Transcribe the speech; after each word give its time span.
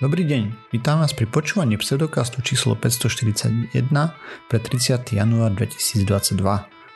Dobrý 0.00 0.24
deň, 0.24 0.72
vítam 0.72 1.04
vás 1.04 1.12
pri 1.12 1.28
počúvaní 1.28 1.76
pseudokastu 1.76 2.40
číslo 2.40 2.72
541 2.80 3.76
pre 4.48 4.56
30. 4.56 5.04
január 5.12 5.52
2022. 5.52 6.40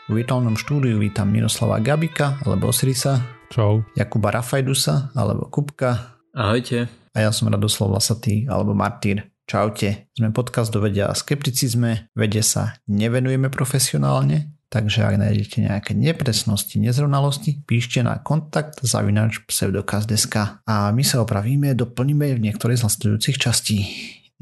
V 0.09 0.13
virtuálnom 0.17 0.57
štúdiu 0.57 0.97
vítam 0.97 1.29
Miroslava 1.29 1.77
Gabika 1.85 2.41
alebo 2.41 2.73
Osirisa. 2.73 3.21
Čau. 3.53 3.85
Jakuba 3.93 4.33
Rafajdusa 4.33 5.13
alebo 5.13 5.45
Kupka. 5.53 6.17
Ahojte. 6.33 6.89
A 7.13 7.29
ja 7.29 7.31
som 7.37 7.53
Radoslav 7.53 7.93
Lasatý 7.93 8.49
alebo 8.49 8.73
Martýr. 8.73 9.29
Čaute. 9.45 10.09
Sme 10.17 10.33
podcast 10.33 10.73
do 10.73 10.81
vedia 10.81 11.13
a 11.13 11.15
skepticizme. 11.15 12.09
Vede 12.17 12.41
sa 12.41 12.81
nevenujeme 12.89 13.53
profesionálne, 13.53 14.56
Takže 14.67 15.07
ak 15.07 15.23
nájdete 15.23 15.63
nejaké 15.63 15.93
nepresnosti, 15.95 16.83
nezrovnalosti, 16.83 17.63
píšte 17.63 18.03
na 18.03 18.19
kontakt 18.19 18.83
zavinač 18.83 19.39
pseudokaz.sk 19.47 20.63
a 20.67 20.91
my 20.91 21.03
sa 21.07 21.23
opravíme, 21.23 21.71
doplníme 21.79 22.35
v 22.35 22.43
niektorej 22.51 22.83
z 22.83 22.91
nasledujúcich 22.91 23.39
častí. 23.39 23.87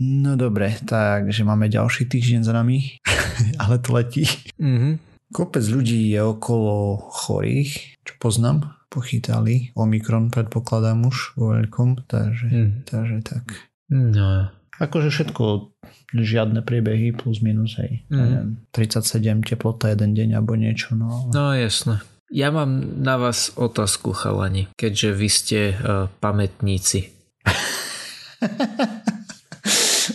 No 0.00 0.34
dobre, 0.34 0.80
takže 0.82 1.44
máme 1.44 1.68
ďalší 1.68 2.08
týždeň 2.08 2.40
za 2.40 2.56
nami, 2.56 2.98
ale 3.62 3.78
to 3.78 3.92
letí. 3.92 4.24
Mm-hmm. 4.56 5.14
Kopec 5.30 5.64
ľudí 5.66 6.14
je 6.14 6.20
okolo 6.24 7.04
chorých, 7.10 8.00
čo 8.02 8.12
poznám, 8.16 8.74
pochytali. 8.88 9.74
Omikron 9.74 10.30
predpokladám 10.30 11.04
už 11.04 11.34
vo 11.34 11.58
veľkom, 11.58 12.06
takže, 12.06 12.46
mm. 12.46 12.70
takže 12.86 13.16
tak. 13.26 13.44
No. 13.90 14.48
Akože 14.78 15.10
všetko 15.10 15.73
žiadne 16.22 16.62
priebehy 16.62 17.10
plus 17.10 17.42
minus, 17.42 17.74
hej. 17.82 18.06
Mm. 18.06 18.18
Neviem, 18.22 18.48
37 18.70 19.42
teplota 19.42 19.90
jeden 19.90 20.14
deň 20.14 20.38
alebo 20.38 20.54
niečo. 20.54 20.94
No, 20.94 21.26
no 21.34 21.50
jasné. 21.50 21.98
Ja 22.30 22.54
mám 22.54 23.02
na 23.02 23.18
vás 23.18 23.54
otázku, 23.54 24.14
chalani, 24.14 24.70
keďže 24.78 25.10
vy 25.14 25.28
ste 25.30 25.60
uh, 25.74 26.06
pamätníci. 26.22 27.10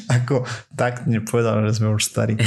Ako 0.09 0.46
tak 0.73 1.05
nepovedal, 1.10 1.65
že 1.70 1.82
sme 1.82 1.93
už 1.93 2.04
starí. 2.05 2.38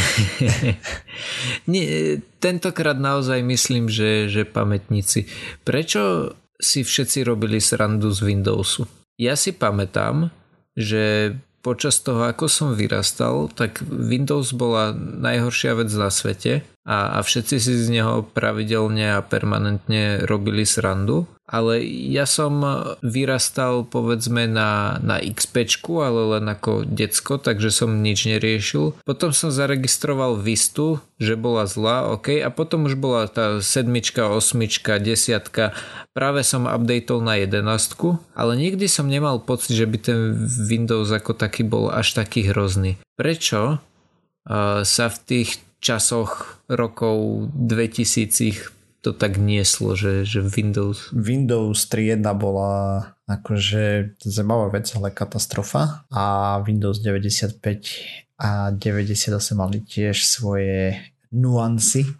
Nie, 1.72 2.18
tentokrát 2.38 2.98
naozaj 2.98 3.42
myslím, 3.42 3.90
že, 3.90 4.30
že 4.30 4.46
pamätníci. 4.46 5.26
Prečo 5.66 6.34
si 6.58 6.86
všetci 6.86 7.26
robili 7.26 7.58
srandu 7.58 8.14
z 8.14 8.22
Windowsu? 8.22 8.86
Ja 9.18 9.34
si 9.34 9.54
pamätám, 9.54 10.30
že 10.78 11.34
počas 11.62 12.02
toho, 12.02 12.26
ako 12.26 12.50
som 12.50 12.74
vyrastal, 12.74 13.46
tak 13.54 13.80
Windows 13.86 14.50
bola 14.52 14.90
najhoršia 14.98 15.78
vec 15.78 15.90
na 15.94 16.10
svete 16.10 16.66
a, 16.82 17.16
a 17.16 17.18
všetci 17.22 17.56
si 17.62 17.72
z 17.78 17.86
neho 17.88 18.26
pravidelne 18.26 19.14
a 19.14 19.22
permanentne 19.22 20.26
robili 20.26 20.66
srandu. 20.66 21.30
Ale 21.52 21.84
ja 21.84 22.24
som 22.24 22.64
vyrastal 23.04 23.84
povedzme 23.84 24.48
na, 24.48 24.96
na 25.04 25.20
XP, 25.20 25.68
ale 26.00 26.40
len 26.40 26.48
ako 26.48 26.88
decko, 26.88 27.36
takže 27.36 27.68
som 27.68 28.00
nič 28.00 28.24
neriešil. 28.24 28.96
Potom 29.04 29.36
som 29.36 29.52
zaregistroval 29.52 30.40
Vistu, 30.40 31.04
že 31.20 31.36
bola 31.36 31.68
zlá, 31.68 32.08
ok, 32.08 32.40
a 32.40 32.48
potom 32.48 32.88
už 32.88 32.96
bola 32.96 33.28
tá 33.28 33.60
sedmička, 33.60 34.32
osmička, 34.32 34.96
desiatka. 34.96 35.76
Práve 36.16 36.40
som 36.40 36.64
updateol 36.64 37.20
na 37.20 37.36
jedenastku, 37.44 38.16
ale 38.32 38.56
nikdy 38.56 38.88
som 38.88 39.12
nemal 39.12 39.36
pocit, 39.44 39.76
že 39.76 39.84
by 39.84 39.98
ten 40.00 40.20
Windows 40.64 41.12
ako 41.12 41.36
taký 41.36 41.68
bol 41.68 41.92
až 41.92 42.16
taký 42.16 42.48
hrozný. 42.48 42.96
Prečo 43.20 43.76
uh, 43.76 44.80
sa 44.88 45.06
v 45.12 45.16
tých 45.28 45.60
časoch 45.84 46.62
rokov 46.70 47.48
2000 47.52 48.81
to 49.02 49.10
tak 49.10 49.34
nieslo, 49.36 49.98
že, 49.98 50.22
že 50.22 50.46
Windows... 50.46 51.10
Windows 51.10 51.74
3.1 51.90 52.22
bola 52.38 52.72
akože 53.26 54.14
zaujímavá 54.22 54.78
vec, 54.78 54.86
ale 54.94 55.10
katastrofa 55.10 56.06
a 56.14 56.56
Windows 56.62 57.02
95 57.02 57.58
a 58.38 58.70
98 58.70 59.58
mali 59.58 59.82
tiež 59.82 60.22
svoje 60.22 61.02
nuancy. 61.34 62.06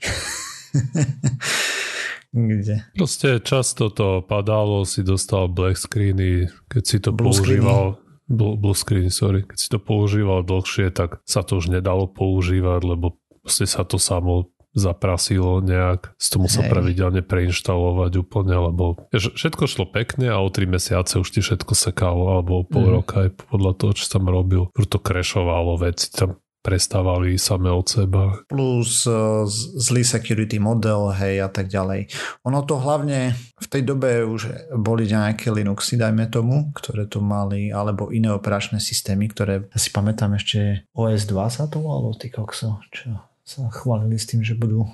Kde? 2.33 2.83
Proste 2.97 3.45
často 3.45 3.93
to 3.93 4.25
padalo, 4.25 4.89
si 4.89 5.05
dostal 5.05 5.53
black 5.53 5.77
screeny, 5.77 6.49
keď 6.67 6.83
si 6.83 6.97
to 6.99 7.13
blue 7.13 7.31
používal. 7.31 8.01
Blue, 8.33 8.57
blue 8.57 8.73
screen, 8.73 9.13
sorry. 9.13 9.45
Keď 9.45 9.59
si 9.61 9.69
to 9.69 9.77
používal 9.77 10.41
dlhšie, 10.41 10.89
tak 10.89 11.21
sa 11.29 11.45
to 11.45 11.61
už 11.61 11.69
nedalo 11.69 12.09
používať, 12.09 12.81
lebo 12.89 13.21
proste 13.45 13.69
sa 13.69 13.85
to 13.85 14.01
samo 14.01 14.52
zaprasilo 14.73 15.61
nejak, 15.61 16.17
z 16.17 16.27
tomu 16.33 16.49
sa 16.49 16.65
pravidelne 16.65 17.21
preinštalovať 17.21 18.13
úplne, 18.25 18.57
lebo 18.57 19.09
všetko 19.13 19.69
šlo 19.69 19.85
pekne 19.89 20.33
a 20.33 20.41
o 20.41 20.49
3 20.49 20.65
mesiace 20.69 21.21
už 21.21 21.29
ti 21.29 21.41
všetko 21.45 21.77
sekalo, 21.77 22.37
alebo 22.37 22.61
o 22.61 22.67
pol 22.67 22.89
mm. 22.89 22.93
roka 22.93 23.15
aj 23.29 23.31
podľa 23.53 23.73
toho, 23.77 23.93
čo 23.97 24.05
som 24.09 24.25
robil. 24.25 24.73
Preto 24.73 24.97
krešovalo 24.97 25.77
veci 25.77 26.09
tam 26.13 26.41
prestávali 26.63 27.35
same 27.37 27.69
od 27.69 27.87
seba. 27.91 28.39
Plus 28.47 29.03
uh, 29.05 29.43
zlý 29.77 30.07
security 30.07 30.63
model, 30.63 31.11
hej, 31.11 31.43
a 31.43 31.51
tak 31.51 31.67
ďalej. 31.67 32.07
Ono 32.47 32.63
to 32.63 32.79
hlavne 32.79 33.35
v 33.59 33.67
tej 33.67 33.83
dobe 33.83 34.23
už 34.23 34.71
boli 34.79 35.11
nejaké 35.11 35.51
Linuxy, 35.51 35.99
dajme 35.99 36.31
tomu, 36.31 36.71
ktoré 36.71 37.11
to 37.11 37.19
mali, 37.19 37.75
alebo 37.75 38.15
iné 38.15 38.31
operačné 38.31 38.79
systémy, 38.79 39.27
ktoré, 39.27 39.67
ja 39.67 39.79
si 39.79 39.91
pamätám 39.91 40.39
ešte 40.39 40.87
OS2 40.95 41.35
sa 41.51 41.67
to 41.67 41.83
volalo, 41.83 42.15
ty 42.15 42.31
kokso, 42.31 42.79
čo 42.95 43.32
sa 43.43 43.69
chválili 43.71 44.19
s 44.19 44.31
tým, 44.31 44.47
že 44.47 44.55
budú 44.55 44.87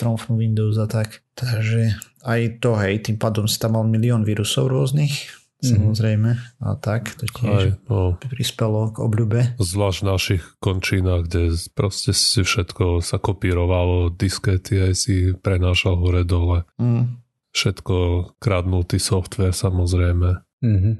tromfnú 0.00 0.40
Windows 0.40 0.80
a 0.80 0.88
tak. 0.88 1.20
Takže 1.36 2.00
aj 2.24 2.64
to, 2.64 2.72
hej, 2.80 3.04
tým 3.04 3.20
pádom 3.20 3.44
si 3.44 3.60
tam 3.60 3.76
mal 3.76 3.84
milión 3.84 4.24
vírusov 4.24 4.72
rôznych, 4.72 5.12
mm. 5.60 5.68
samozrejme, 5.68 6.30
a 6.64 6.68
tak, 6.80 7.12
to 7.20 7.28
tiež 7.28 7.52
aj, 7.52 7.68
no. 7.92 8.16
prispelo 8.32 8.92
k 8.92 8.96
obľube. 9.04 9.40
Zvlášť 9.60 9.98
v 10.00 10.08
našich 10.08 10.42
končinách, 10.60 11.28
kde 11.28 11.52
proste 11.76 12.16
si 12.16 12.40
všetko 12.40 13.04
sa 13.04 13.20
kopírovalo, 13.20 14.08
diskety 14.08 14.80
aj 14.80 14.92
si 14.96 15.14
prenášal 15.36 16.00
hore 16.00 16.24
dole. 16.24 16.64
Mm. 16.80 17.20
Všetko 17.50 17.96
kradnutý 18.38 19.02
software 19.02 19.50
samozrejme. 19.50 20.38
Mm-hmm. 20.62 20.94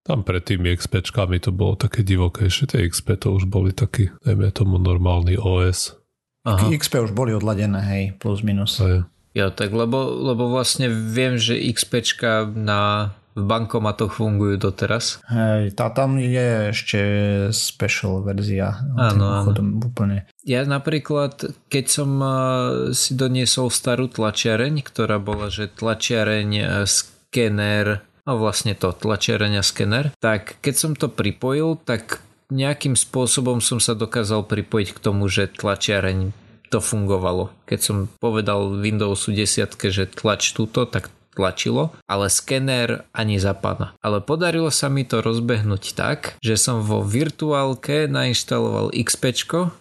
Tam 0.00 0.24
pred 0.24 0.40
tými 0.40 0.72
XPčkami 0.72 1.44
to 1.44 1.52
bolo 1.52 1.76
také 1.76 2.00
divokejšie, 2.00 2.72
tie 2.72 2.88
XP 2.88 3.20
to 3.20 3.36
už 3.36 3.44
boli 3.44 3.76
taký, 3.76 4.08
dajme 4.24 4.48
tomu 4.48 4.80
normálny 4.80 5.36
OS. 5.36 5.99
Aha. 6.48 6.72
XP 6.72 7.04
už 7.04 7.12
boli 7.12 7.36
odladené, 7.36 7.80
hej, 7.84 8.04
plus 8.16 8.40
minus. 8.40 8.80
Aj. 8.80 9.04
Ja, 9.36 9.52
tak 9.54 9.70
lebo, 9.70 10.10
lebo 10.10 10.50
vlastne 10.50 10.90
viem, 10.90 11.38
že 11.38 11.54
XPčka 11.54 12.50
na 12.50 13.12
v 13.38 13.46
bankomatoch 13.46 14.18
fungujú 14.18 14.58
doteraz. 14.58 15.22
Hej, 15.30 15.78
tá 15.78 15.86
tam 15.94 16.18
je 16.18 16.74
ešte 16.74 17.00
special 17.54 18.26
verzia. 18.26 18.82
Áno, 18.98 19.46
áno. 19.46 19.54
Úplne. 19.86 20.26
Ja 20.42 20.66
napríklad, 20.66 21.54
keď 21.70 21.84
som 21.86 22.10
si 22.90 23.14
doniesol 23.14 23.70
starú 23.70 24.10
tlačiareň, 24.10 24.82
ktorá 24.82 25.22
bola, 25.22 25.46
že 25.46 25.70
tlačiareň, 25.70 26.82
skener, 26.90 28.02
a 28.26 28.32
vlastne 28.34 28.74
to, 28.74 28.90
tlačiareň 28.90 29.62
a 29.62 29.64
skener, 29.64 30.10
tak 30.18 30.58
keď 30.58 30.74
som 30.74 30.92
to 30.98 31.06
pripojil, 31.06 31.78
tak 31.86 32.18
nejakým 32.50 32.94
spôsobom 32.98 33.62
som 33.64 33.78
sa 33.78 33.96
dokázal 33.96 34.46
pripojiť 34.46 34.88
k 34.94 35.02
tomu, 35.02 35.26
že 35.26 35.50
tlačiareň 35.50 36.34
to 36.70 36.78
fungovalo. 36.78 37.50
Keď 37.66 37.80
som 37.82 37.96
povedal 38.22 38.78
Windowsu 38.78 39.34
10, 39.34 39.74
že 39.90 40.06
tlač 40.06 40.54
túto, 40.54 40.86
tak 40.86 41.10
tlačilo, 41.34 41.94
ale 42.10 42.26
skener 42.26 43.06
ani 43.14 43.38
zapadá. 43.38 43.94
Ale 44.02 44.18
podarilo 44.20 44.68
sa 44.68 44.90
mi 44.90 45.06
to 45.06 45.22
rozbehnúť 45.22 45.94
tak, 45.94 46.18
že 46.42 46.58
som 46.58 46.82
vo 46.82 47.06
virtuálke 47.06 48.10
nainštaloval 48.10 48.90
XP 48.92 49.32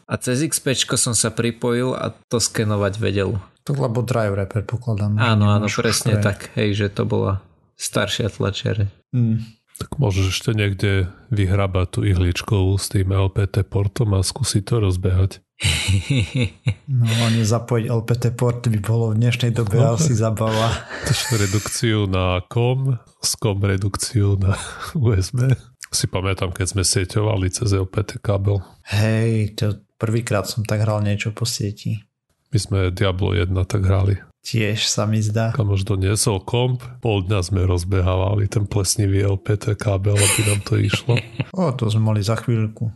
a 0.05 0.13
cez 0.21 0.45
XP 0.45 0.77
som 0.95 1.17
sa 1.17 1.33
pripojil 1.33 1.97
a 1.97 2.13
to 2.29 2.37
skenovať 2.37 2.93
vedel. 3.01 3.41
To 3.65 3.75
lebo 3.75 4.01
driver 4.01 4.45
predpokladám. 4.49 5.17
Áno, 5.17 5.45
áno, 5.49 5.67
presne 5.69 6.17
tak. 6.21 6.53
Hej, 6.57 6.85
že 6.85 6.87
to 6.89 7.05
bola 7.05 7.41
staršia 7.77 8.33
tlačiareň. 8.33 8.89
Mm. 9.13 9.58
Tak 9.79 9.95
môžeš 9.95 10.25
ešte 10.35 10.51
niekde 10.51 11.07
vyhrabať 11.31 11.87
tú 11.87 11.99
ihličkovú 12.03 12.75
s 12.75 12.91
tým 12.91 13.15
LPT 13.15 13.63
portom 13.63 14.11
a 14.13 14.19
skúsiť 14.19 14.63
to 14.67 14.75
rozbehať. 14.83 15.31
No 16.89 17.05
a 17.05 17.27
nezapojiť 17.31 17.85
LPT 17.85 18.33
port 18.33 18.65
by 18.65 18.79
bolo 18.81 19.13
v 19.13 19.21
dnešnej 19.21 19.53
dobe 19.53 19.77
no, 19.77 19.95
asi 19.95 20.17
zabava. 20.17 20.73
Redukciu 21.43 22.09
na 22.09 22.41
COM, 22.49 22.97
s 23.21 23.31
COM 23.37 23.59
redukciu 23.61 24.39
na 24.39 24.57
USB. 24.97 25.53
Si 25.89 26.05
pamätám, 26.09 26.53
keď 26.53 26.65
sme 26.75 26.83
sieťovali 26.85 27.49
cez 27.53 27.75
LPT 27.75 28.21
kábel. 28.21 28.61
Hej, 28.89 29.57
to 29.57 29.65
prvýkrát 30.01 30.45
som 30.47 30.65
tak 30.65 30.81
hral 30.85 31.01
niečo 31.01 31.33
po 31.33 31.45
sieti. 31.45 32.03
My 32.49 32.57
sme 32.57 32.79
Diablo 32.89 33.37
1 33.37 33.53
tak 33.69 33.85
hrali. 33.85 34.17
Tiež 34.49 34.89
sa 34.89 35.05
mi 35.05 35.21
zdá. 35.21 35.53
už 35.53 35.85
doniesol 35.85 36.41
komp, 36.41 36.81
pol 37.05 37.21
dňa 37.21 37.39
sme 37.45 37.69
rozbehávali 37.69 38.49
ten 38.49 38.65
plesnivý 38.65 39.21
LPT 39.37 39.77
kábel, 39.77 40.17
aby 40.17 40.41
nám 40.49 40.65
to 40.65 40.73
išlo. 40.81 41.21
o, 41.53 41.69
to 41.69 41.85
sme 41.85 42.09
mali 42.09 42.25
za 42.25 42.33
chvíľku. 42.33 42.89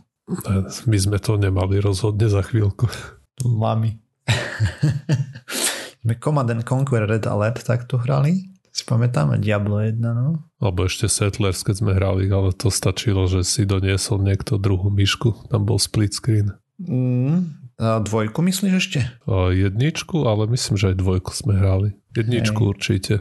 My 0.90 0.98
sme 0.98 1.22
to 1.22 1.38
nemali 1.38 1.78
rozhodne 1.78 2.26
za 2.26 2.42
chvíľku. 2.42 2.90
Lami. 3.46 3.94
sme 6.02 6.18
Command 6.18 6.50
and 6.50 6.66
Conquer 6.66 7.06
Red 7.06 7.30
Alert 7.30 7.62
takto 7.62 8.02
hrali. 8.02 8.50
Si 8.74 8.82
pamätáme 8.82 9.38
Diablo 9.38 9.78
1, 9.78 10.02
no? 10.02 10.50
Alebo 10.58 10.90
ešte 10.90 11.06
Settlers, 11.06 11.62
keď 11.62 11.74
sme 11.78 11.94
hrali, 11.94 12.26
ale 12.34 12.50
to 12.50 12.66
stačilo, 12.66 13.30
že 13.30 13.46
si 13.46 13.62
doniesol 13.62 14.18
niekto 14.26 14.58
druhú 14.58 14.90
myšku. 14.90 15.54
Tam 15.54 15.62
bol 15.62 15.78
split 15.78 16.18
screen. 16.18 16.50
Mm, 16.82 17.63
a 17.78 17.98
dvojku 17.98 18.38
myslíš 18.42 18.74
ešte? 18.74 19.00
A 19.26 19.50
jedničku, 19.50 20.24
ale 20.26 20.46
myslím, 20.54 20.74
že 20.78 20.94
aj 20.94 20.96
dvojku 20.98 21.30
sme 21.34 21.58
hrali. 21.58 21.88
Jedničku 22.14 22.60
Hej. 22.62 22.70
určite. 22.70 23.14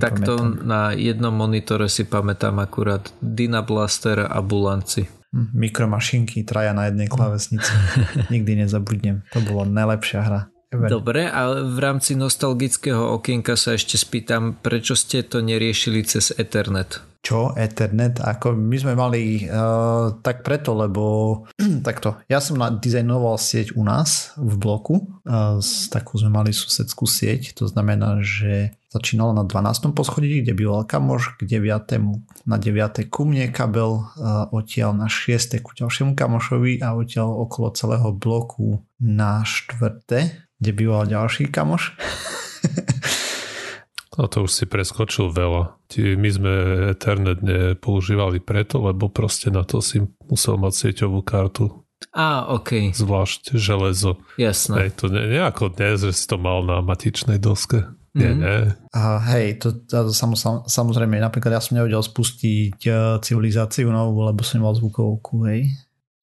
Takto 0.00 0.38
na 0.64 0.96
jednom 0.96 1.34
monitore 1.34 1.92
si 1.92 2.08
pamätám 2.08 2.56
akurát 2.62 3.12
Dina 3.20 3.60
Blaster 3.60 4.24
a 4.24 4.40
Bulanci. 4.40 5.04
Hm, 5.28 5.52
mikromašinky, 5.52 6.40
traja 6.48 6.72
na 6.72 6.88
jednej 6.88 7.10
klavesnici. 7.10 7.68
Nikdy 8.32 8.64
nezabudnem. 8.64 9.28
To 9.36 9.44
bolo 9.44 9.68
najlepšia 9.68 10.20
hra. 10.24 10.40
Dobre, 10.68 11.24
a 11.32 11.64
v 11.64 11.78
rámci 11.80 12.12
nostalgického 12.12 13.16
okienka 13.16 13.56
sa 13.56 13.72
ešte 13.72 13.96
spýtam, 13.96 14.52
prečo 14.52 14.92
ste 14.92 15.24
to 15.24 15.40
neriešili 15.40 16.04
cez 16.04 16.28
Ethernet? 16.36 17.00
Čo? 17.28 17.52
Ethernet? 17.52 18.24
Ako 18.24 18.56
my 18.56 18.76
sme 18.80 18.96
mali 18.96 19.44
uh, 19.44 20.16
tak 20.24 20.40
preto, 20.40 20.72
lebo 20.72 21.04
takto, 21.86 22.16
ja 22.24 22.40
som 22.40 22.56
dizajnoval 22.56 23.36
sieť 23.36 23.76
u 23.76 23.84
nás 23.84 24.32
v 24.40 24.56
bloku, 24.56 25.12
uh, 25.28 25.60
takú 25.92 26.16
sme 26.16 26.32
mali 26.32 26.56
susedskú 26.56 27.04
sieť, 27.04 27.52
to 27.52 27.68
znamená, 27.68 28.24
že 28.24 28.72
začínalo 28.88 29.36
na 29.36 29.44
12. 29.44 29.92
poschodí, 29.92 30.40
kde 30.40 30.56
byl 30.56 30.88
kamoš, 30.88 31.36
k 31.36 31.60
9. 31.60 32.00
na 32.48 32.56
9. 32.56 33.12
ku 33.12 33.28
mne 33.28 33.52
kabel, 33.52 34.08
uh, 34.08 34.48
odtiaľ 34.48 34.96
na 34.96 35.12
6. 35.12 35.60
ku 35.60 35.76
ďalšiemu 35.76 36.16
kamošovi 36.16 36.80
a 36.80 36.96
odtiaľ 36.96 37.28
okolo 37.44 37.76
celého 37.76 38.08
bloku 38.16 38.80
na 38.96 39.44
4 39.44 40.48
kde 40.58 40.70
býval 40.72 41.06
ďalší 41.06 41.52
kamoš. 41.52 41.92
No 44.18 44.26
to 44.26 44.44
už 44.44 44.50
si 44.50 44.64
preskočil 44.66 45.30
veľa. 45.30 45.78
My 46.18 46.28
sme 46.28 46.52
Ethernet 46.90 47.38
nepoužívali 47.38 48.42
preto, 48.42 48.82
lebo 48.82 49.06
proste 49.06 49.54
na 49.54 49.62
to 49.62 49.78
si 49.78 50.02
musel 50.26 50.58
mať 50.58 50.74
sieťovú 50.74 51.22
kartu. 51.22 51.70
Á, 52.10 52.50
ok. 52.50 52.94
Zvlášť 52.94 53.54
železo. 53.54 54.18
Jasné. 54.34 54.90
Hej, 54.90 54.90
to 54.98 55.06
ne, 55.10 55.22
nejako 55.30 55.70
dnes, 55.70 56.02
že 56.02 56.14
si 56.14 56.26
to 56.26 56.34
mal 56.34 56.66
na 56.66 56.82
matičnej 56.82 57.38
doske. 57.38 57.86
Nie, 58.18 58.34
mm. 58.34 58.38
nie. 58.42 58.58
A 58.94 59.22
hej, 59.34 59.62
to, 59.62 59.86
to 59.86 60.10
sam, 60.10 60.34
sam, 60.34 60.66
samozrejme, 60.66 61.18
napríklad 61.22 61.54
ja 61.54 61.62
som 61.62 61.78
nevedel 61.78 62.02
spustiť 62.02 62.78
uh, 62.90 63.22
civilizáciu 63.22 63.90
novú, 63.90 64.26
lebo 64.26 64.42
som 64.42 64.58
nemal 64.58 64.74
zvukovku, 64.74 65.46
hej. 65.46 65.70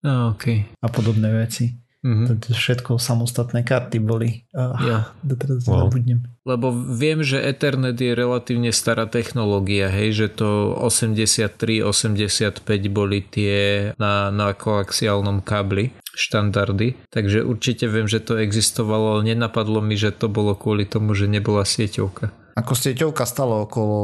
Á, 0.00 0.32
ok. 0.32 0.44
A 0.80 0.86
podobné 0.88 1.28
veci. 1.28 1.81
Mm-hmm. 2.02 2.26
To 2.42 2.50
všetko 2.50 2.90
samostatné 2.98 3.62
karty 3.62 4.02
boli. 4.02 4.42
Uh, 4.50 4.74
ja. 4.82 4.98
Doteraz 5.22 5.62
wow. 5.70 5.86
zabudnem. 5.86 6.26
Lebo 6.42 6.74
viem, 6.74 7.22
že 7.22 7.38
Ethernet 7.38 7.94
je 7.94 8.10
relatívne 8.10 8.74
stará 8.74 9.06
technológia, 9.06 9.86
hej, 9.86 10.26
že 10.26 10.26
to 10.42 10.74
83-85 10.82 12.66
boli 12.90 13.22
tie 13.22 13.94
na, 14.02 14.34
na 14.34 14.50
koaxiálnom 14.50 15.46
kábli 15.46 15.94
štandardy, 16.12 16.98
takže 17.08 17.46
určite 17.46 17.86
viem, 17.86 18.10
že 18.10 18.20
to 18.20 18.36
existovalo, 18.36 19.16
ale 19.16 19.32
nenapadlo 19.32 19.80
mi, 19.80 19.94
že 19.94 20.10
to 20.12 20.26
bolo 20.26 20.58
kvôli 20.58 20.84
tomu, 20.84 21.14
že 21.14 21.30
nebola 21.30 21.62
sieťovka. 21.62 22.58
Ako 22.58 22.76
sieťovka 22.76 23.24
stalo 23.24 23.64
okolo 23.64 23.98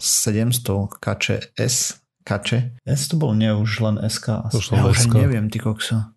700 0.00 0.98
KČS, 0.98 1.76
KČ. 2.26 2.50
S 2.82 3.02
to 3.06 3.14
bol 3.14 3.36
nie 3.36 3.52
už 3.54 3.70
len 3.84 3.96
SK. 4.02 4.50
To 4.50 4.58
ja 4.58 4.82
už 4.90 5.12
neviem, 5.14 5.46
ty 5.46 5.62
kokso. 5.62 6.10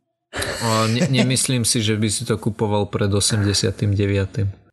Ne, 0.92 1.08
nemyslím 1.10 1.66
si, 1.66 1.82
že 1.82 1.98
by 1.98 2.08
si 2.12 2.24
to 2.24 2.38
kupoval 2.38 2.88
pred 2.88 3.10
89. 3.10 3.86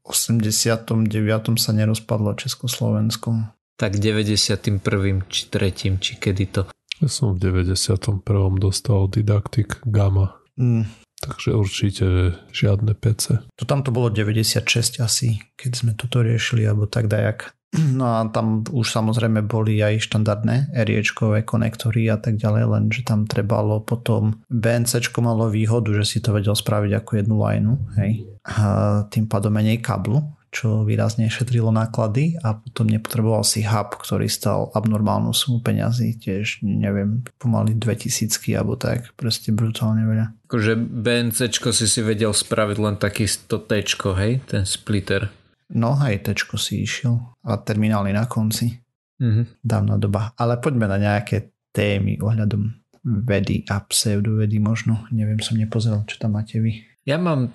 89. 0.03 1.63
sa 1.63 1.71
nerozpadlo 1.73 2.35
Československo. 2.35 3.51
Tak 3.79 3.99
91. 3.99 4.79
či 5.27 5.41
3. 5.49 6.03
či 6.03 6.13
kedy 6.19 6.45
to. 6.51 6.63
Ja 7.03 7.09
som 7.11 7.35
v 7.35 7.67
91. 7.67 8.23
dostal 8.63 9.11
didaktik 9.11 9.83
Gamma. 9.83 10.39
Mm. 10.55 10.87
Takže 11.23 11.55
určite 11.55 12.07
žiadne 12.51 12.99
PC. 12.99 13.47
To 13.59 13.63
tam 13.63 13.87
to 13.87 13.95
bolo 13.95 14.11
96 14.11 14.99
asi, 14.99 15.39
keď 15.55 15.71
sme 15.71 15.93
toto 15.95 16.19
riešili, 16.23 16.67
alebo 16.67 16.91
tak 16.91 17.07
dajak. 17.07 17.55
No 17.93 18.05
a 18.05 18.29
tam 18.29 18.65
už 18.69 18.93
samozrejme 18.93 19.45
boli 19.45 19.81
aj 19.81 20.05
štandardné 20.09 20.73
riečkové 20.85 21.45
konektory 21.45 22.09
a 22.09 22.21
tak 22.21 22.37
ďalej, 22.37 22.65
lenže 22.69 23.01
tam 23.05 23.25
trebalo 23.25 23.81
potom 23.81 24.45
BNC 24.49 25.13
malo 25.21 25.49
výhodu, 25.49 25.93
že 26.03 26.05
si 26.05 26.19
to 26.21 26.37
vedel 26.37 26.57
spraviť 26.57 26.93
ako 27.01 27.11
jednu 27.17 27.37
lineu, 27.41 27.77
hej. 27.97 28.29
A 28.45 28.65
tým 29.09 29.31
pádom 29.31 29.55
menej 29.55 29.81
kablu, 29.81 30.21
čo 30.53 30.85
výrazne 30.85 31.33
šetrilo 31.33 31.73
náklady 31.73 32.37
a 32.45 32.61
potom 32.61 32.85
nepotreboval 32.93 33.41
si 33.41 33.65
hub, 33.65 33.97
ktorý 33.97 34.29
stal 34.29 34.69
abnormálnu 34.77 35.33
sumu 35.33 35.65
peňazí, 35.65 36.21
tiež 36.21 36.61
neviem, 36.61 37.25
pomaly 37.41 37.73
2000 37.73 38.37
alebo 38.53 38.77
tak, 38.77 39.17
proste 39.17 39.49
brutálne 39.49 40.05
veľa. 40.05 40.27
Akože 40.53 40.77
BNC 40.77 41.57
si 41.73 41.87
si 41.89 42.01
vedel 42.05 42.37
spraviť 42.37 42.77
len 42.77 43.01
taký 43.01 43.25
to 43.49 43.57
T, 43.65 43.81
hej, 44.21 44.45
ten 44.45 44.69
splitter. 44.69 45.33
No 45.73 45.97
aj 45.97 46.29
tečko 46.29 46.61
si 46.61 46.85
išiel 46.85 47.17
a 47.45 47.57
terminály 47.61 48.13
na 48.13 48.29
konci. 48.29 48.77
Mm-hmm. 49.23 49.65
Dávna 49.65 49.97
doba. 49.97 50.37
Ale 50.37 50.61
poďme 50.61 50.91
na 50.91 50.99
nejaké 51.01 51.53
témy 51.73 52.21
ohľadom 52.21 52.83
vedy 53.03 53.67
a 53.67 53.83
pseudovedy 53.83 54.61
možno. 54.63 55.09
Neviem, 55.11 55.41
som 55.41 55.59
nepozrel, 55.59 56.05
čo 56.07 56.21
tam 56.21 56.39
máte 56.39 56.61
vy. 56.61 56.85
Ja 57.03 57.19
mám 57.19 57.51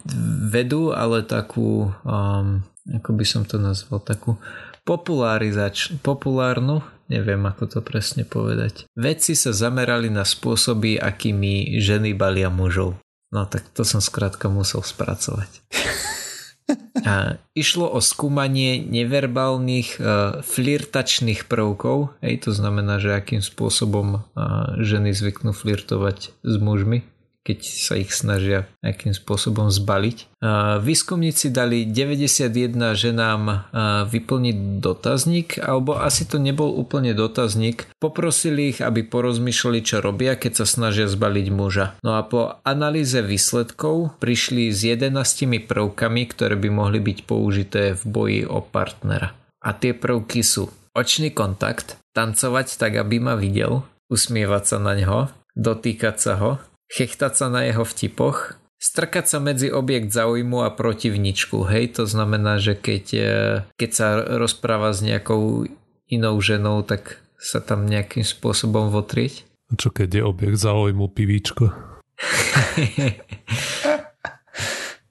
vedu, 0.52 0.92
ale 0.92 1.24
takú, 1.24 1.88
um, 2.04 2.68
ako 2.84 3.10
by 3.16 3.26
som 3.26 3.48
to 3.48 3.56
nazval, 3.56 4.04
takú 4.04 4.36
popularizač, 4.84 5.96
populárnu, 6.04 6.84
neviem 7.08 7.40
ako 7.48 7.68
to 7.68 7.80
presne 7.80 8.28
povedať. 8.28 8.88
Vedci 8.96 9.40
sa 9.40 9.56
zamerali 9.56 10.12
na 10.12 10.28
spôsoby, 10.28 11.00
akými 11.00 11.80
ženy 11.80 12.12
balia 12.12 12.52
mužov. 12.52 13.00
No 13.32 13.44
tak 13.48 13.68
to 13.72 13.88
som 13.88 14.00
skrátka 14.00 14.52
musel 14.52 14.84
spracovať. 14.84 15.52
A 17.08 17.40
išlo 17.56 17.88
o 17.88 18.04
skúmanie 18.04 18.84
neverbálnych 18.84 19.90
uh, 19.98 20.06
flirtačných 20.44 21.48
prvkov, 21.48 22.12
hej, 22.20 22.44
to 22.44 22.52
znamená, 22.52 23.00
že 23.00 23.16
akým 23.16 23.40
spôsobom 23.40 24.20
uh, 24.20 24.76
ženy 24.84 25.16
zvyknú 25.16 25.56
flirtovať 25.56 26.36
s 26.44 26.56
mužmi 26.60 27.08
keď 27.48 27.64
sa 27.64 27.96
ich 27.96 28.12
snažia 28.12 28.68
nejakým 28.84 29.16
spôsobom 29.16 29.72
zbaliť. 29.72 30.36
Výskumníci 30.84 31.48
dali 31.48 31.88
91 31.88 32.76
ženám 32.92 33.72
vyplniť 34.12 34.84
dotazník, 34.84 35.56
alebo 35.64 35.96
asi 35.96 36.28
to 36.28 36.44
nebol 36.44 36.76
úplne 36.76 37.16
dotazník. 37.16 37.88
Poprosili 38.04 38.76
ich, 38.76 38.84
aby 38.84 39.08
porozmýšľali, 39.08 39.80
čo 39.80 40.04
robia, 40.04 40.36
keď 40.36 40.60
sa 40.60 40.66
snažia 40.68 41.08
zbaliť 41.08 41.48
muža. 41.56 41.96
No 42.04 42.20
a 42.20 42.28
po 42.28 42.60
analýze 42.68 43.24
výsledkov 43.24 44.20
prišli 44.20 44.76
s 44.76 44.84
11 44.84 45.16
prvkami, 45.72 46.22
ktoré 46.28 46.60
by 46.60 46.68
mohli 46.68 47.00
byť 47.00 47.18
použité 47.24 47.96
v 47.96 48.04
boji 48.04 48.42
o 48.44 48.60
partnera. 48.60 49.32
A 49.64 49.72
tie 49.72 49.96
prvky 49.96 50.44
sú 50.44 50.68
očný 50.92 51.32
kontakt, 51.32 51.96
tancovať 52.12 52.76
tak, 52.76 53.00
aby 53.00 53.24
ma 53.24 53.40
videl, 53.40 53.88
usmievať 54.12 54.64
sa 54.66 54.78
na 54.84 54.98
neho, 54.98 55.20
dotýkať 55.58 56.16
sa 56.18 56.34
ho, 56.38 56.52
chechtať 56.92 57.34
sa 57.36 57.48
na 57.52 57.68
jeho 57.68 57.84
vtipoch, 57.84 58.60
strkať 58.78 59.26
sa 59.28 59.38
medzi 59.42 59.74
objekt 59.74 60.14
záujmu 60.14 60.64
a 60.64 60.70
protivničku. 60.74 61.66
Hej, 61.68 62.02
to 62.02 62.04
znamená, 62.06 62.62
že 62.62 62.78
keď, 62.78 63.06
e, 63.14 63.34
keď 63.76 63.92
sa 63.92 64.08
rozpráva 64.38 64.94
s 64.94 65.02
nejakou 65.02 65.68
inou 66.08 66.36
ženou, 66.40 66.86
tak 66.86 67.20
sa 67.38 67.62
tam 67.62 67.86
nejakým 67.86 68.24
spôsobom 68.24 68.90
votrieť. 68.90 69.46
A 69.68 69.76
čo 69.76 69.92
keď 69.92 70.22
je 70.22 70.24
objekt 70.24 70.58
záujmu 70.64 71.12
pivíčko? 71.12 71.74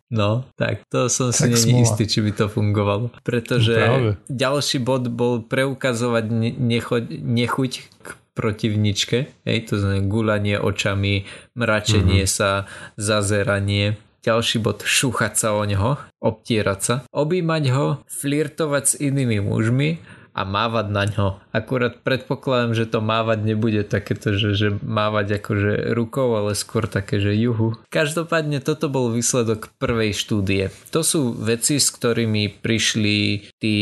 No, 0.06 0.46
tak 0.54 0.86
to 0.86 1.10
som 1.10 1.34
si 1.34 1.50
není 1.50 1.82
istý, 1.82 2.06
či 2.06 2.22
by 2.22 2.30
to 2.30 2.46
fungovalo. 2.46 3.10
Pretože 3.26 3.74
Práve. 3.74 4.10
ďalší 4.30 4.78
bod 4.78 5.10
bol 5.10 5.42
preukazovať 5.42 6.30
nechuť, 6.54 7.04
nechuť 7.10 7.72
k 8.06 8.06
protivničke, 8.36 9.48
hej, 9.48 9.58
to 9.64 9.80
znamená 9.80 10.04
gulanie 10.04 10.60
očami, 10.60 11.24
mračenie 11.56 12.28
mm-hmm. 12.28 12.36
sa, 12.36 12.68
zazeranie, 13.00 13.96
ďalší 14.20 14.60
bod 14.60 14.84
šúchať 14.84 15.32
sa 15.40 15.56
o 15.56 15.64
neho, 15.64 15.96
obtierať 16.20 16.80
sa, 16.84 16.94
objímať 17.16 17.64
ho, 17.72 17.86
flirtovať 18.04 18.84
s 18.84 18.94
inými 19.00 19.40
mužmi 19.40 20.04
a 20.36 20.44
mávať 20.44 20.86
na 20.92 21.04
ňo. 21.08 21.28
Akurát 21.48 22.04
predpokladám, 22.04 22.76
že 22.76 22.84
to 22.84 23.00
mávať 23.00 23.40
nebude 23.40 23.80
takéto, 23.88 24.36
že, 24.36 24.52
že 24.52 24.68
mávať 24.84 25.40
akože 25.40 25.96
rukou, 25.96 26.36
ale 26.36 26.52
skôr 26.52 26.84
také, 26.84 27.16
že 27.16 27.32
juhu. 27.32 27.80
Každopádne 27.88 28.60
toto 28.60 28.92
bol 28.92 29.08
výsledok 29.08 29.72
prvej 29.80 30.12
štúdie. 30.12 30.68
To 30.92 31.00
sú 31.00 31.32
veci, 31.32 31.80
s 31.80 31.88
ktorými 31.88 32.52
prišli 32.60 33.48
tí, 33.56 33.76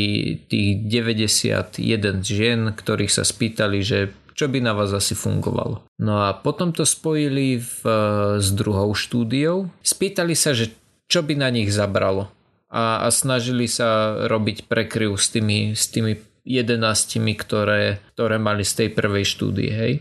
tých 0.46 0.70
91 0.86 1.82
žien, 2.22 2.70
ktorých 2.70 3.10
sa 3.10 3.26
spýtali, 3.26 3.82
že 3.82 4.14
čo 4.34 4.50
by 4.50 4.58
na 4.60 4.74
vás 4.74 4.90
asi 4.90 5.14
fungovalo. 5.14 5.86
No 6.02 6.26
a 6.26 6.34
potom 6.34 6.74
to 6.74 6.82
spojili 6.82 7.62
v, 7.62 7.80
e, 7.86 7.98
s 8.42 8.50
druhou 8.50 8.92
štúdiou. 8.92 9.70
Spýtali 9.80 10.34
sa, 10.34 10.52
že 10.52 10.74
čo 11.06 11.22
by 11.22 11.38
na 11.38 11.48
nich 11.54 11.70
zabralo 11.70 12.28
a, 12.68 13.06
a 13.06 13.08
snažili 13.14 13.70
sa 13.70 14.18
robiť 14.26 14.66
prekryv 14.66 15.14
s 15.14 15.30
tými, 15.30 15.78
s 15.78 15.86
tými 15.88 16.18
jedenáctimi, 16.44 17.32
ktoré, 17.38 18.02
ktoré 18.12 18.36
mali 18.36 18.66
z 18.66 18.84
tej 18.84 18.88
prvej 18.92 19.24
štúdie, 19.24 19.70
hej. 19.72 19.94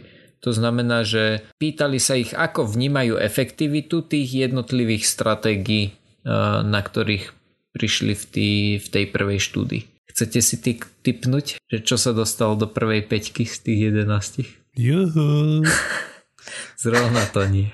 To 0.44 0.52
znamená, 0.52 1.08
že 1.08 1.40
pýtali 1.56 2.04
sa 2.04 2.20
ich, 2.20 2.36
ako 2.36 2.68
vnímajú 2.68 3.16
efektivitu 3.16 4.04
tých 4.04 4.28
jednotlivých 4.28 5.08
stratégií, 5.08 5.96
na 6.68 6.84
ktorých 6.84 7.32
prišli 7.72 8.12
v, 8.12 8.24
tý, 8.28 8.50
v 8.76 8.88
tej 8.92 9.06
prvej 9.08 9.40
štúdii. 9.40 9.93
Chcete 10.14 10.40
si 10.46 10.62
ty 10.62 10.78
typnúť, 10.78 11.58
že 11.66 11.82
čo 11.82 11.98
sa 11.98 12.14
dostalo 12.14 12.54
do 12.54 12.70
prvej 12.70 13.02
peťky 13.10 13.50
z 13.50 13.58
tých 13.66 13.80
jedenástich? 13.90 14.50
Juhu. 14.78 15.66
Zrovna 16.84 17.26
to 17.34 17.50
nie. 17.50 17.74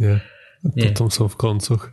Nie. 0.00 0.24
nie. 0.64 0.88
Potom 0.88 1.12
som 1.12 1.28
v 1.28 1.36
koncoch. 1.36 1.92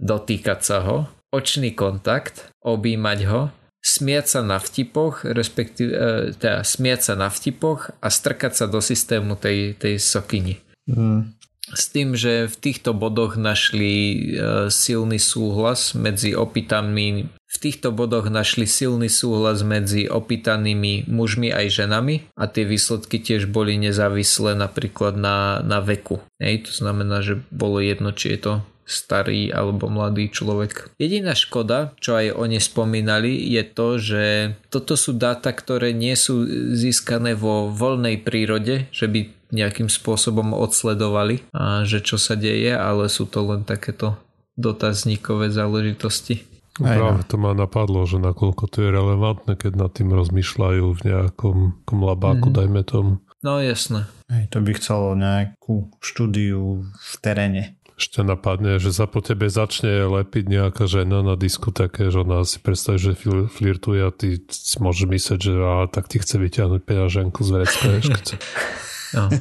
Dotýkať 0.00 0.60
sa 0.64 0.80
ho, 0.80 0.96
očný 1.28 1.76
kontakt, 1.76 2.48
objímať 2.64 3.20
ho, 3.28 3.52
smiať 3.84 4.26
sa 4.26 4.40
na 4.40 4.56
vtipoch, 4.56 5.28
respektíve 5.28 5.92
teda 6.40 6.64
smiať 6.64 7.12
sa 7.12 7.14
na 7.20 7.28
vtipoch 7.28 7.92
a 8.00 8.08
strkať 8.08 8.52
sa 8.52 8.64
do 8.64 8.80
systému 8.80 9.36
tej, 9.36 9.76
tej 9.76 10.00
sokyni. 10.00 10.56
Mm. 10.88 11.36
S 11.66 11.90
tým, 11.90 12.14
že 12.14 12.46
v 12.46 12.56
týchto 12.62 12.94
bodoch 12.94 13.34
našli 13.34 13.92
e, 13.92 14.16
silný 14.70 15.18
súhlas 15.18 15.98
medzi 15.98 16.30
opýtanými 16.30 17.26
v 17.56 17.72
týchto 17.72 17.88
bodoch 17.88 18.28
našli 18.28 18.68
silný 18.68 19.08
súhlas 19.08 19.64
medzi 19.64 20.04
opýtanými 20.12 21.08
mužmi 21.08 21.48
aj 21.48 21.72
ženami 21.72 22.28
a 22.36 22.44
tie 22.44 22.68
výsledky 22.68 23.16
tiež 23.16 23.48
boli 23.48 23.80
nezávislé 23.80 24.52
napríklad 24.52 25.16
na, 25.16 25.64
na 25.64 25.80
veku. 25.80 26.20
Hej, 26.36 26.68
to 26.68 26.72
znamená, 26.84 27.24
že 27.24 27.40
bolo 27.48 27.80
jedno, 27.80 28.12
či 28.12 28.36
je 28.36 28.40
to 28.44 28.54
starý 28.86 29.50
alebo 29.50 29.90
mladý 29.90 30.30
človek. 30.30 30.94
Jediná 31.00 31.34
škoda, 31.34 31.96
čo 31.98 32.14
aj 32.14 32.36
oni 32.36 32.60
spomínali, 32.62 33.34
je 33.34 33.64
to, 33.66 33.88
že 33.98 34.24
toto 34.70 34.94
sú 34.94 35.16
dáta, 35.16 35.50
ktoré 35.50 35.90
nie 35.96 36.14
sú 36.14 36.46
získané 36.76 37.34
vo 37.34 37.72
voľnej 37.72 38.22
prírode, 38.22 38.86
že 38.94 39.10
by 39.10 39.32
nejakým 39.50 39.90
spôsobom 39.90 40.54
odsledovali, 40.54 41.42
a 41.50 41.82
že 41.82 42.02
čo 42.02 42.18
sa 42.18 42.38
deje, 42.38 42.74
ale 42.74 43.10
sú 43.10 43.26
to 43.26 43.42
len 43.42 43.66
takéto 43.66 44.18
dotazníkové 44.54 45.50
záležitosti. 45.50 46.55
No 46.76 46.92
práve 46.92 47.22
to 47.24 47.36
ma 47.40 47.56
napadlo, 47.56 48.04
že 48.04 48.20
nakoľko 48.20 48.68
to 48.68 48.84
je 48.84 48.88
relevantné, 48.92 49.52
keď 49.56 49.72
nad 49.80 49.90
tým 49.96 50.12
rozmýšľajú 50.12 50.84
v 50.92 51.00
nejakom 51.08 51.56
labáku, 51.88 52.52
mm-hmm. 52.52 52.58
dajme 52.60 52.82
tomu. 52.84 53.12
No 53.40 53.62
jasné. 53.62 54.04
Hej, 54.28 54.52
to 54.52 54.58
by 54.60 54.70
chcelo 54.76 55.16
nejakú 55.16 55.88
štúdiu 56.02 56.84
v 56.84 57.12
teréne 57.22 57.76
ešte 57.96 58.20
napadne, 58.20 58.76
že 58.76 58.92
za 58.92 59.08
po 59.08 59.24
tebe 59.24 59.48
začne 59.48 60.04
lepiť 60.04 60.44
nejaká 60.52 60.84
žena 60.84 61.24
na 61.24 61.32
také, 61.72 62.12
že 62.12 62.20
ona 62.20 62.44
si 62.44 62.60
predstaví, 62.60 63.00
že 63.00 63.16
flirtuje 63.48 64.04
a 64.04 64.12
ty 64.12 64.44
môžeš 64.76 65.08
myslieť, 65.08 65.38
že 65.40 65.52
á, 65.56 65.88
tak 65.88 66.12
ti 66.12 66.20
chce 66.20 66.36
vyťahnuť 66.36 66.80
peňaženku 66.84 67.40
z 67.40 67.50
vrecka. 67.56 67.88
no. 69.16 69.32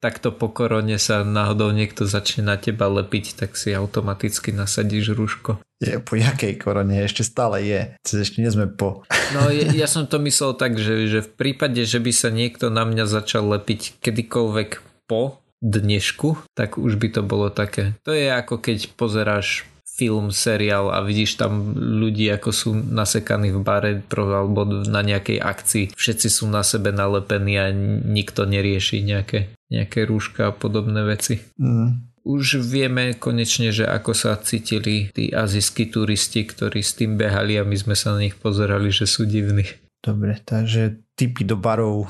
Takto 0.00 0.32
po 0.32 0.48
korone 0.54 0.96
sa 1.02 1.26
náhodou 1.26 1.74
niekto 1.74 2.06
začne 2.06 2.46
na 2.46 2.56
teba 2.56 2.86
lepiť, 2.88 3.36
tak 3.36 3.58
si 3.58 3.74
automaticky 3.74 4.54
nasadíš 4.54 5.12
rúško. 5.12 5.58
Je, 5.80 5.96
po 5.96 6.12
jakej 6.12 6.60
korone 6.60 7.00
ešte 7.00 7.24
stále 7.24 7.64
je. 7.64 7.80
Ešte 8.04 8.44
nie 8.44 8.52
sme 8.52 8.68
po. 8.68 9.08
No 9.32 9.48
ja, 9.48 9.72
ja 9.72 9.88
som 9.88 10.04
to 10.04 10.20
myslel 10.20 10.52
tak, 10.52 10.76
že, 10.76 11.08
že 11.08 11.24
v 11.24 11.30
prípade, 11.32 11.80
že 11.88 11.96
by 11.96 12.12
sa 12.12 12.28
niekto 12.28 12.68
na 12.68 12.84
mňa 12.84 13.08
začal 13.08 13.48
lepiť 13.48 13.96
kedykoľvek 14.04 14.70
po 15.08 15.40
dnešku, 15.64 16.52
tak 16.52 16.76
už 16.76 17.00
by 17.00 17.08
to 17.16 17.22
bolo 17.24 17.48
také. 17.48 17.96
To 18.04 18.12
je 18.12 18.28
ako 18.28 18.60
keď 18.60 18.92
pozeráš 18.96 19.64
film, 20.00 20.32
seriál 20.32 20.88
a 20.88 21.04
vidíš 21.04 21.36
tam 21.36 21.76
ľudí, 21.76 22.24
ako 22.32 22.50
sú 22.56 22.70
nasekaní 22.72 23.52
v 23.52 23.60
bare 23.60 24.00
alebo 24.08 24.64
na 24.64 25.04
nejakej 25.04 25.36
akcii. 25.36 25.84
Všetci 25.92 26.28
sú 26.32 26.48
na 26.48 26.64
sebe 26.64 26.88
nalepení 26.88 27.54
a 27.60 27.68
nikto 28.08 28.48
nerieši 28.48 29.04
nejaké, 29.04 29.52
nejaké 29.68 30.08
rúška 30.08 30.48
a 30.48 30.56
podobné 30.56 31.04
veci. 31.04 31.44
Mm. 31.60 32.09
Už 32.20 32.60
vieme 32.60 33.16
konečne, 33.16 33.72
že 33.72 33.88
ako 33.88 34.12
sa 34.12 34.36
cítili 34.36 35.08
tí 35.16 35.32
azijskí 35.32 35.88
turisti, 35.88 36.44
ktorí 36.44 36.84
s 36.84 36.92
tým 36.92 37.16
behali 37.16 37.56
a 37.56 37.64
my 37.64 37.76
sme 37.76 37.96
sa 37.96 38.12
na 38.12 38.28
nich 38.28 38.36
pozerali, 38.36 38.92
že 38.92 39.08
sú 39.08 39.24
divní. 39.24 39.64
Dobre, 40.00 40.40
takže 40.44 41.00
typy 41.16 41.44
do 41.44 41.56
barov 41.56 42.08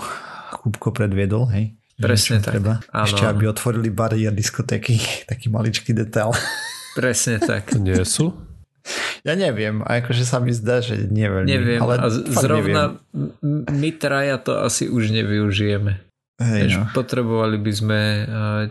Kupko 0.51 0.91
predviedol, 0.91 1.47
hej? 1.55 1.75
Presne 2.01 2.41
tak. 2.41 2.59
Treba. 2.59 2.81
Áno. 2.91 3.07
Ešte 3.07 3.29
aby 3.29 3.45
otvorili 3.47 3.93
bary 3.93 4.25
a 4.27 4.33
diskotéky, 4.33 4.99
taký 5.31 5.53
maličký 5.53 5.93
detail. 5.93 6.33
Presne 6.99 7.39
tak. 7.39 7.77
Nie 7.79 8.03
sú? 8.03 8.35
Ja 9.21 9.37
neviem, 9.37 9.85
a 9.85 10.01
akože 10.01 10.25
sa 10.25 10.41
mi 10.41 10.57
zdá, 10.57 10.81
že 10.81 10.97
nie 11.13 11.29
veľmi. 11.29 11.47
Neviem, 11.47 11.79
ale 11.85 12.01
a 12.01 12.09
zrovna 12.09 12.97
neviem. 13.13 13.69
my 13.69 13.91
traja 14.01 14.41
to 14.41 14.57
asi 14.57 14.89
už 14.89 15.13
nevyužijeme. 15.13 16.01
Hej, 16.41 16.73
no. 16.73 16.89
Potrebovali 16.97 17.61
by 17.61 17.73
sme 17.77 18.01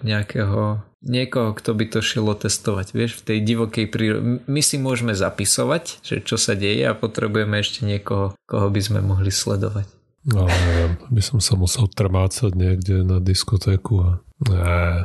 nejakého 0.02 0.82
niekoho, 1.04 1.56
kto 1.56 1.72
by 1.76 1.86
to 1.88 2.00
šiel 2.04 2.32
testovať. 2.36 2.92
Vieš, 2.92 3.12
v 3.20 3.26
tej 3.26 3.38
divokej 3.44 3.86
prírode. 3.88 4.44
My 4.46 4.62
si 4.64 4.76
môžeme 4.76 5.16
zapisovať, 5.16 6.04
že 6.04 6.16
čo 6.24 6.36
sa 6.36 6.54
deje 6.56 6.84
a 6.88 6.98
potrebujeme 6.98 7.60
ešte 7.60 7.88
niekoho, 7.88 8.36
koho 8.46 8.68
by 8.68 8.82
sme 8.84 9.00
mohli 9.00 9.32
sledovať. 9.32 9.88
No, 10.28 10.46
neviem, 10.46 11.00
by 11.10 11.22
som 11.24 11.40
sa 11.40 11.56
musel 11.56 11.88
trmácať 11.88 12.52
niekde 12.52 13.08
na 13.08 13.24
diskotéku 13.24 13.94
a... 14.04 14.10
Ne. 14.40 14.56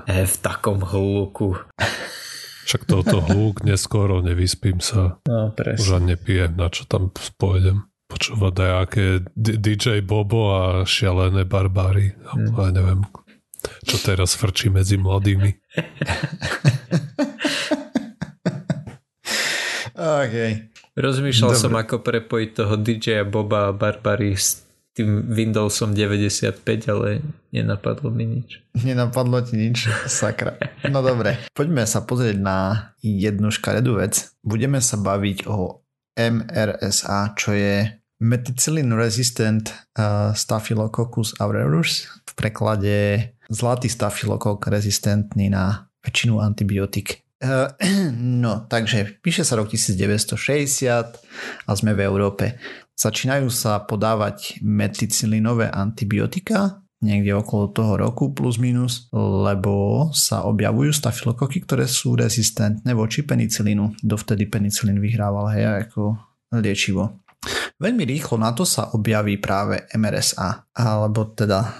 E, 0.07 0.27
v 0.27 0.37
takom 0.43 0.83
hluku. 0.83 1.59
Však 2.67 2.87
toto 2.87 3.23
hluk 3.23 3.63
neskoro, 3.63 4.23
nevyspím 4.23 4.83
sa. 4.83 5.23
No, 5.27 5.55
presne. 5.55 5.81
Už 5.81 5.89
ani 5.99 6.07
nepijem, 6.15 6.55
na 6.59 6.67
čo 6.71 6.87
tam 6.87 7.15
spojedem. 7.15 7.87
Počúvať 8.11 8.53
nejaké 8.59 9.07
DJ 9.35 10.03
Bobo 10.05 10.55
a 10.55 10.63
šialené 10.87 11.47
barbáry. 11.47 12.15
Hmm. 12.31 12.53
Ja 12.55 12.71
neviem, 12.71 13.07
čo 13.85 13.97
teraz 14.01 14.37
frčí 14.37 14.69
medzi 14.69 14.97
mladými. 15.01 15.51
OK. 19.95 20.35
Rozmýšľal 20.95 21.51
Dobre. 21.51 21.63
som, 21.63 21.75
ako 21.75 21.97
prepojiť 22.07 22.51
toho 22.55 22.75
DJ 22.79 23.27
Boba 23.27 23.71
a 23.71 23.77
Barbary 23.77 24.39
s 24.39 24.63
tým 24.95 25.27
Windowsom 25.27 25.91
95, 25.91 26.63
ale 26.87 27.19
nenapadlo 27.51 28.15
mi 28.15 28.39
nič. 28.39 28.63
Nenapadlo 28.79 29.43
ti 29.43 29.59
nič, 29.59 29.91
sakra. 30.07 30.55
No 30.87 31.03
dobre, 31.03 31.43
poďme 31.51 31.83
sa 31.83 32.07
pozrieť 32.07 32.39
na 32.39 32.91
jednu 33.03 33.51
škaredú 33.51 33.99
vec. 33.99 34.31
Budeme 34.47 34.79
sa 34.79 34.95
baviť 34.95 35.51
o 35.51 35.83
MRSA, 36.15 37.35
čo 37.35 37.51
je 37.59 37.91
Methicillin 38.25 38.89
Resistant 38.97 39.69
uh, 40.01 40.33
Staphylococcus 40.33 41.37
aureus, 41.45 42.09
v 42.25 42.33
preklade 42.33 42.97
zlatý 43.53 43.93
stafilokok 43.93 44.73
rezistentný 44.73 45.53
na 45.53 45.93
väčšinu 46.01 46.41
antibiotik. 46.41 47.21
Uh, 47.45 47.69
no, 48.45 48.65
takže 48.65 49.21
píše 49.21 49.45
sa 49.45 49.61
rok 49.61 49.69
1960 49.69 51.69
a 51.69 51.73
sme 51.77 51.93
v 51.93 52.01
Európe. 52.01 52.57
Začínajú 52.97 53.53
sa 53.53 53.85
podávať 53.85 54.65
meticilinové 54.65 55.69
antibiotika 55.69 56.81
niekde 57.05 57.37
okolo 57.37 57.69
toho 57.69 58.01
roku 58.01 58.33
plus 58.33 58.57
minus, 58.57 59.13
lebo 59.13 60.09
sa 60.17 60.49
objavujú 60.49 60.89
stafilokoky, 60.89 61.61
ktoré 61.69 61.85
sú 61.85 62.17
rezistentné 62.17 62.97
voči 62.97 63.29
penicilínu. 63.29 64.01
Dovtedy 64.01 64.49
penicilín 64.49 65.05
vyhrával 65.05 65.53
hej 65.53 65.85
ako 65.85 66.17
liečivo. 66.57 67.24
Veľmi 67.81 68.05
rýchlo 68.09 68.41
na 68.41 68.53
to 68.55 68.63
sa 68.69 68.93
objaví 68.95 69.39
práve 69.41 69.85
MRSA, 69.93 70.71
alebo 70.75 71.33
teda 71.33 71.73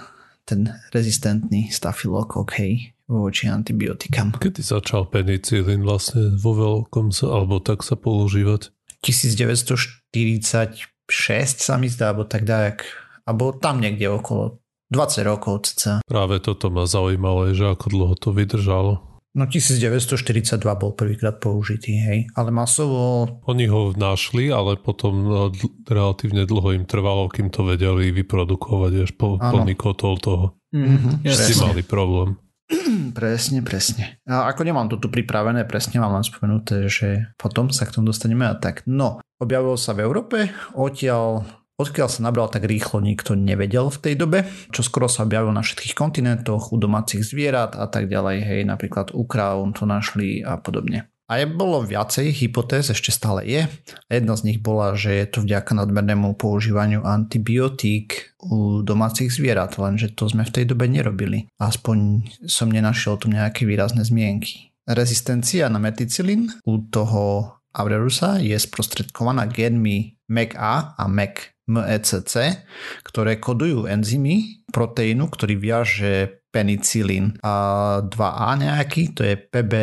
ten 0.45 0.69
rezistentný 0.93 1.73
stafilokok, 1.73 2.47
hej, 2.61 2.93
voči 3.09 3.49
antibiotikám. 3.49 4.37
Kedy 4.37 4.61
začal 4.61 5.09
penicilín 5.09 5.81
vlastne 5.81 6.37
vo 6.37 6.53
veľkom 6.53 7.09
sa, 7.09 7.33
alebo 7.33 7.57
tak 7.61 7.81
sa 7.81 7.97
používať? 7.97 8.69
1940 9.01 10.95
6 11.05 11.61
sa 11.61 11.77
mi 11.77 11.85
zdá, 11.85 12.11
alebo 12.13 12.25
tak 12.25 12.49
dajak, 12.49 12.81
alebo 13.29 13.53
tam 13.53 13.77
niekde 13.77 14.09
okolo 14.09 14.57
20 14.89 15.21
rokov 15.25 15.69
cca. 15.69 16.01
Práve 16.05 16.41
toto 16.41 16.73
ma 16.73 16.89
zaujímalo, 16.89 17.53
že 17.53 17.65
ako 17.65 17.85
dlho 17.89 18.15
to 18.17 18.29
vydržalo. 18.33 19.14
No 19.35 19.43
1942 19.51 20.63
bol 20.79 20.95
prvýkrát 20.95 21.43
použitý, 21.43 21.99
hej, 21.99 22.19
ale 22.39 22.55
masovo... 22.55 23.27
Oni 23.51 23.67
ho 23.67 23.91
našli, 23.91 24.47
ale 24.47 24.79
potom 24.79 25.13
no, 25.27 25.51
relatívne 25.83 26.47
dlho 26.47 26.71
im 26.71 26.87
trvalo, 26.87 27.27
kým 27.27 27.51
to 27.51 27.67
vedeli 27.67 28.15
vyprodukovať 28.15 28.91
až 29.03 29.11
po, 29.19 29.35
plný 29.35 29.75
kotol 29.75 30.15
toho. 30.23 30.45
Mm-hmm. 30.71 31.27
Tým 31.27 31.59
mali 31.67 31.83
problém. 31.83 32.39
presne, 33.19 33.59
presne. 33.59 34.23
A 34.23 34.47
ako 34.55 34.63
nemám 34.63 34.87
to 34.87 35.03
tu 35.03 35.11
pripravené, 35.11 35.67
presne 35.67 35.99
mám 35.99 36.15
len 36.15 36.23
spomenuté, 36.23 36.87
že 36.87 37.35
potom 37.35 37.69
sa 37.75 37.83
k 37.83 37.99
tomu 37.99 38.09
dostaneme 38.09 38.47
a 38.47 38.55
tak. 38.55 38.87
No, 38.87 39.19
Objavil 39.35 39.75
sa 39.75 39.91
v 39.91 40.07
Európe, 40.07 40.47
odtiaľ 40.79 41.43
Odkiaľ 41.75 42.07
sa 42.07 42.23
nabral 42.23 42.47
tak 42.47 42.63
rýchlo, 42.63 43.03
nikto 43.03 43.35
nevedel 43.35 43.91
v 43.91 43.99
tej 43.99 44.15
dobe, 44.15 44.47
čo 44.71 44.79
skoro 44.79 45.11
sa 45.11 45.27
objavil 45.27 45.51
na 45.51 45.59
všetkých 45.59 45.91
kontinentoch, 45.91 46.71
u 46.71 46.79
domácich 46.79 47.27
zvierat 47.27 47.75
a 47.75 47.91
tak 47.91 48.07
ďalej, 48.07 48.37
hej, 48.47 48.61
napríklad 48.63 49.11
u 49.11 49.27
kráv 49.27 49.59
to 49.75 49.83
našli 49.83 50.39
a 50.39 50.55
podobne. 50.55 51.11
A 51.25 51.41
je 51.41 51.49
bolo 51.49 51.81
viacej 51.81 52.29
hypotéz, 52.37 52.93
ešte 52.93 53.09
stále 53.09 53.41
je. 53.49 53.65
Jedna 54.13 54.37
z 54.37 54.45
nich 54.45 54.59
bola, 54.61 54.93
že 54.93 55.09
je 55.09 55.25
to 55.25 55.39
vďaka 55.41 55.73
nadmernému 55.73 56.37
používaniu 56.37 57.01
antibiotík 57.01 58.37
u 58.45 58.85
domácich 58.85 59.33
zvierat, 59.33 59.73
lenže 59.81 60.13
to 60.13 60.29
sme 60.29 60.45
v 60.45 60.53
tej 60.53 60.69
dobe 60.69 60.85
nerobili. 60.85 61.49
Aspoň 61.57 62.29
som 62.45 62.69
nenašiel 62.69 63.17
tu 63.17 63.33
nejaké 63.33 63.65
výrazné 63.65 64.05
zmienky. 64.05 64.69
Rezistencia 64.85 65.65
na 65.65 65.81
meticilín 65.81 66.53
u 66.61 66.77
toho 66.93 67.57
Aurerusa 67.75 68.39
je 68.39 68.55
sprostredkovaná 68.55 69.51
génmi 69.51 70.15
MEC-A 70.31 70.95
a 70.95 71.03
MEC 71.11 71.55
MECC, 71.65 72.61
ktoré 73.01 73.41
kodujú 73.41 73.89
enzymy 73.89 74.65
proteínu, 74.69 75.33
ktorý 75.33 75.57
viaže 75.57 76.45
penicilín 76.53 77.35
a 77.41 77.99
2A 78.05 78.49
nejaký, 78.61 79.17
to 79.17 79.25
je 79.25 79.33
PB 79.33 79.73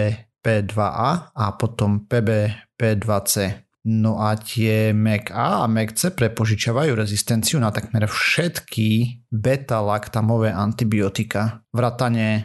P2A 0.42 1.34
a 1.34 1.44
potom 1.58 2.06
PB 2.06 2.54
P2C. 2.78 3.66
No 3.82 4.22
a 4.22 4.38
tie 4.38 4.94
MEC-A 4.94 5.66
a 5.66 5.70
MEC-C 5.70 6.14
prepožičavajú 6.14 6.94
rezistenciu 6.94 7.58
na 7.58 7.74
takmer 7.74 8.06
všetky 8.06 9.22
beta-laktamové 9.26 10.54
antibiotika. 10.54 11.66
Vrátane 11.74 12.26
e, 12.30 12.42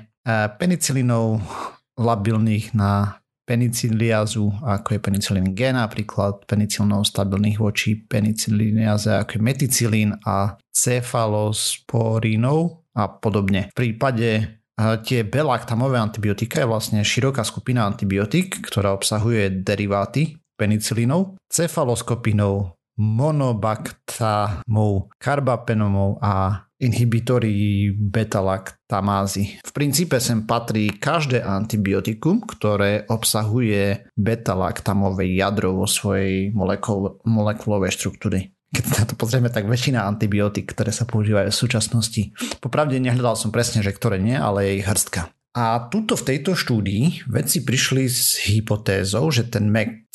penicilínov 0.57 1.37
labilných 1.93 2.73
na 2.73 3.21
peniciliazu, 3.47 4.51
ako 4.59 4.91
je 4.91 4.99
penicilín 4.99 5.55
G 5.55 5.71
napríklad, 5.71 6.43
penicilínov 6.43 7.07
stabilných 7.07 7.63
voči 7.63 7.95
penicilíniaze, 7.95 9.15
ako 9.15 9.39
je 9.39 9.41
meticilín 9.41 10.11
a 10.27 10.59
cefalosporínov 10.67 12.91
a 12.91 13.07
podobne. 13.07 13.71
V 13.71 13.87
prípade 13.87 14.59
tie 14.77 15.23
belaktamové 15.23 15.95
antibiotika 15.95 16.59
je 16.59 16.67
vlastne 16.67 16.99
široká 17.07 17.47
skupina 17.47 17.87
antibiotík, 17.87 18.67
ktorá 18.67 18.91
obsahuje 18.91 19.63
deriváty 19.63 20.35
penicilínov, 20.59 21.39
cefaloskopinov, 21.47 22.75
monobaktamov, 22.99 25.07
karbapenomov 25.21 26.17
a 26.19 26.66
inhibitory 26.77 27.89
beta-laktamázy. 27.93 29.61
V 29.65 29.71
princípe 29.73 30.21
sem 30.21 30.45
patrí 30.45 30.93
každé 30.93 31.41
antibiotikum, 31.41 32.45
ktoré 32.45 33.09
obsahuje 33.09 34.09
beta-laktamové 34.13 35.33
jadro 35.33 35.73
vo 35.73 35.87
svojej 35.89 36.53
molekul- 36.53 37.21
molekulovej 37.25 37.93
štruktúry 37.93 38.53
keď 38.67 38.83
sa 38.83 39.07
to 39.07 39.15
pozrieme, 39.15 39.47
tak 39.47 39.63
väčšina 39.63 40.03
antibiotík, 40.03 40.75
ktoré 40.75 40.91
sa 40.91 41.07
používajú 41.07 41.49
v 41.49 41.61
súčasnosti. 41.65 42.35
Popravde 42.59 42.99
nehľadal 42.99 43.39
som 43.39 43.49
presne, 43.49 43.79
že 43.79 43.95
ktoré 43.95 44.19
nie, 44.19 44.35
ale 44.35 44.67
je 44.67 44.83
ich 44.83 44.87
hrstka. 44.87 45.31
A 45.57 45.89
tuto 45.89 46.13
v 46.13 46.27
tejto 46.35 46.53
štúdii 46.53 47.25
vedci 47.25 47.65
prišli 47.65 48.05
s 48.05 48.37
hypotézou, 48.45 49.33
že 49.33 49.49
ten 49.49 49.73
MEC 49.73 50.05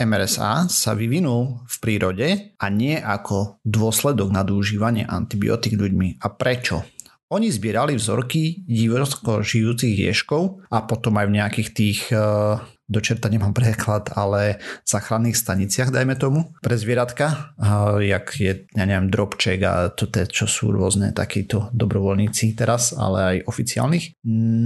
MRSA 0.00 0.66
sa 0.72 0.92
vyvinul 0.96 1.62
v 1.68 1.76
prírode 1.78 2.28
a 2.56 2.66
nie 2.72 2.96
ako 2.96 3.60
dôsledok 3.62 4.32
nadúžívania 4.32 5.04
antibiotík 5.06 5.76
ľuďmi. 5.76 6.24
A 6.24 6.26
prečo? 6.32 6.82
Oni 7.30 7.46
zbierali 7.46 7.94
vzorky 7.94 8.66
divorsko 8.66 9.46
žijúcich 9.46 9.94
ješkov 10.02 10.66
a 10.66 10.82
potom 10.82 11.14
aj 11.14 11.26
v 11.30 11.36
nejakých 11.38 11.68
tých 11.70 12.00
uh, 12.10 12.58
do 12.90 12.98
čerta 12.98 13.30
nemám 13.30 13.54
preklad, 13.54 14.10
ale 14.18 14.58
záchranných 14.82 15.38
staniciach, 15.38 15.94
dajme 15.94 16.18
tomu, 16.18 16.50
pre 16.58 16.74
zvieratka, 16.74 17.54
uh, 17.54 18.02
jak 18.02 18.34
je, 18.34 18.66
ja 18.66 18.82
neviem, 18.82 19.14
drobček 19.14 19.62
a 19.62 19.94
to 19.94 20.10
čo 20.10 20.50
sú 20.50 20.74
rôzne 20.74 21.14
takíto 21.14 21.70
dobrovoľníci 21.70 22.58
teraz, 22.58 22.90
ale 22.98 23.18
aj 23.22 23.36
oficiálnych. 23.46 24.18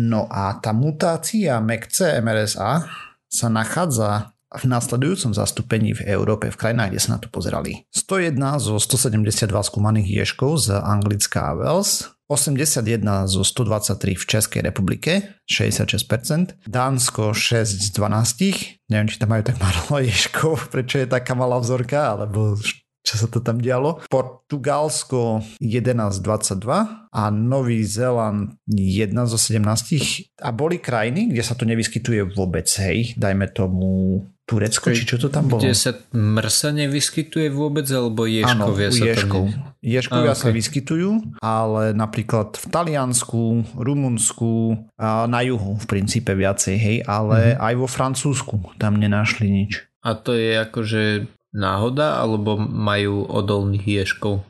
No 0.08 0.24
a 0.32 0.56
tá 0.56 0.72
mutácia 0.72 1.60
MECC 1.60 2.24
MRSA 2.24 2.88
sa 3.28 3.48
nachádza 3.52 4.33
v 4.54 4.64
následujúcom 4.70 5.34
zastúpení 5.34 5.98
v 5.98 6.06
Európe 6.06 6.46
v 6.50 6.58
krajinách, 6.58 6.94
kde 6.94 7.02
sa 7.02 7.10
na 7.16 7.20
to 7.20 7.26
pozerali. 7.26 7.84
101 7.90 8.38
zo 8.62 8.78
172 8.78 9.50
skúmaných 9.50 10.24
ješkov 10.24 10.70
z 10.70 10.78
Anglická 10.78 11.50
a 11.50 11.58
Wales, 11.58 12.14
81 12.30 13.28
zo 13.28 13.44
123 13.44 14.16
v 14.16 14.24
Českej 14.24 14.60
republike, 14.64 15.36
66%, 15.44 16.56
Dánsko 16.64 17.36
6 17.36 17.84
z 17.84 17.88
12, 17.92 18.88
neviem, 18.88 19.08
či 19.12 19.20
tam 19.20 19.28
majú 19.34 19.44
tak 19.44 19.60
málo 19.60 20.00
ješkov, 20.00 20.64
prečo 20.72 21.04
je 21.04 21.10
taká 21.10 21.36
malá 21.36 21.60
vzorka, 21.60 22.16
alebo 22.16 22.56
čo 23.04 23.20
sa 23.20 23.28
to 23.28 23.44
tam 23.44 23.60
dialo. 23.60 24.00
Portugalsko 24.08 25.44
11-22 25.60 26.64
a 27.12 27.22
Nový 27.28 27.84
Zéland 27.84 28.56
1 28.64 29.12
zo 29.28 29.36
17. 29.36 30.40
A 30.40 30.48
boli 30.56 30.80
krajiny, 30.80 31.28
kde 31.28 31.44
sa 31.44 31.52
to 31.52 31.68
nevyskytuje 31.68 32.32
vôbec, 32.32 32.64
hej, 32.80 33.12
dajme 33.20 33.52
tomu 33.52 34.24
Turecko, 34.44 34.92
či 34.92 35.08
čo 35.08 35.16
to 35.16 35.32
tam 35.32 35.48
bolo? 35.48 35.64
Kde 35.64 35.72
sa 35.72 35.96
mrsa 36.12 36.76
nevyskytuje 36.76 37.48
vôbec, 37.48 37.88
alebo 37.88 38.28
ješkovia 38.28 38.88
Áno, 38.92 38.96
sa 38.96 39.04
ješkov. 39.08 39.44
tam... 39.48 39.72
Ješkovia 39.80 40.32
okay. 40.36 40.42
sa 40.44 40.48
vyskytujú, 40.52 41.10
ale 41.40 41.96
napríklad 41.96 42.52
v 42.60 42.66
Taliansku, 42.68 43.64
Rumunsku, 43.72 44.76
na 45.00 45.40
juhu 45.40 45.80
v 45.80 45.86
princípe 45.88 46.36
viacej, 46.36 46.76
hej, 46.76 46.96
ale 47.08 47.56
mm-hmm. 47.56 47.64
aj 47.64 47.74
vo 47.80 47.88
Francúzsku 47.88 48.56
tam 48.76 49.00
nenašli 49.00 49.48
nič. 49.48 49.88
A 50.04 50.12
to 50.12 50.36
je 50.36 50.60
akože 50.60 51.32
náhoda, 51.56 52.20
alebo 52.20 52.60
majú 52.60 53.24
odolných 53.24 54.04
ješkov? 54.04 54.44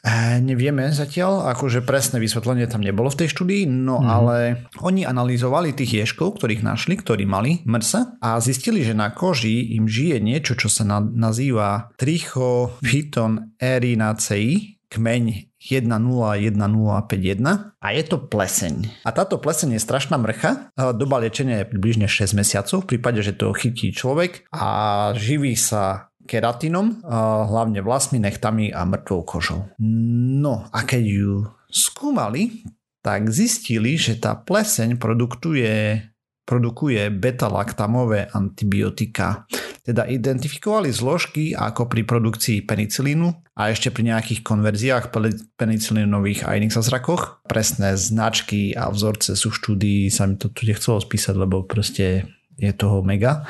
E, 0.00 0.40
nevieme 0.40 0.88
zatiaľ, 0.94 1.50
akože 1.52 1.84
presné 1.84 2.22
vysvetlenie 2.22 2.70
tam 2.70 2.80
nebolo 2.80 3.10
v 3.10 3.24
tej 3.24 3.28
štúdii, 3.34 3.68
no 3.68 4.00
mm. 4.00 4.06
ale 4.06 4.36
oni 4.80 5.04
analyzovali 5.04 5.74
tých 5.74 6.06
ješkov, 6.06 6.40
ktorých 6.40 6.64
našli, 6.64 6.96
ktorí 6.96 7.28
mali 7.28 7.60
MRSA 7.66 8.22
a 8.22 8.38
zistili, 8.38 8.86
že 8.86 8.96
na 8.96 9.12
koži 9.12 9.76
im 9.76 9.90
žije 9.90 10.22
niečo, 10.22 10.56
čo 10.56 10.70
sa 10.70 10.86
na, 10.86 11.02
nazýva 11.02 11.92
trichophyton 11.98 13.58
erinacei, 13.60 14.80
kmeň 14.90 15.50
101051 15.60 17.76
a 17.78 17.88
je 17.92 18.02
to 18.08 18.16
pleseň. 18.16 19.04
A 19.04 19.12
táto 19.12 19.36
pleseň 19.36 19.76
je 19.76 19.84
strašná 19.84 20.16
mrcha. 20.16 20.72
Doba 20.74 21.20
liečenia 21.20 21.62
je 21.62 21.70
približne 21.70 22.08
6 22.08 22.32
mesiacov 22.32 22.82
v 22.82 22.96
prípade, 22.96 23.20
že 23.22 23.36
to 23.36 23.52
chytí 23.52 23.92
človek 23.94 24.48
a 24.50 25.12
živí 25.14 25.54
sa 25.54 26.09
keratinom, 26.30 27.02
hlavne 27.50 27.82
vlasmi, 27.82 28.22
nechtami 28.22 28.70
a 28.70 28.86
mŕtvou 28.86 29.20
kožou. 29.26 29.66
No 29.82 30.70
a 30.70 30.86
keď 30.86 31.02
ju 31.02 31.50
skúmali, 31.66 32.62
tak 33.02 33.26
zistili, 33.34 33.98
že 33.98 34.22
tá 34.22 34.38
pleseň 34.38 34.94
produkuje, 34.94 36.06
produkuje 36.46 37.10
beta-laktamové 37.10 38.30
antibiotika. 38.30 39.50
Teda 39.80 40.04
identifikovali 40.04 40.92
zložky 40.92 41.56
ako 41.56 41.88
pri 41.88 42.04
produkcii 42.04 42.68
penicilínu 42.68 43.32
a 43.56 43.72
ešte 43.72 43.88
pri 43.88 44.12
nejakých 44.12 44.44
konverziách 44.44 45.08
penicilínových 45.56 46.44
a 46.44 46.54
iných 46.60 46.76
zázrakoch. 46.76 47.42
Presné 47.48 47.96
značky 47.96 48.76
a 48.76 48.92
vzorce 48.92 49.34
sú 49.34 49.48
v 49.50 49.58
štúdii, 49.58 50.02
sa 50.12 50.28
mi 50.28 50.36
to 50.36 50.52
tu 50.52 50.68
nechcelo 50.68 51.00
spísať, 51.00 51.34
lebo 51.34 51.64
proste 51.64 52.28
je 52.60 52.72
toho 52.76 53.00
mega. 53.00 53.48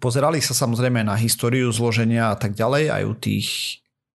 Pozerali 0.00 0.40
sa 0.40 0.56
samozrejme 0.56 1.04
na 1.04 1.20
históriu 1.20 1.68
zloženia 1.68 2.32
a 2.32 2.36
tak 2.40 2.56
ďalej, 2.56 2.84
aj 2.88 3.02
u 3.04 3.14
tých 3.20 3.48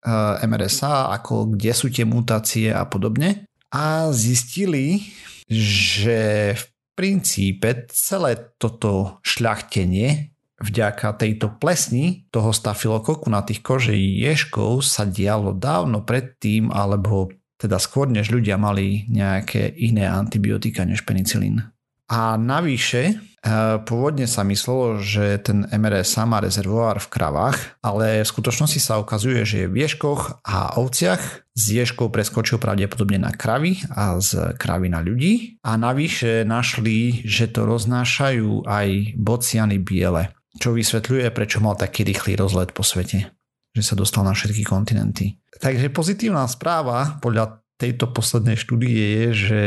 eh, 0.08 0.46
MRSA, 0.48 1.12
ako 1.12 1.52
kde 1.52 1.72
sú 1.76 1.92
tie 1.92 2.08
mutácie 2.08 2.72
a 2.72 2.88
podobne. 2.88 3.44
A 3.74 4.08
zistili, 4.14 5.12
že 5.50 6.54
v 6.56 6.64
princípe 6.94 7.90
celé 7.90 8.54
toto 8.56 9.18
šľachtenie 9.26 10.30
vďaka 10.62 11.18
tejto 11.18 11.58
plesni 11.58 12.30
toho 12.30 12.54
stafilokoku 12.54 13.26
na 13.26 13.42
tých 13.42 13.60
kože 13.60 13.92
ješkov 13.92 14.86
sa 14.86 15.02
dialo 15.02 15.52
dávno 15.52 16.06
predtým, 16.06 16.70
alebo 16.70 17.34
teda 17.58 17.82
skôr 17.82 18.06
než 18.06 18.30
ľudia 18.30 18.54
mali 18.54 19.10
nejaké 19.10 19.74
iné 19.74 20.06
antibiotika 20.06 20.86
než 20.86 21.02
penicilín. 21.02 21.73
A 22.04 22.36
navyše, 22.36 23.16
eh, 23.16 23.80
pôvodne 23.80 24.28
sa 24.28 24.44
myslelo, 24.44 25.00
že 25.00 25.40
ten 25.40 25.64
MRSA 25.72 26.28
má 26.28 26.44
rezervoár 26.44 27.00
v 27.00 27.08
kravách, 27.08 27.58
ale 27.80 28.20
v 28.20 28.28
skutočnosti 28.28 28.76
sa 28.76 29.00
ukazuje, 29.00 29.40
že 29.48 29.64
je 29.64 29.72
v 29.72 29.80
ješkoch 29.88 30.44
a 30.44 30.76
ovciach. 30.76 31.48
Z 31.56 31.64
ješkov 31.80 32.12
preskočil 32.12 32.60
pravdepodobne 32.60 33.16
na 33.16 33.32
kravy 33.32 33.80
a 33.94 34.20
z 34.20 34.58
kravy 34.60 34.92
na 34.92 35.00
ľudí. 35.00 35.56
A 35.64 35.80
navyše 35.80 36.44
našli, 36.44 37.24
že 37.24 37.48
to 37.48 37.64
roznášajú 37.64 38.68
aj 38.68 39.16
bociany 39.16 39.80
biele, 39.80 40.34
čo 40.60 40.76
vysvetľuje, 40.76 41.30
prečo 41.32 41.62
mal 41.64 41.78
taký 41.78 42.04
rýchly 42.04 42.36
rozlet 42.36 42.76
po 42.76 42.84
svete 42.84 43.32
že 43.74 43.82
sa 43.82 43.98
dostal 43.98 44.22
na 44.22 44.30
všetky 44.30 44.62
kontinenty. 44.62 45.34
Takže 45.58 45.90
pozitívna 45.90 46.46
správa 46.46 47.18
podľa 47.18 47.58
tejto 47.74 48.14
poslednej 48.14 48.54
štúdie 48.54 48.94
je, 48.94 49.26
že 49.34 49.62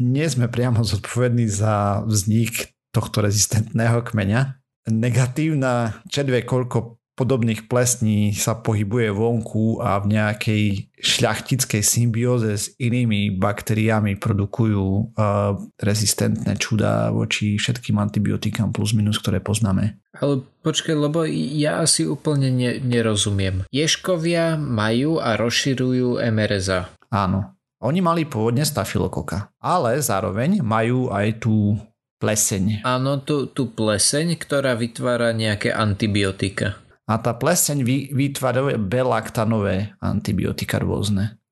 nie 0.00 0.26
sme 0.28 0.48
priamo 0.48 0.80
zodpovední 0.80 1.48
za 1.50 2.06
vznik 2.06 2.72
tohto 2.92 3.24
rezistentného 3.24 4.04
kmeňa. 4.04 4.60
Negatívna 4.88 6.02
čedve, 6.10 6.42
koľko 6.42 7.02
podobných 7.12 7.68
plesní 7.68 8.32
sa 8.32 8.56
pohybuje 8.56 9.12
vonku 9.12 9.84
a 9.84 10.00
v 10.00 10.16
nejakej 10.16 10.64
šľachtickej 10.96 11.82
symbióze 11.84 12.50
s 12.56 12.72
inými 12.80 13.36
baktériami 13.36 14.16
produkujú 14.16 15.12
uh, 15.12 15.54
rezistentné 15.76 16.56
čudá 16.56 17.12
voči 17.12 17.60
všetkým 17.60 18.00
antibiotikám 18.00 18.72
plus 18.72 18.96
minus, 18.96 19.20
ktoré 19.20 19.44
poznáme. 19.44 20.00
Ale 20.16 20.40
počkaj, 20.64 20.96
lebo 20.96 21.28
ja 21.28 21.84
asi 21.84 22.08
úplne 22.08 22.48
ne, 22.48 22.80
nerozumiem. 22.80 23.68
Ješkovia 23.68 24.56
majú 24.56 25.20
a 25.20 25.36
rozširujú 25.36 26.16
MRSA. 26.16 26.90
Áno. 27.12 27.54
Oni 27.82 27.98
mali 27.98 28.22
pôvodne 28.22 28.62
stafilokoka, 28.62 29.50
ale 29.58 29.98
zároveň 29.98 30.62
majú 30.62 31.10
aj 31.10 31.42
tú 31.42 31.74
pleseň. 32.22 32.86
Áno, 32.86 33.18
tú, 33.26 33.50
tú 33.50 33.74
pleseň, 33.74 34.38
ktorá 34.38 34.78
vytvára 34.78 35.34
nejaké 35.34 35.74
antibiotika. 35.74 36.78
A 37.10 37.18
tá 37.18 37.34
pleseň 37.34 37.82
vy, 37.82 38.14
vytvára 38.14 38.78
belaktanové 38.78 39.98
antibiotika 39.98 40.78
rôzne. 40.78 41.42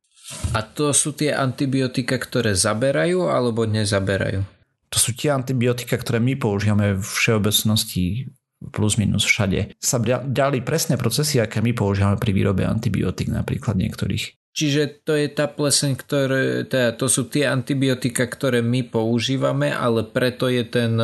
A 0.54 0.62
to 0.62 0.94
sú 0.94 1.18
tie 1.18 1.34
antibiotika, 1.34 2.14
ktoré 2.14 2.54
zaberajú 2.54 3.26
alebo 3.26 3.66
nezaberajú? 3.66 4.46
To 4.94 4.98
sú 5.02 5.10
tie 5.18 5.34
antibiotika, 5.34 5.98
ktoré 5.98 6.22
my 6.22 6.38
používame 6.38 6.94
v 6.94 7.02
všeobecnosti 7.02 8.30
plus 8.70 8.94
minus 8.94 9.26
všade. 9.26 9.74
Sa 9.82 9.98
ďali 10.02 10.62
presné 10.62 10.94
procesy, 10.94 11.42
aké 11.42 11.58
my 11.58 11.74
používame 11.74 12.14
pri 12.20 12.30
výrobe 12.30 12.62
antibiotik 12.62 13.26
napríklad 13.26 13.74
niektorých. 13.74 14.39
Čiže 14.50 15.06
to 15.06 15.14
je 15.14 15.30
tá 15.30 15.46
pleseň, 15.46 15.90
ktoré, 15.94 16.66
teda 16.66 16.98
to 16.98 17.06
sú 17.06 17.30
tie 17.30 17.46
antibiotika, 17.46 18.26
ktoré 18.26 18.66
my 18.66 18.82
používame, 18.82 19.70
ale 19.70 20.02
preto 20.02 20.50
je 20.50 20.66
ten, 20.66 20.98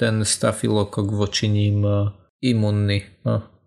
ten 0.00 0.14
stafilokok 0.24 1.06
voči 1.12 1.52
ním 1.52 1.84
imunný. 2.40 3.04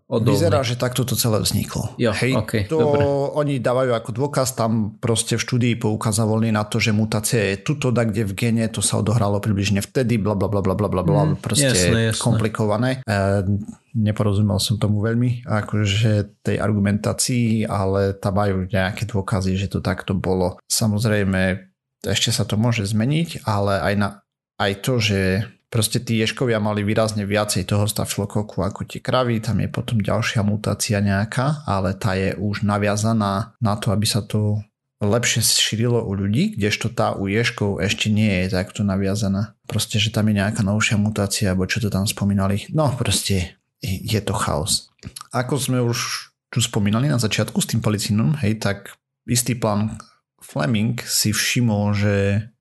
Odolný. 0.08 0.40
Vyzerá, 0.40 0.64
že 0.64 0.80
takto 0.80 1.04
to 1.04 1.12
celé 1.20 1.36
vzniklo. 1.36 1.92
Jo, 2.00 2.16
Hej, 2.16 2.32
okay, 2.32 2.64
to 2.64 2.80
dobre. 2.80 3.04
oni 3.36 3.60
dávajú 3.60 3.92
ako 3.92 4.10
dôkaz, 4.16 4.56
tam 4.56 4.96
proste 4.96 5.36
v 5.36 5.44
štúdii 5.44 5.74
poukazovali 5.76 6.48
na 6.48 6.64
to, 6.64 6.80
že 6.80 6.96
mutácia 6.96 7.52
je 7.52 7.60
tuto, 7.60 7.92
da 7.92 8.08
kde 8.08 8.24
v 8.24 8.32
gene, 8.32 8.64
to 8.72 8.80
sa 8.80 9.04
odohralo 9.04 9.36
približne 9.36 9.84
vtedy, 9.84 10.16
bla 10.16 10.32
bla 10.32 10.48
bla 10.48 10.64
bla 10.64 10.72
bla 10.72 10.88
bla, 10.88 11.04
mm, 11.04 11.44
proste 11.44 11.68
jasné, 11.68 12.00
jasné. 12.08 12.24
komplikované. 12.24 12.90
E, 13.04 13.20
neporozumel 14.00 14.56
som 14.56 14.80
tomu 14.80 15.04
veľmi, 15.04 15.44
akože 15.44 16.40
tej 16.40 16.56
argumentácii, 16.56 17.68
ale 17.68 18.16
tam 18.16 18.40
majú 18.40 18.64
nejaké 18.64 19.04
dôkazy, 19.04 19.60
že 19.60 19.68
to 19.68 19.84
takto 19.84 20.16
bolo. 20.16 20.56
Samozrejme, 20.72 21.68
ešte 22.00 22.32
sa 22.32 22.48
to 22.48 22.56
môže 22.56 22.88
zmeniť, 22.88 23.44
ale 23.44 23.84
aj, 23.84 23.94
na, 24.00 24.08
aj 24.56 24.72
to, 24.80 25.04
že 25.04 25.44
proste 25.68 26.00
tí 26.00 26.16
ješkovia 26.20 26.60
mali 26.60 26.84
výrazne 26.84 27.28
viacej 27.28 27.68
toho 27.68 27.84
stafylokoku 27.84 28.64
ako 28.64 28.88
tie 28.88 29.00
kravy, 29.04 29.40
tam 29.40 29.60
je 29.60 29.68
potom 29.68 30.00
ďalšia 30.00 30.40
mutácia 30.44 30.98
nejaká, 31.00 31.64
ale 31.68 31.92
tá 31.96 32.16
je 32.16 32.34
už 32.36 32.64
naviazaná 32.64 33.52
na 33.60 33.74
to, 33.76 33.92
aby 33.92 34.08
sa 34.08 34.24
to 34.24 34.60
lepšie 34.98 35.44
šírilo 35.46 36.02
u 36.02 36.12
ľudí, 36.18 36.58
kdežto 36.58 36.90
tá 36.90 37.14
u 37.14 37.30
ješkov 37.30 37.78
ešte 37.78 38.10
nie 38.10 38.42
je 38.44 38.50
takto 38.50 38.82
naviazaná. 38.82 39.54
Proste, 39.70 40.02
že 40.02 40.10
tam 40.10 40.26
je 40.26 40.42
nejaká 40.42 40.66
novšia 40.66 40.98
mutácia, 40.98 41.54
alebo 41.54 41.70
čo 41.70 41.78
to 41.78 41.86
tam 41.86 42.02
spomínali. 42.02 42.66
No 42.74 42.90
proste 42.98 43.60
je 43.82 44.18
to 44.18 44.34
chaos. 44.34 44.90
Ako 45.30 45.54
sme 45.54 45.78
už 45.78 46.30
tu 46.50 46.58
spomínali 46.58 47.06
na 47.06 47.20
začiatku 47.20 47.62
s 47.62 47.70
tým 47.70 47.78
policínom, 47.78 48.34
hej, 48.42 48.58
tak 48.58 48.98
istý 49.28 49.54
plán 49.54 50.00
Fleming 50.42 50.98
si 51.04 51.30
všimol, 51.30 51.94
že 51.94 52.14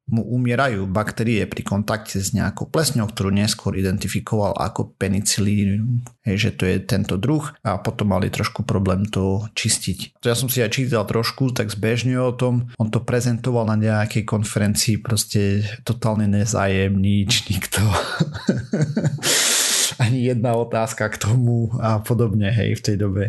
mu 0.07 0.23
umierajú 0.23 0.87
baktérie 0.87 1.43
pri 1.43 1.67
kontakte 1.67 2.23
s 2.23 2.31
nejakou 2.31 2.71
plesňou, 2.71 3.11
ktorú 3.11 3.35
neskôr 3.35 3.75
identifikoval 3.75 4.55
ako 4.55 4.95
penicilín, 4.95 5.99
že 6.23 6.55
to 6.55 6.63
je 6.63 6.79
tento 6.79 7.19
druh 7.19 7.43
a 7.63 7.75
potom 7.79 8.15
mali 8.15 8.31
trošku 8.31 8.63
problém 8.63 9.03
to 9.07 9.43
čistiť. 9.51 10.23
To 10.23 10.31
ja 10.31 10.35
som 10.35 10.47
si 10.47 10.63
aj 10.63 10.79
čítal 10.79 11.03
trošku, 11.03 11.51
tak 11.51 11.67
zbežne 11.67 12.15
o 12.23 12.31
tom, 12.31 12.71
on 12.79 12.87
to 12.87 13.03
prezentoval 13.03 13.67
na 13.67 13.75
nejakej 13.75 14.23
konferencii, 14.23 15.03
proste 15.03 15.67
totálne 15.83 16.27
nezájem, 16.27 16.95
nič, 16.95 17.51
nikto. 17.51 17.83
Ani 20.03 20.23
jedna 20.23 20.55
otázka 20.55 21.09
k 21.09 21.19
tomu 21.19 21.73
a 21.83 21.99
podobne, 21.99 22.53
hej, 22.53 22.79
v 22.79 22.83
tej 22.83 22.95
dobe. 22.95 23.23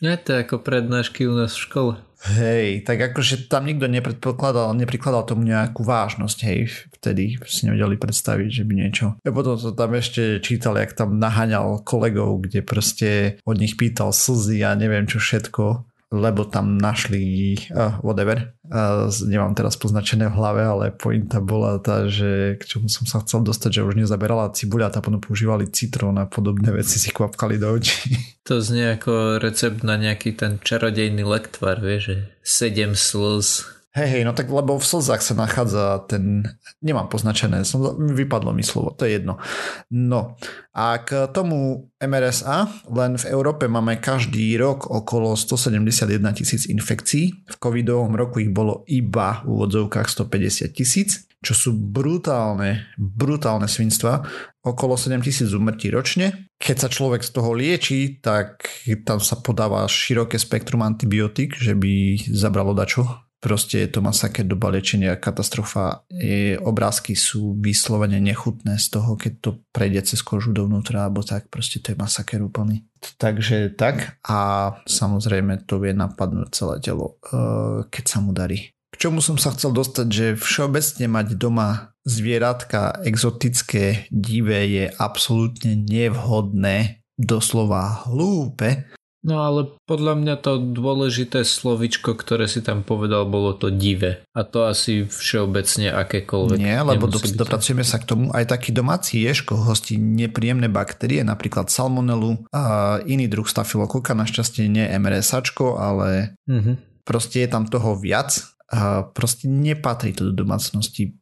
Je 0.00 0.12
to 0.20 0.36
ako 0.36 0.60
prednášky 0.60 1.24
u 1.24 1.32
nás 1.32 1.56
v 1.56 1.64
škole. 1.70 1.92
Hej, 2.16 2.88
tak 2.88 3.12
akože 3.12 3.46
tam 3.46 3.68
nikto 3.68 3.84
nepredpokladal, 3.92 4.72
neprikladal 4.72 5.28
tomu 5.28 5.44
nejakú 5.44 5.84
vážnosť, 5.84 6.38
hej, 6.48 6.88
vtedy 6.96 7.36
si 7.44 7.68
nevedeli 7.68 8.00
predstaviť, 8.00 8.48
že 8.48 8.64
by 8.64 8.72
niečo. 8.72 9.06
A 9.20 9.30
potom 9.30 9.60
to 9.60 9.76
tam 9.76 9.92
ešte 9.92 10.40
čítal, 10.40 10.80
jak 10.80 10.96
tam 10.96 11.20
naháňal 11.20 11.84
kolegov, 11.84 12.48
kde 12.48 12.64
proste 12.64 13.10
od 13.44 13.60
nich 13.60 13.76
pýtal 13.76 14.16
slzy 14.16 14.64
a 14.64 14.72
neviem 14.72 15.04
čo 15.04 15.20
všetko 15.20 15.84
lebo 16.14 16.46
tam 16.46 16.78
našli 16.78 17.54
uh, 17.74 17.98
whatever. 17.98 18.54
Uh, 18.62 19.10
nemám 19.26 19.58
teraz 19.58 19.74
poznačené 19.74 20.30
v 20.30 20.38
hlave, 20.38 20.62
ale 20.62 20.84
pointa 20.94 21.42
bola 21.42 21.82
tá, 21.82 22.06
že 22.06 22.54
k 22.58 22.62
čomu 22.62 22.86
som 22.86 23.10
sa 23.10 23.18
chcel 23.26 23.42
dostať, 23.42 23.82
že 23.82 23.86
už 23.86 23.98
nezaberala 23.98 24.54
cibuľa 24.54 24.94
a 24.94 25.02
potom 25.02 25.18
používali 25.18 25.66
citrón 25.66 26.14
a 26.22 26.30
podobné 26.30 26.70
veci 26.70 27.02
si 27.02 27.10
kvapkali 27.10 27.58
do 27.58 27.74
očí. 27.74 28.14
To 28.46 28.62
znie 28.62 28.94
ako 28.94 29.42
recept 29.42 29.82
na 29.82 29.98
nejaký 29.98 30.38
ten 30.38 30.62
čarodejný 30.62 31.26
lektvar, 31.26 31.82
vieš, 31.82 32.14
že 32.14 32.16
sedem 32.46 32.94
slz 32.94 33.75
Hej, 33.96 34.08
hej, 34.12 34.22
no 34.28 34.36
tak 34.36 34.52
lebo 34.52 34.76
v 34.76 34.84
slzách 34.84 35.24
sa 35.24 35.32
nachádza 35.32 36.04
ten, 36.04 36.44
nemám 36.84 37.08
poznačené, 37.08 37.64
som, 37.64 37.80
vypadlo 37.96 38.52
mi 38.52 38.60
slovo, 38.60 38.92
to 38.92 39.08
je 39.08 39.16
jedno. 39.16 39.40
No 39.88 40.36
a 40.76 41.00
k 41.00 41.24
tomu 41.32 41.88
MRSA, 41.96 42.84
len 42.92 43.16
v 43.16 43.24
Európe 43.32 43.64
máme 43.64 43.96
každý 43.96 44.52
rok 44.60 44.92
okolo 44.92 45.32
171 45.32 46.12
tisíc 46.36 46.68
infekcií, 46.68 47.48
v 47.48 47.56
covidovom 47.56 48.12
roku 48.12 48.44
ich 48.44 48.52
bolo 48.52 48.84
iba 48.84 49.40
v 49.48 49.56
úvodzovkách 49.56 50.12
150 50.12 50.76
tisíc, 50.76 51.24
čo 51.40 51.56
sú 51.56 51.72
brutálne, 51.72 52.92
brutálne 53.00 53.64
svinstva, 53.64 54.20
okolo 54.60 55.00
7 55.00 55.24
tisíc 55.24 55.48
umrtí 55.56 55.88
ročne. 55.88 56.52
Keď 56.60 56.76
sa 56.84 56.92
človek 56.92 57.24
z 57.24 57.32
toho 57.32 57.56
lieči, 57.56 58.20
tak 58.20 58.60
tam 59.08 59.24
sa 59.24 59.40
podáva 59.40 59.88
široké 59.88 60.36
spektrum 60.36 60.84
antibiotík, 60.84 61.56
že 61.56 61.72
by 61.72 62.28
zabralo 62.28 62.76
dačo 62.76 63.25
Proste 63.46 63.86
je 63.86 63.94
to 63.94 64.02
masaker 64.02 64.42
doba 64.42 64.74
liečenia, 64.74 65.14
katastrofa. 65.14 66.02
Je, 66.10 66.58
obrázky 66.58 67.14
sú 67.14 67.54
vyslovene 67.54 68.18
nechutné 68.18 68.74
z 68.74 68.98
toho, 68.98 69.14
keď 69.14 69.32
to 69.38 69.50
prejde 69.70 70.02
cez 70.10 70.18
kožu 70.18 70.50
dovnútra, 70.50 71.06
alebo 71.06 71.22
tak, 71.22 71.46
proste 71.46 71.78
to 71.78 71.94
je 71.94 72.00
masaker 72.02 72.42
úplný. 72.42 72.82
Takže 73.22 73.78
tak 73.78 74.18
a 74.26 74.74
samozrejme 74.90 75.62
to 75.62 75.78
vie 75.78 75.94
napadnúť 75.94 76.48
celé 76.50 76.82
telo, 76.82 77.22
eh, 77.30 77.86
keď 77.86 78.04
sa 78.10 78.18
mu 78.18 78.34
darí. 78.34 78.74
K 78.90 78.96
čomu 78.98 79.22
som 79.22 79.38
sa 79.38 79.54
chcel 79.54 79.70
dostať, 79.70 80.06
že 80.10 80.26
všeobecne 80.34 81.06
mať 81.06 81.38
doma 81.38 81.94
zvieratka 82.02 82.98
exotické, 83.06 84.10
divé 84.10 84.66
je 84.74 84.84
absolútne 84.98 85.78
nevhodné, 85.86 87.06
doslova 87.14 88.10
hlúpe, 88.10 88.90
No 89.26 89.42
ale 89.42 89.74
podľa 89.90 90.14
mňa 90.22 90.34
to 90.38 90.60
dôležité 90.60 91.42
slovičko, 91.42 92.14
ktoré 92.14 92.46
si 92.46 92.62
tam 92.62 92.86
povedal, 92.86 93.26
bolo 93.26 93.56
to 93.56 93.74
dive. 93.74 94.22
A 94.36 94.40
to 94.46 94.70
asi 94.70 95.02
všeobecne 95.02 95.90
akékoľvek. 95.90 96.58
Nie, 96.62 96.84
lebo 96.86 97.10
do, 97.10 97.18
dopracujeme 97.18 97.82
sa 97.82 97.98
k 97.98 98.06
tomu. 98.06 98.30
Aj 98.30 98.46
taký 98.46 98.70
domáci 98.70 99.24
ješko 99.26 99.58
hostí 99.66 99.98
nepríjemné 99.98 100.70
baktérie, 100.70 101.26
napríklad 101.26 101.72
salmonelu 101.72 102.46
a 102.54 102.96
iný 103.02 103.26
druh 103.26 103.48
stafilokoka, 103.48 104.14
našťastie 104.14 104.70
nie 104.70 104.86
MRSačko, 104.86 105.74
ale 105.74 106.38
mm-hmm. 106.46 107.02
proste 107.02 107.42
je 107.42 107.48
tam 107.50 107.66
toho 107.66 107.98
viac. 107.98 108.46
A 108.66 109.06
proste 109.06 109.46
nepatrí 109.46 110.10
to 110.10 110.30
do 110.30 110.42
domácnosti 110.42 111.18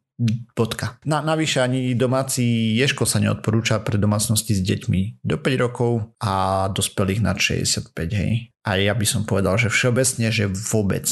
Bodka. 0.55 0.95
Na, 1.03 1.19
navyše 1.19 1.59
ani 1.59 1.91
domáci 1.91 2.71
ješko 2.79 3.03
sa 3.03 3.19
neodporúča 3.19 3.83
pre 3.83 3.99
domácnosti 3.99 4.55
s 4.55 4.63
deťmi 4.63 5.19
do 5.19 5.35
5 5.35 5.59
rokov 5.59 6.15
a 6.23 6.65
dospelých 6.71 7.19
nad 7.19 7.35
65, 7.35 7.91
hej. 8.15 8.55
A 8.63 8.79
ja 8.79 8.95
by 8.95 9.03
som 9.03 9.27
povedal, 9.27 9.59
že 9.59 9.67
všeobecne, 9.67 10.31
že 10.31 10.47
vôbec, 10.47 11.03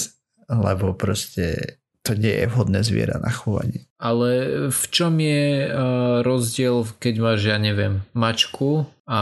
lebo 0.48 0.96
proste 0.96 1.78
to 2.04 2.16
nie 2.16 2.32
je 2.32 2.52
vhodné 2.52 2.84
zviera 2.84 3.20
na 3.20 3.32
chovanie. 3.32 3.88
Ale 4.00 4.32
v 4.72 4.84
čom 4.92 5.16
je 5.20 5.68
uh, 5.68 6.20
rozdiel, 6.20 6.84
keď 7.00 7.14
máš, 7.20 7.40
ja 7.48 7.56
neviem, 7.56 8.04
mačku 8.12 8.88
a 9.08 9.22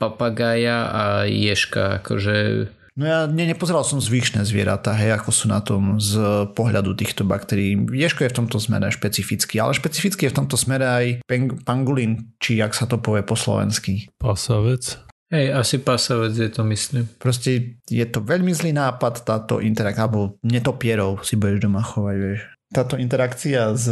papagája 0.00 0.88
a 0.88 1.02
ješka? 1.28 2.00
Akože 2.00 2.68
No 2.92 3.08
ja 3.08 3.24
ne, 3.24 3.48
nepozeral 3.48 3.88
som 3.88 4.04
zvyšné 4.04 4.44
zvieratá, 4.44 4.92
hej, 4.92 5.16
ako 5.16 5.30
sú 5.32 5.48
na 5.48 5.64
tom 5.64 5.96
z 5.96 6.20
pohľadu 6.52 6.92
týchto 6.92 7.24
baktérií. 7.24 7.88
Ješko 7.88 8.28
je 8.28 8.32
v 8.32 8.38
tomto 8.44 8.60
smere 8.60 8.92
špecifický, 8.92 9.64
ale 9.64 9.72
špecificky 9.72 10.28
je 10.28 10.32
v 10.32 10.38
tomto 10.44 10.60
smere 10.60 10.84
aj 10.84 11.06
peng, 11.24 11.56
pangulín, 11.64 12.36
či 12.36 12.60
jak 12.60 12.76
sa 12.76 12.84
to 12.84 13.00
povie 13.00 13.24
po 13.24 13.32
slovensky. 13.32 14.12
Pasavec. 14.20 15.00
Hej, 15.32 15.56
asi 15.56 15.80
pasavec 15.80 16.36
je 16.36 16.50
to, 16.52 16.60
myslím. 16.68 17.08
Proste 17.16 17.80
je 17.88 18.04
to 18.04 18.20
veľmi 18.20 18.52
zlý 18.52 18.76
nápad 18.76 19.24
táto 19.24 19.64
interakcia, 19.64 20.04
alebo 20.04 20.36
netopierov 20.44 21.24
si 21.24 21.40
budeš 21.40 21.64
doma 21.64 21.80
chovať, 21.80 22.16
vieš. 22.20 22.44
Táto 22.68 23.00
interakcia 23.00 23.72
s 23.72 23.88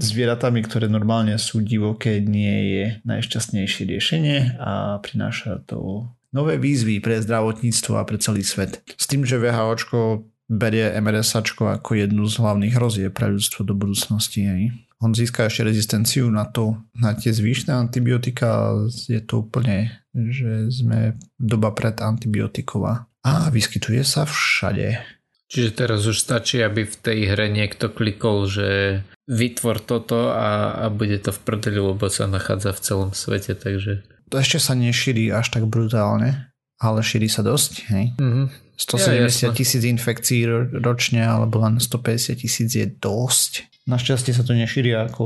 zvieratami, 0.00 0.64
ktoré 0.64 0.88
normálne 0.88 1.36
sú 1.36 1.60
divoké, 1.60 2.24
nie 2.24 2.56
je 2.72 2.84
najšťastnejšie 3.04 3.82
riešenie 3.92 4.56
a 4.56 5.00
prináša 5.04 5.60
to 5.68 6.08
nové 6.36 6.60
výzvy 6.60 7.00
pre 7.00 7.24
zdravotníctvo 7.24 7.96
a 7.96 8.04
pre 8.04 8.20
celý 8.20 8.44
svet. 8.44 8.84
S 9.00 9.08
tým, 9.08 9.24
že 9.24 9.40
VHOčko 9.40 10.28
berie 10.52 10.92
MRSAčko 11.00 11.72
ako 11.80 11.96
jednu 11.96 12.28
z 12.28 12.36
hlavných 12.38 12.76
hrozie 12.76 13.08
pre 13.08 13.32
ľudstvo 13.32 13.64
do 13.64 13.72
budúcnosti. 13.72 14.44
Hej. 14.44 14.76
On 15.00 15.12
získa 15.12 15.48
ešte 15.48 15.66
rezistenciu 15.66 16.28
na 16.28 16.48
to, 16.48 16.76
na 16.96 17.12
tie 17.16 17.32
zvyšné 17.32 17.72
antibiotika. 17.72 18.76
Je 19.08 19.20
to 19.24 19.44
úplne, 19.44 19.92
že 20.12 20.68
sme 20.72 21.16
doba 21.36 21.72
pred 21.72 21.96
antibiotiková. 22.00 23.08
A 23.26 23.50
vyskytuje 23.50 24.06
sa 24.06 24.24
všade. 24.24 25.02
Čiže 25.46 25.70
teraz 25.78 26.06
už 26.06 26.18
stačí, 26.18 26.58
aby 26.62 26.86
v 26.86 26.96
tej 26.96 27.18
hre 27.30 27.46
niekto 27.50 27.90
klikol, 27.90 28.50
že 28.50 29.02
vytvor 29.30 29.82
toto 29.82 30.34
a, 30.34 30.74
a 30.74 30.84
bude 30.90 31.18
to 31.22 31.30
v 31.30 31.42
prdeli, 31.42 31.78
lebo 31.78 32.06
sa 32.06 32.30
nachádza 32.30 32.74
v 32.74 32.82
celom 32.82 33.10
svete, 33.14 33.54
takže... 33.54 34.06
To 34.30 34.42
ešte 34.42 34.58
sa 34.58 34.74
nešíri 34.74 35.30
až 35.30 35.54
tak 35.54 35.66
brutálne, 35.70 36.50
ale 36.82 36.98
šíri 37.00 37.30
sa 37.30 37.46
dosť, 37.46 37.72
hej? 37.94 38.04
Mm-hmm. 38.18 38.46
170 38.76 39.56
tisíc 39.56 39.80
ja, 39.80 39.88
infekcií 39.88 40.44
ročne 40.84 41.24
alebo 41.24 41.64
len 41.64 41.80
150 41.80 42.36
tisíc 42.36 42.76
je 42.76 42.84
dosť. 42.84 43.72
Našťastie 43.88 44.36
sa 44.36 44.44
to 44.44 44.52
nešíri 44.52 44.92
ako 44.92 45.24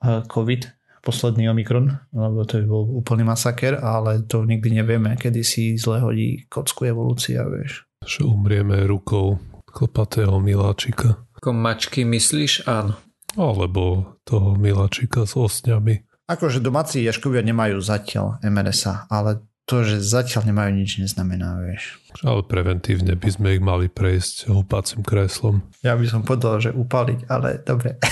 eh, 0.00 0.24
COVID, 0.24 0.62
posledný 1.06 1.46
Omikron, 1.52 1.92
lebo 2.10 2.42
to 2.42 2.58
by 2.58 2.66
bol 2.66 2.82
úplný 2.98 3.22
masaker, 3.22 3.78
ale 3.78 4.26
to 4.26 4.42
nikdy 4.42 4.74
nevieme, 4.74 5.14
kedy 5.14 5.46
si 5.46 5.78
zle 5.78 6.02
hodí 6.02 6.50
kocku 6.50 6.82
evolúcia, 6.88 7.46
vieš. 7.46 7.86
Že 8.02 8.26
umrieme 8.26 8.82
rukou 8.90 9.38
klopatého 9.70 10.40
miláčika. 10.42 11.22
Ako 11.38 11.54
mačky 11.54 12.02
myslíš? 12.02 12.66
Áno. 12.66 12.98
Alebo 13.36 14.16
toho 14.24 14.56
miláčika 14.56 15.28
s 15.28 15.36
osňami. 15.36 16.05
Akože 16.26 16.58
domáci 16.58 17.06
jaškovia 17.06 17.38
nemajú 17.46 17.78
zatiaľ 17.78 18.42
MRSA, 18.42 19.06
ale 19.06 19.46
to, 19.62 19.86
že 19.86 20.02
zatiaľ 20.02 20.50
nemajú 20.50 20.74
nič, 20.74 20.98
neznamená, 20.98 21.62
vieš. 21.62 22.02
Ale 22.26 22.42
preventívne 22.42 23.14
by 23.14 23.30
sme 23.30 23.54
ich 23.54 23.62
mali 23.62 23.86
prejsť 23.86 24.50
húpacím 24.50 25.06
kreslom. 25.06 25.62
Ja 25.86 25.94
by 25.94 26.02
som 26.10 26.26
povedal, 26.26 26.58
že 26.58 26.74
upaliť, 26.74 27.30
ale 27.30 27.62
dobre. 27.62 27.94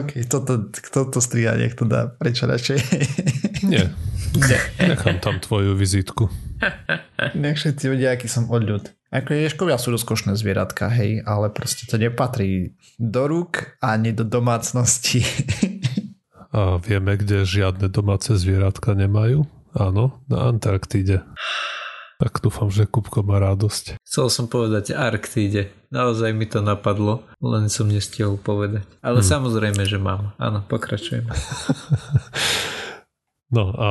OK, 0.00 0.20
toto, 0.28 0.68
kto 0.68 1.16
to 1.16 1.18
striha, 1.24 1.56
nech 1.56 1.80
to 1.80 1.88
dá. 1.88 2.12
Prečo 2.12 2.44
radšej? 2.44 2.78
Nie. 3.72 3.88
Nie. 4.36 4.60
Nechám 4.84 5.16
tam 5.24 5.40
tvoju 5.40 5.72
vizitku. 5.72 6.28
Nech 7.32 7.56
všetci 7.56 7.88
vedia, 7.88 8.12
aký 8.12 8.28
som 8.28 8.52
odľud. 8.52 8.97
Ako 9.08 9.32
ješkovia 9.32 9.80
sú 9.80 9.96
rozkošné 9.96 10.36
zvieratka, 10.36 10.92
hej, 10.92 11.24
ale 11.24 11.48
proste 11.48 11.88
to 11.88 11.96
nepatrí 11.96 12.76
do 13.00 13.24
rúk 13.24 13.80
ani 13.80 14.12
do 14.12 14.24
domácnosti. 14.24 15.24
A 16.48 16.80
vieme, 16.80 17.16
kde 17.16 17.44
žiadne 17.44 17.92
domáce 17.92 18.32
zvieratka 18.32 18.96
nemajú? 18.96 19.44
Áno, 19.76 20.24
na 20.32 20.48
Antarktíde. 20.48 21.20
Tak 22.18 22.40
dúfam, 22.42 22.72
že 22.72 22.88
Kupko 22.88 23.22
má 23.22 23.38
radosť. 23.38 24.00
Chcel 24.02 24.26
som 24.32 24.50
povedať 24.50 24.96
Arktíde. 24.96 25.70
Naozaj 25.92 26.34
mi 26.34 26.50
to 26.50 26.64
napadlo, 26.64 27.22
len 27.38 27.70
som 27.70 27.86
nestihol 27.86 28.40
povedať. 28.40 28.82
Ale 29.04 29.22
hmm. 29.22 29.28
samozrejme, 29.28 29.82
že 29.86 30.00
mám. 30.00 30.34
Áno, 30.40 30.64
pokračujeme. 30.66 31.30
No 33.48 33.72
a 33.72 33.88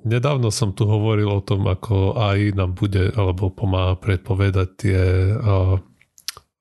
nedávno 0.00 0.48
som 0.48 0.72
tu 0.72 0.88
hovoril 0.88 1.28
o 1.28 1.44
tom, 1.44 1.68
ako 1.68 2.16
AI 2.16 2.56
nám 2.56 2.72
bude 2.72 3.12
alebo 3.12 3.52
pomáha 3.52 4.00
predpovedať 4.00 4.68
tie 4.80 5.00
a, 5.36 5.76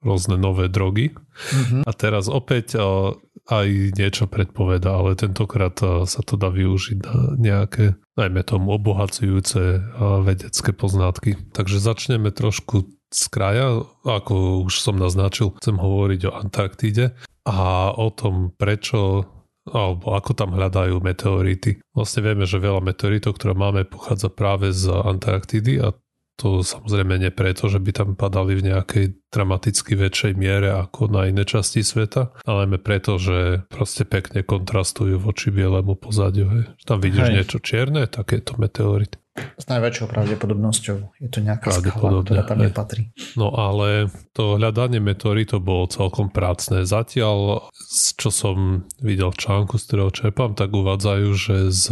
rôzne 0.04 0.36
nové 0.36 0.68
drogy. 0.68 1.16
Mm-hmm. 1.16 1.82
A 1.88 1.92
teraz 1.96 2.28
opäť 2.28 2.76
a, 2.76 3.16
aj 3.48 3.96
niečo 3.96 4.28
predpoveda, 4.28 4.92
ale 4.92 5.16
tentokrát 5.16 5.80
a, 5.80 6.04
sa 6.04 6.20
to 6.20 6.36
dá 6.36 6.52
využiť 6.52 6.98
na 7.00 7.16
nejaké, 7.40 7.96
najmä 8.20 8.44
tomu 8.44 8.76
obohacujúce 8.76 9.80
a, 9.80 10.20
vedecké 10.20 10.76
poznatky. 10.76 11.40
Takže 11.56 11.80
začneme 11.80 12.28
trošku 12.36 12.92
z 13.08 13.24
kraja, 13.32 13.88
ako 14.04 14.68
už 14.68 14.84
som 14.84 15.00
naznačil, 15.00 15.56
chcem 15.64 15.80
hovoriť 15.80 16.22
o 16.28 16.36
Antarktíde 16.36 17.16
a 17.48 17.94
o 17.96 18.08
tom, 18.12 18.52
prečo 18.52 19.30
alebo 19.68 20.16
ako 20.16 20.36
tam 20.36 20.56
hľadajú 20.56 21.00
meteority. 21.00 21.80
Vlastne 21.96 22.22
vieme, 22.26 22.44
že 22.44 22.60
veľa 22.60 22.84
meteoritov, 22.84 23.40
ktoré 23.40 23.56
máme, 23.56 23.88
pochádza 23.88 24.28
práve 24.28 24.76
z 24.76 24.92
Antarktidy 24.92 25.80
a 25.80 25.96
to 26.34 26.66
samozrejme 26.66 27.22
nie 27.22 27.30
preto, 27.30 27.70
že 27.70 27.78
by 27.78 27.92
tam 27.94 28.10
padali 28.18 28.58
v 28.58 28.74
nejakej 28.74 29.06
dramaticky 29.30 29.94
väčšej 29.94 30.34
miere 30.34 30.74
ako 30.74 31.06
na 31.14 31.30
iné 31.30 31.46
časti 31.46 31.86
sveta, 31.86 32.34
ale 32.50 32.66
najmä 32.66 32.82
preto, 32.82 33.22
že 33.22 33.70
proste 33.70 34.02
pekne 34.02 34.42
kontrastujú 34.42 35.22
voči 35.22 35.54
bielemu 35.54 35.94
pozadiu. 35.94 36.50
Hej. 36.50 36.64
Tam 36.90 36.98
vidíš 37.00 37.30
Hej. 37.30 37.36
niečo 37.38 37.58
čierne, 37.62 38.10
tak 38.10 38.34
je 38.34 38.42
to 38.42 38.58
meteorit. 38.58 39.23
S 39.34 39.66
najväčšou 39.66 40.14
pravdepodobnosťou 40.14 41.18
je 41.18 41.30
to 41.34 41.42
nejaká 41.42 41.74
skala, 41.74 42.22
ktorá 42.22 42.46
tam 42.46 42.62
nepatrí. 42.62 43.10
No 43.34 43.50
ale 43.50 44.14
to 44.38 44.62
hľadanie 44.62 45.02
meteoritov 45.02 45.66
bolo 45.66 45.90
celkom 45.90 46.30
prácne. 46.30 46.86
Zatiaľ, 46.86 47.66
čo 48.14 48.30
som 48.30 48.86
videl 49.02 49.34
v 49.34 49.42
článku, 49.42 49.82
z 49.82 49.84
ktorého 49.90 50.12
čerpám, 50.14 50.54
tak 50.54 50.70
uvádzajú, 50.70 51.30
že 51.34 51.56
z, 51.74 51.86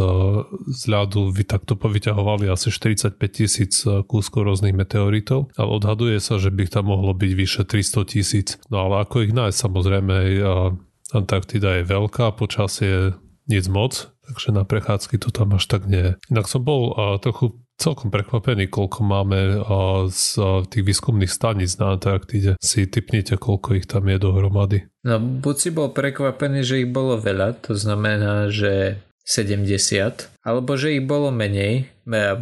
z 0.70 0.82
ľadu 0.86 1.34
vy 1.34 1.42
takto 1.42 1.74
povyťahovali 1.74 2.46
asi 2.46 2.70
45 2.70 3.18
tisíc 3.26 3.82
kúskov 3.82 4.46
rôznych 4.46 4.78
meteoritov, 4.78 5.50
ale 5.58 5.70
odhaduje 5.82 6.22
sa, 6.22 6.38
že 6.38 6.54
by 6.54 6.70
tam 6.70 6.94
mohlo 6.94 7.10
byť 7.10 7.32
vyše 7.34 7.62
300 7.66 8.06
tisíc. 8.06 8.48
No 8.70 8.86
ale 8.86 9.02
ako 9.02 9.26
ich 9.26 9.34
nájsť, 9.34 9.58
samozrejme, 9.58 10.14
Antarktida 11.12 11.82
je 11.82 11.90
veľká, 11.90 12.32
počasie 12.38 13.18
nic 13.50 13.66
moc, 13.68 14.11
takže 14.26 14.54
na 14.54 14.62
prechádzky 14.62 15.18
to 15.18 15.28
tam 15.34 15.54
až 15.58 15.66
tak 15.66 15.86
nie. 15.90 16.14
Inak 16.30 16.46
som 16.46 16.62
bol 16.62 16.94
uh, 16.94 17.18
trochu 17.18 17.58
celkom 17.76 18.14
prekvapený, 18.14 18.70
koľko 18.70 19.00
máme 19.02 19.38
uh, 19.58 20.06
z 20.06 20.38
uh, 20.38 20.62
tých 20.66 20.84
výskumných 20.86 21.30
staníc 21.30 21.74
na 21.82 21.98
Antarktíde. 21.98 22.54
Si 22.62 22.86
typnite, 22.86 23.34
koľko 23.36 23.78
ich 23.78 23.86
tam 23.90 24.06
je 24.06 24.16
dohromady. 24.22 24.78
No, 25.02 25.18
buď 25.18 25.54
si 25.58 25.70
bol 25.74 25.90
prekvapený, 25.90 26.62
že 26.62 26.86
ich 26.86 26.90
bolo 26.90 27.18
veľa, 27.18 27.58
to 27.66 27.74
znamená, 27.74 28.50
že 28.54 29.02
70, 29.26 30.30
alebo 30.42 30.74
že 30.74 30.98
ich 30.98 31.04
bolo 31.06 31.30
menej, 31.30 31.90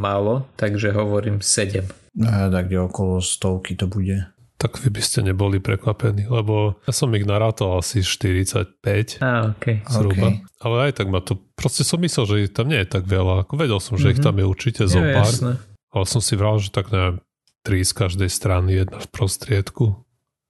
málo, 0.01 0.49
takže 0.57 0.97
hovorím 0.97 1.45
7. 1.45 1.85
No, 2.21 2.29
tak 2.51 2.69
kde 2.69 2.91
okolo 2.91 3.23
stovky 3.23 3.79
to 3.79 3.87
bude 3.87 4.27
tak 4.61 4.77
vy 4.77 4.93
by 4.93 5.01
ste 5.01 5.25
neboli 5.25 5.57
prekvapení, 5.57 6.29
lebo 6.29 6.77
ja 6.85 6.93
som 6.93 7.09
ich 7.17 7.25
narátol 7.25 7.81
asi 7.81 8.05
45 8.05 9.25
ah, 9.25 9.57
okay. 9.57 9.81
zhruba. 9.89 10.37
Okay. 10.37 10.61
Ale 10.61 10.77
aj 10.85 11.01
tak 11.01 11.09
ma 11.09 11.25
to, 11.25 11.41
proste 11.57 11.81
som 11.81 11.97
myslel, 12.05 12.25
že 12.29 12.37
ich 12.45 12.53
tam 12.53 12.69
nie 12.69 12.77
je 12.85 12.93
tak 12.93 13.09
veľa. 13.09 13.49
Ako 13.49 13.57
vedel 13.57 13.81
som, 13.81 13.97
že 13.97 14.13
mm-hmm. 14.13 14.13
ich 14.13 14.21
mhm. 14.21 14.27
tam 14.29 14.37
je 14.37 14.45
určite 14.45 14.83
zo 14.85 15.01
pár. 15.01 15.33
Jasné. 15.33 15.53
Ale 15.91 16.05
som 16.05 16.21
si 16.21 16.35
vral, 16.37 16.61
že 16.61 16.69
tak 16.69 16.93
neviem, 16.93 17.25
3 17.65 17.89
z 17.89 17.93
každej 17.97 18.31
strany, 18.31 18.85
jedna 18.85 19.01
v 19.01 19.09
prostriedku. 19.09 19.87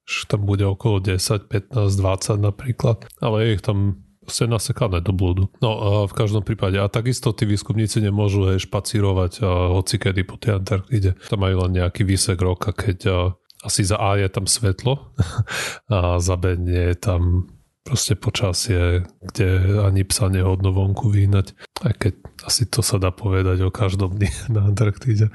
Že 0.03 0.21
tam 0.27 0.41
bude 0.43 0.67
okolo 0.67 0.99
10, 0.99 1.47
15, 1.47 1.71
20 1.71 2.35
napríklad. 2.35 3.07
Ale 3.23 3.47
je 3.47 3.49
ich 3.55 3.63
tam 3.63 4.03
proste 4.21 4.45
nasekané 4.45 5.01
do 5.01 5.11
blúdu. 5.15 5.49
No 5.59 5.71
a 5.75 5.89
v 6.05 6.13
každom 6.13 6.45
prípade. 6.45 6.77
A 6.77 6.91
takisto 6.91 7.33
tí 7.33 7.49
výskumníci 7.49 7.99
nemôžu 7.99 8.47
hej, 8.53 8.63
špacírovať 8.63 9.43
a 9.43 9.49
hoci 9.73 9.97
kedy 9.97 10.21
po 10.23 10.37
tej 10.37 10.61
Antarktide. 10.61 11.17
Tam 11.25 11.41
majú 11.41 11.65
len 11.67 11.81
nejaký 11.81 12.05
výsek 12.05 12.37
roka, 12.37 12.71
keď 12.71 12.99
asi 13.61 13.85
za 13.85 13.97
A 13.97 14.17
je 14.17 14.29
tam 14.29 14.49
svetlo 14.49 15.13
a 15.93 16.17
za 16.17 16.35
B 16.35 16.57
nie 16.57 16.93
je 16.93 16.97
tam 16.97 17.47
proste 17.81 18.13
počasie, 18.13 19.09
kde 19.21 19.81
ani 19.81 20.05
psa 20.05 20.29
nehodno 20.29 20.69
vonku 20.69 21.09
vyhnať, 21.09 21.57
aj 21.81 21.93
keď 21.97 22.13
asi 22.45 22.69
to 22.69 22.85
sa 22.85 23.01
dá 23.01 23.09
povedať 23.09 23.65
o 23.65 23.73
každom 23.73 24.17
dni 24.17 24.29
na 24.53 24.69
Antarktíde. 24.69 25.33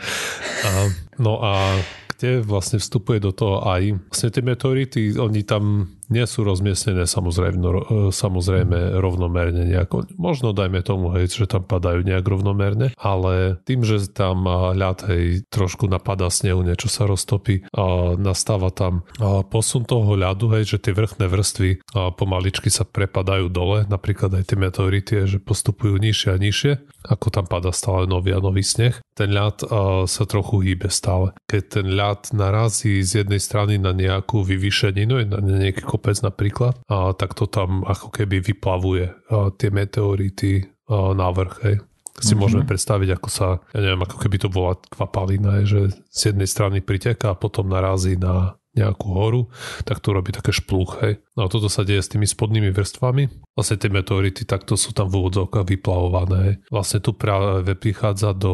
A, 0.62 0.70
no 1.18 1.42
a 1.42 1.74
kde 2.16 2.40
vlastne 2.40 2.80
vstupuje 2.80 3.20
do 3.20 3.34
toho 3.34 3.66
aj 3.66 3.98
vlastne 4.08 4.30
tie 4.32 4.42
meteority, 4.42 5.02
oni 5.20 5.44
tam 5.44 5.92
nie 6.12 6.24
sú 6.24 6.46
rozmiestnené 6.46 7.04
samozrejme, 7.08 7.58
no, 7.58 7.70
samozrejme 8.10 8.98
rovnomerne 8.98 9.66
nejako. 9.66 10.10
Možno 10.16 10.54
dajme 10.54 10.82
tomu, 10.82 11.10
hej, 11.18 11.30
že 11.32 11.50
tam 11.50 11.66
padajú 11.66 12.06
nejak 12.06 12.26
rovnomerne, 12.26 12.92
ale 12.98 13.58
tým, 13.66 13.82
že 13.82 14.06
tam 14.10 14.46
ľad 14.74 15.06
hej, 15.10 15.46
trošku 15.50 15.90
napadá 15.90 16.30
snehu, 16.30 16.62
niečo 16.62 16.86
sa 16.86 17.04
roztopí 17.06 17.66
a 17.74 18.14
nastáva 18.18 18.70
tam 18.70 19.02
posun 19.50 19.86
toho 19.86 20.14
ľadu, 20.14 20.50
hej, 20.56 20.76
že 20.76 20.82
tie 20.82 20.92
vrchné 20.94 21.26
vrstvy 21.26 21.70
a 21.94 22.10
pomaličky 22.14 22.70
sa 22.70 22.86
prepadajú 22.86 23.50
dole, 23.50 23.86
napríklad 23.86 24.32
aj 24.38 24.44
tie 24.52 24.58
meteority, 24.58 25.12
že 25.26 25.38
postupujú 25.42 25.98
nižšie 25.98 26.28
a 26.34 26.38
nižšie, 26.38 26.72
ako 27.06 27.26
tam 27.30 27.46
pada 27.46 27.70
stále 27.70 28.10
nový 28.10 28.34
a 28.34 28.42
nový 28.42 28.66
sneh. 28.66 28.98
Ten 29.16 29.32
ľad 29.32 29.64
sa 30.04 30.22
trochu 30.28 30.60
hýbe 30.60 30.92
stále. 30.92 31.32
Keď 31.48 31.62
ten 31.80 31.86
ľad 31.94 32.34
narazí 32.36 33.00
z 33.00 33.24
jednej 33.24 33.40
strany 33.40 33.80
na 33.80 33.96
nejakú 33.96 34.44
vyvýšeninu, 34.44 35.24
na 35.30 35.40
nejaký 35.40 35.88
kopec 35.96 36.20
napríklad, 36.20 36.76
a 36.92 37.16
tak 37.16 37.32
to 37.32 37.48
tam 37.48 37.82
ako 37.88 38.12
keby 38.12 38.44
vyplavuje 38.44 39.08
a 39.32 39.48
tie 39.56 39.72
meteority 39.72 40.68
a 40.92 41.16
na 41.16 41.32
vrch, 41.32 41.56
hej. 41.64 41.76
Si 42.16 42.32
mm-hmm. 42.32 42.40
môžeme 42.40 42.64
predstaviť, 42.64 43.08
ako 43.20 43.28
sa, 43.28 43.60
ja 43.76 43.80
neviem, 43.80 44.00
ako 44.00 44.16
keby 44.16 44.36
to 44.40 44.48
bola 44.48 44.76
kvapalina, 44.88 45.64
že 45.68 45.92
z 46.08 46.32
jednej 46.32 46.48
strany 46.48 46.80
priteká 46.80 47.32
a 47.32 47.40
potom 47.40 47.68
narazí 47.68 48.16
na 48.16 48.56
nejakú 48.76 49.08
horu, 49.08 49.42
tak 49.88 50.04
to 50.04 50.12
robí 50.12 50.30
také 50.30 50.52
špluch, 50.52 51.00
hej. 51.00 51.18
No 51.34 51.48
a 51.48 51.52
toto 51.52 51.72
sa 51.72 51.82
deje 51.82 52.04
s 52.04 52.12
tými 52.12 52.28
spodnými 52.28 52.70
vrstvami. 52.70 53.56
Vlastne 53.56 53.80
tie 53.80 53.88
meteority 53.88 54.44
takto 54.44 54.76
sú 54.76 54.92
tam 54.92 55.08
v 55.08 55.24
úvodzovkách 55.24 55.64
vyplavované. 55.64 56.60
Vlastne 56.68 57.00
tu 57.00 57.16
práve 57.16 57.72
prichádza 57.72 58.36
do 58.36 58.52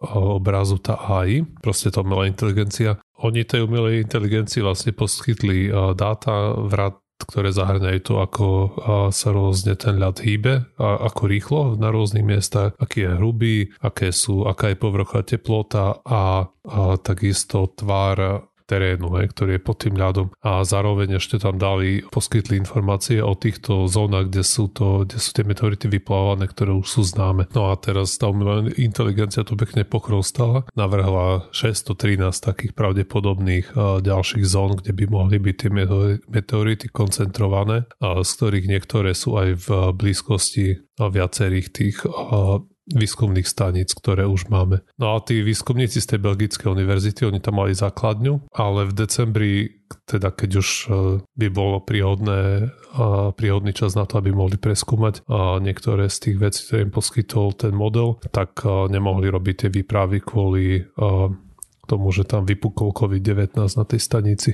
obrazu 0.00 0.80
tá 0.80 0.96
AI, 0.96 1.44
proste 1.60 1.92
tá 1.92 2.00
umelá 2.00 2.24
inteligencia. 2.24 2.96
Oni 3.20 3.44
tej 3.44 3.68
umelej 3.68 4.08
inteligencii 4.08 4.64
vlastne 4.64 4.96
poskytli 4.96 5.68
dáta, 5.92 6.56
vrat, 6.56 6.96
ktoré 7.20 7.52
zahrňajú 7.52 8.00
to, 8.00 8.14
ako 8.16 8.46
sa 9.12 9.28
rôzne 9.28 9.76
ten 9.76 10.00
ľad 10.00 10.24
hýbe, 10.24 10.72
a 10.80 11.04
ako 11.04 11.22
rýchlo 11.28 11.60
na 11.76 11.92
rôznych 11.92 12.24
miestach, 12.24 12.72
aký 12.80 13.04
je 13.04 13.16
hrubý, 13.20 13.56
aké 13.84 14.08
sú, 14.08 14.48
aká 14.48 14.72
je 14.72 14.80
povrchová 14.80 15.20
teplota 15.28 16.00
a, 16.00 16.48
a 16.48 16.96
takisto 16.96 17.68
tvár 17.76 18.48
terénu, 18.70 19.18
hej, 19.18 19.34
ktorý 19.34 19.58
je 19.58 19.66
pod 19.66 19.76
tým 19.82 19.98
ľadom 19.98 20.30
a 20.46 20.62
zároveň 20.62 21.18
ešte 21.18 21.42
tam 21.42 21.58
dali, 21.58 22.06
poskytli 22.06 22.54
informácie 22.62 23.18
o 23.18 23.34
týchto 23.34 23.90
zónach, 23.90 24.30
kde 24.30 24.46
sú, 24.46 24.70
to, 24.70 25.02
kde 25.02 25.18
sú 25.18 25.34
tie 25.34 25.42
meteority 25.42 25.90
vyplávané, 25.90 26.46
ktoré 26.46 26.70
už 26.78 26.86
sú 26.86 27.02
známe. 27.02 27.50
No 27.50 27.74
a 27.74 27.76
teraz 27.80 28.14
tá 28.14 28.30
inteligencia 28.78 29.42
to 29.42 29.58
pekne 29.58 29.82
pochrostala, 29.82 30.70
navrhla 30.78 31.50
613 31.50 32.30
takých 32.30 32.72
pravdepodobných 32.78 33.74
ďalších 34.06 34.46
zón, 34.46 34.78
kde 34.78 34.94
by 34.94 35.04
mohli 35.10 35.42
byť 35.42 35.56
tie 35.58 35.70
meteority 36.30 36.86
koncentrované, 36.94 37.90
z 37.98 38.30
ktorých 38.38 38.70
niektoré 38.70 39.16
sú 39.16 39.34
aj 39.40 39.48
v 39.66 39.68
blízkosti 39.96 40.86
viacerých 41.00 41.66
tých 41.72 41.96
výskumných 42.90 43.46
staníc, 43.46 43.94
ktoré 43.94 44.26
už 44.26 44.50
máme. 44.50 44.82
No 44.98 45.14
a 45.14 45.22
tí 45.22 45.40
výskumníci 45.40 46.02
z 46.02 46.16
tej 46.16 46.20
belgickej 46.20 46.68
univerzity, 46.70 47.26
oni 47.26 47.40
tam 47.42 47.62
mali 47.62 47.74
základňu, 47.74 48.50
ale 48.50 48.90
v 48.90 48.92
decembri, 48.92 49.52
teda 50.06 50.34
keď 50.34 50.50
už 50.58 50.68
e, 50.68 50.86
by 51.24 51.46
bolo 51.50 51.82
príhodné, 51.82 52.70
príhodný 53.38 53.70
čas 53.70 53.94
na 53.94 54.02
to, 54.02 54.18
aby 54.18 54.34
mohli 54.34 54.58
preskúmať 54.58 55.22
niektoré 55.62 56.10
z 56.10 56.18
tých 56.18 56.36
vecí, 56.42 56.60
ktoré 56.66 56.78
im 56.86 56.92
poskytol 56.92 57.54
ten 57.54 57.74
model, 57.74 58.18
tak 58.34 58.66
e, 58.66 58.90
nemohli 58.90 59.30
robiť 59.30 59.66
tie 59.66 59.70
výpravy 59.70 60.22
kvôli 60.22 60.82
tomu, 61.86 62.14
že 62.14 62.22
tam 62.22 62.46
vypukol 62.46 62.94
COVID-19 62.94 63.54
na 63.58 63.84
tej 63.86 64.00
stanici. 64.02 64.50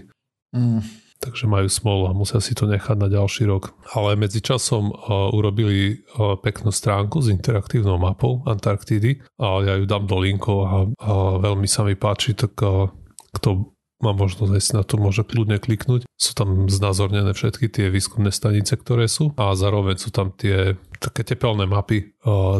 Mm 0.56 1.05
takže 1.20 1.48
majú 1.48 1.68
smolu 1.68 2.02
a 2.08 2.16
musia 2.16 2.38
si 2.38 2.52
to 2.52 2.68
nechať 2.68 2.96
na 2.96 3.08
ďalší 3.08 3.48
rok. 3.48 3.74
Ale 3.92 4.18
medzičasom 4.18 4.92
uh, 4.92 5.30
urobili 5.32 6.02
uh, 6.16 6.36
peknú 6.38 6.70
stránku 6.70 7.24
s 7.24 7.32
interaktívnou 7.32 7.96
mapou 7.96 8.44
Antarktidy 8.44 9.24
a 9.40 9.60
ja 9.64 9.74
ju 9.80 9.84
dám 9.88 10.04
do 10.06 10.16
linkov 10.20 10.58
a, 10.64 10.68
a 11.02 11.12
veľmi 11.40 11.66
sa 11.66 11.82
mi 11.82 11.98
páči, 11.98 12.36
tak 12.36 12.54
uh, 12.62 12.90
kto 13.36 13.76
má 13.96 14.12
možnosť 14.12 14.76
na 14.76 14.84
to 14.84 15.00
môže 15.00 15.24
kľudne 15.24 15.56
kliknúť. 15.56 16.04
Sú 16.20 16.36
tam 16.36 16.68
znázornené 16.68 17.32
všetky 17.32 17.72
tie 17.72 17.88
výskumné 17.88 18.28
stanice, 18.28 18.76
ktoré 18.76 19.08
sú 19.08 19.32
a 19.40 19.56
zároveň 19.56 19.96
sú 19.96 20.12
tam 20.12 20.36
tie 20.36 20.76
také 21.00 21.24
tepelné 21.24 21.64
mapy 21.64 22.12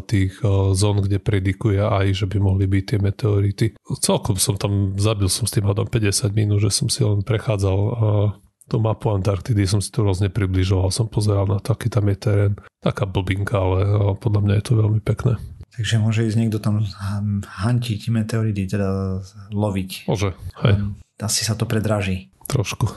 tých 0.09 0.41
zón, 0.73 1.05
kde 1.05 1.21
predikuje 1.21 1.81
aj, 1.81 2.25
že 2.25 2.27
by 2.29 2.41
mohli 2.41 2.65
byť 2.69 2.85
tie 2.85 2.99
meteority. 3.01 3.67
Celkom 4.01 4.41
som 4.41 4.57
tam, 4.57 4.97
zabil 4.97 5.29
som 5.29 5.45
s 5.45 5.53
tým 5.53 5.69
hadom 5.69 5.89
50 5.89 6.33
minút, 6.33 6.61
že 6.65 6.73
som 6.73 6.89
si 6.89 7.05
len 7.05 7.21
prechádzal 7.21 7.81
tú 8.67 8.83
mapu 8.83 9.15
Antarktidy 9.15 9.67
som 9.67 9.79
si 9.79 9.91
to 9.95 10.03
rôzne 10.03 10.31
približoval, 10.31 10.91
som 10.91 11.07
pozeral 11.07 11.47
na 11.47 11.63
taký 11.63 11.87
tam 11.87 12.11
je 12.11 12.17
terén. 12.19 12.53
Taká 12.83 13.07
blbinka, 13.07 13.55
ale 13.57 13.79
podľa 14.19 14.41
mňa 14.43 14.55
je 14.59 14.65
to 14.67 14.73
veľmi 14.75 15.01
pekné. 15.03 15.39
Takže 15.77 16.01
môže 16.01 16.25
ísť 16.25 16.39
niekto 16.41 16.59
tam 16.59 16.81
hantiť 17.45 18.09
meteority, 18.09 18.65
teda 18.65 19.21
loviť. 19.53 20.09
Môže, 20.09 20.33
hej. 20.65 20.75
Asi 21.21 21.45
sa 21.45 21.53
to 21.53 21.69
predraží. 21.69 22.33
Trošku. 22.49 22.89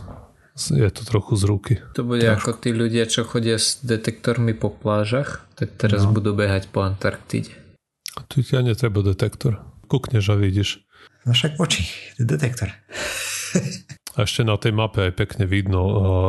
Je 0.59 0.91
to 0.91 1.07
trochu 1.07 1.39
z 1.39 1.43
ruky. 1.47 1.73
To 1.95 2.03
bude 2.03 2.23
Trošku. 2.23 2.35
ako 2.35 2.51
tí 2.59 2.69
ľudia, 2.75 3.07
čo 3.07 3.23
chodia 3.23 3.55
s 3.55 3.79
detektormi 3.79 4.51
po 4.51 4.67
plážach, 4.67 5.47
tak 5.55 5.75
teraz 5.79 6.03
no. 6.03 6.11
budú 6.11 6.35
behať 6.35 6.67
po 6.67 6.83
Antarktide. 6.83 7.55
Tu 8.27 8.43
ťa 8.43 8.67
netreba 8.67 8.99
detektor. 8.99 9.63
Kukneš 9.87 10.31
a 10.31 10.35
vidíš. 10.35 10.83
No 11.23 11.31
však 11.31 11.55
oči, 11.59 11.87
detektor. 12.19 12.75
A 14.19 14.27
ešte 14.27 14.43
na 14.43 14.59
tej 14.59 14.75
mape 14.75 14.99
aj 14.99 15.15
pekne 15.15 15.47
vidno 15.47 15.79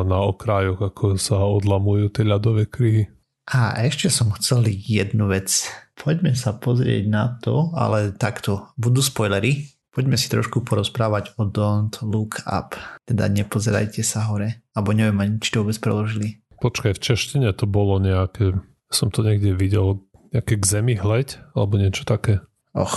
na 0.06 0.22
okrajoch, 0.22 0.78
ako 0.78 1.18
sa 1.18 1.42
odlamujú 1.42 2.14
tie 2.14 2.22
ľadové 2.22 2.70
kryhy. 2.70 3.10
A 3.50 3.82
ešte 3.82 4.06
som 4.06 4.30
chcel 4.38 4.70
jednu 4.70 5.26
vec. 5.26 5.66
Poďme 5.98 6.38
sa 6.38 6.54
pozrieť 6.54 7.10
na 7.10 7.34
to, 7.42 7.74
ale 7.74 8.14
takto, 8.14 8.70
budú 8.78 9.02
spoilery. 9.02 9.74
Poďme 9.90 10.14
si 10.14 10.30
trošku 10.30 10.62
porozprávať 10.62 11.34
o 11.34 11.50
Don't 11.50 11.98
Look 12.06 12.46
Up. 12.46 12.78
Teda 13.02 13.26
nepozerajte 13.26 14.06
sa 14.06 14.22
hore. 14.30 14.62
Abo 14.70 14.94
neviem 14.94 15.18
ani, 15.18 15.42
či 15.42 15.50
to 15.50 15.66
vôbec 15.66 15.82
preložili. 15.82 16.46
Počkaj, 16.62 16.94
v 16.94 17.02
češtine 17.02 17.50
to 17.58 17.66
bolo 17.66 17.98
nejaké, 17.98 18.54
som 18.86 19.10
to 19.10 19.26
niekde 19.26 19.50
videl, 19.58 20.06
nejaké 20.30 20.62
k 20.62 20.64
zemi 20.78 20.94
hleď, 20.94 21.42
alebo 21.58 21.74
niečo 21.74 22.06
také. 22.06 22.38
Och, 22.70 22.94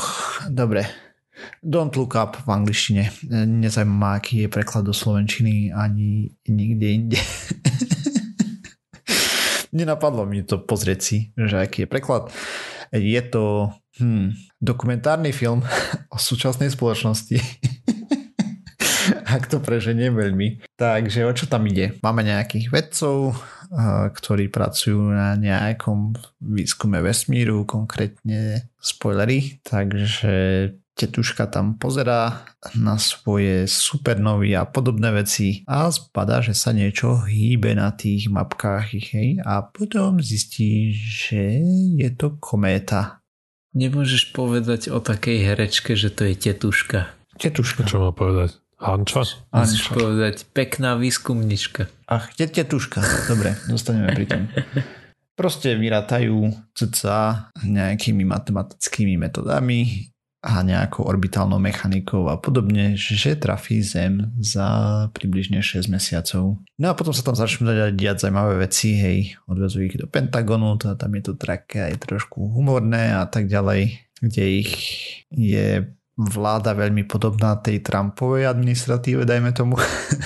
dobre. 0.53 0.85
Don't 1.63 1.95
look 1.97 2.15
up 2.15 2.37
v 2.45 2.49
angličtine. 2.49 3.09
Nezajímá, 3.45 4.21
aký 4.21 4.45
je 4.45 4.49
preklad 4.49 4.85
do 4.85 4.93
slovenčiny 4.93 5.73
ani 5.73 6.29
nikde 6.47 6.87
inde. 6.87 7.19
Nenapadlo 9.73 10.29
mi 10.29 10.45
to 10.45 10.61
pozrieť 10.61 10.99
si, 11.01 11.17
že 11.33 11.65
aký 11.65 11.83
je 11.83 11.89
preklad. 11.89 12.29
Je 12.93 13.17
to 13.25 13.73
hm, 13.97 14.37
dokumentárny 14.61 15.33
film 15.33 15.65
o 16.13 16.17
súčasnej 16.21 16.69
spoločnosti. 16.69 17.41
Ak 19.33 19.49
to 19.49 19.59
preženie 19.59 20.13
veľmi. 20.13 20.61
Takže 20.77 21.25
o 21.25 21.33
čo 21.33 21.49
tam 21.49 21.65
ide? 21.65 21.97
Máme 22.05 22.21
nejakých 22.21 22.69
vedcov, 22.69 23.33
ktorí 24.13 24.53
pracujú 24.53 25.09
na 25.09 25.33
nejakom 25.33 26.13
výskume 26.37 27.01
vesmíru, 27.01 27.65
konkrétne 27.65 28.69
spoilery, 28.77 29.57
takže 29.65 30.69
tetuška 30.93 31.49
tam 31.49 31.75
pozerá 31.75 32.45
na 32.77 33.01
svoje 33.01 33.65
supernovy 33.65 34.53
a 34.53 34.69
podobné 34.69 35.09
veci 35.09 35.65
a 35.65 35.89
zbada, 35.89 36.45
že 36.45 36.53
sa 36.53 36.69
niečo 36.71 37.25
hýbe 37.25 37.73
na 37.73 37.89
tých 37.93 38.29
mapkách 38.29 38.87
hej, 38.93 39.41
a 39.41 39.65
potom 39.65 40.21
zistí, 40.21 40.93
že 40.93 41.59
je 41.97 42.09
to 42.13 42.37
kométa. 42.37 43.19
Nemôžeš 43.73 44.37
povedať 44.37 44.93
o 44.93 45.01
takej 45.01 45.49
herečke, 45.49 45.97
že 45.97 46.13
to 46.13 46.29
je 46.29 46.37
tetuška. 46.37 47.09
Tetuška. 47.41 47.89
Čo 47.89 48.05
má 48.05 48.11
povedať? 48.13 48.61
Hanča? 48.77 49.25
Musíš 49.49 49.89
povedať 49.89 50.45
pekná 50.53 50.93
výskumnička. 50.93 51.89
Ach, 52.05 52.29
tetuška. 52.37 53.01
Dobre, 53.25 53.57
zostaneme 53.65 54.13
pri 54.13 54.25
tom. 54.29 54.41
Proste 55.33 55.73
vyrátajú 55.73 56.53
cca 56.77 57.49
nejakými 57.65 58.21
matematickými 58.21 59.17
metodami 59.17 60.12
a 60.43 60.59
nejakou 60.59 61.07
orbitálnou 61.07 61.55
mechanikou 61.55 62.27
a 62.27 62.35
podobne, 62.35 62.99
že 62.99 63.39
trafí 63.39 63.79
Zem 63.79 64.35
za 64.43 65.07
približne 65.15 65.63
6 65.63 65.87
mesiacov. 65.87 66.59
No 66.75 66.85
a 66.91 66.97
potom 66.99 67.15
sa 67.15 67.23
tam 67.23 67.39
začnú 67.39 67.71
dať 67.71 67.95
diať 67.95 68.27
zaujímavé 68.27 68.67
veci, 68.67 68.99
hej, 68.99 69.39
odvezú 69.47 69.79
ich 69.87 69.95
do 69.95 70.03
Pentagonu, 70.03 70.75
teda 70.75 70.99
tam 70.99 71.15
je 71.15 71.23
to 71.31 71.33
také 71.39 71.87
aj 71.87 72.03
trošku 72.03 72.43
humorné 72.43 73.15
a 73.15 73.23
tak 73.23 73.47
ďalej, 73.47 74.03
kde 74.19 74.43
ich 74.59 74.71
je 75.31 75.87
vláda 76.13 76.77
veľmi 76.77 77.09
podobná 77.09 77.57
tej 77.57 77.81
Trumpovej 77.81 78.45
administratíve, 78.45 79.25
dajme 79.25 79.49
tomu. 79.55 79.79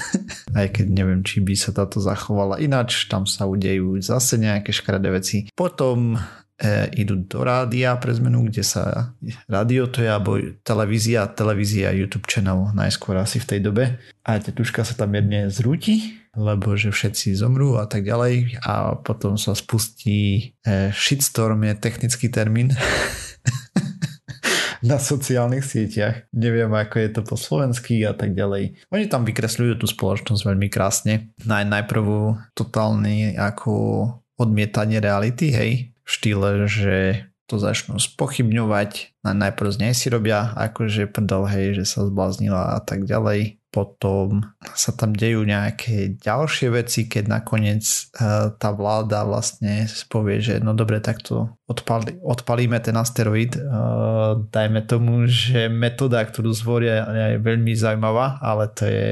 Aj 0.58 0.68
keď 0.68 0.88
neviem, 0.90 1.22
či 1.24 1.40
by 1.40 1.54
sa 1.56 1.72
táto 1.72 2.02
zachovala 2.04 2.60
ináč, 2.60 3.08
tam 3.08 3.24
sa 3.24 3.48
udejú 3.48 3.96
zase 4.04 4.36
nejaké 4.42 4.76
škaredé 4.76 5.14
veci. 5.14 5.38
Potom 5.56 6.20
e, 6.58 6.90
idú 6.98 7.22
do 7.24 7.46
rádia 7.46 7.94
pre 8.02 8.12
zmenu, 8.18 8.50
kde 8.50 8.66
sa 8.66 9.14
rádio 9.46 9.88
to 9.88 10.02
je, 10.02 10.10
alebo 10.10 10.42
televízia, 10.66 11.30
televízia, 11.30 11.94
YouTube 11.94 12.26
channel 12.26 12.74
najskôr 12.74 13.16
asi 13.18 13.38
v 13.38 13.50
tej 13.56 13.60
dobe. 13.62 13.84
A 14.28 14.42
tetuška 14.42 14.84
sa 14.84 14.98
tam 14.98 15.16
mierne 15.16 15.48
zrúti, 15.48 16.20
lebo 16.36 16.76
že 16.76 16.92
všetci 16.92 17.38
zomrú 17.38 17.80
a 17.80 17.88
tak 17.88 18.04
ďalej 18.04 18.60
a 18.66 19.00
potom 19.00 19.40
sa 19.40 19.56
spustí 19.56 20.52
e, 20.66 20.92
shitstorm 20.92 21.64
je 21.64 21.74
technický 21.78 22.28
termín 22.30 22.74
na 24.90 25.02
sociálnych 25.02 25.66
sieťach. 25.66 26.30
Neviem, 26.34 26.70
ako 26.70 26.96
je 27.02 27.10
to 27.10 27.22
po 27.26 27.36
slovensky 27.40 28.06
a 28.06 28.14
tak 28.14 28.38
ďalej. 28.38 28.78
Oni 28.94 29.06
tam 29.10 29.26
vykresľujú 29.26 29.82
tú 29.82 29.90
spoločnosť 29.90 30.46
veľmi 30.46 30.68
krásne. 30.70 31.34
Naj, 31.46 31.66
najprv 31.66 32.06
totálne 32.54 33.34
ako 33.34 33.74
odmietanie 34.38 35.02
reality, 35.02 35.50
hej, 35.50 35.97
štýle, 36.08 36.66
že 36.72 37.28
to 37.48 37.56
začnú 37.56 37.96
spochybňovať. 37.96 39.24
Najprv 39.24 39.70
z 39.72 39.78
nej 39.80 39.94
si 39.96 40.12
robia 40.12 40.52
akože 40.56 41.08
prdel, 41.08 41.48
hej, 41.48 41.68
že 41.80 41.84
sa 41.88 42.04
zbláznila 42.04 42.76
a 42.76 42.80
tak 42.84 43.08
ďalej. 43.08 43.60
Potom 43.72 44.44
sa 44.76 44.92
tam 44.96 45.16
dejú 45.16 45.44
nejaké 45.48 46.20
ďalšie 46.20 46.72
veci, 46.72 47.08
keď 47.08 47.40
nakoniec 47.40 47.84
uh, 48.20 48.52
tá 48.56 48.70
vláda 48.76 49.24
vlastne 49.28 49.88
povie, 50.12 50.44
že 50.44 50.60
no 50.60 50.76
dobre, 50.76 51.00
tak 51.00 51.24
to 51.24 51.52
odpali, 51.68 52.20
odpalíme 52.20 52.80
ten 52.84 52.96
asteroid. 53.00 53.56
Uh, 53.60 54.44
dajme 54.52 54.84
tomu, 54.88 55.28
že 55.28 55.72
metóda, 55.72 56.24
ktorú 56.24 56.52
zvoria 56.52 57.06
je 57.36 57.44
veľmi 57.44 57.76
zaujímavá, 57.76 58.40
ale 58.44 58.72
to 58.72 58.84
je 58.88 59.12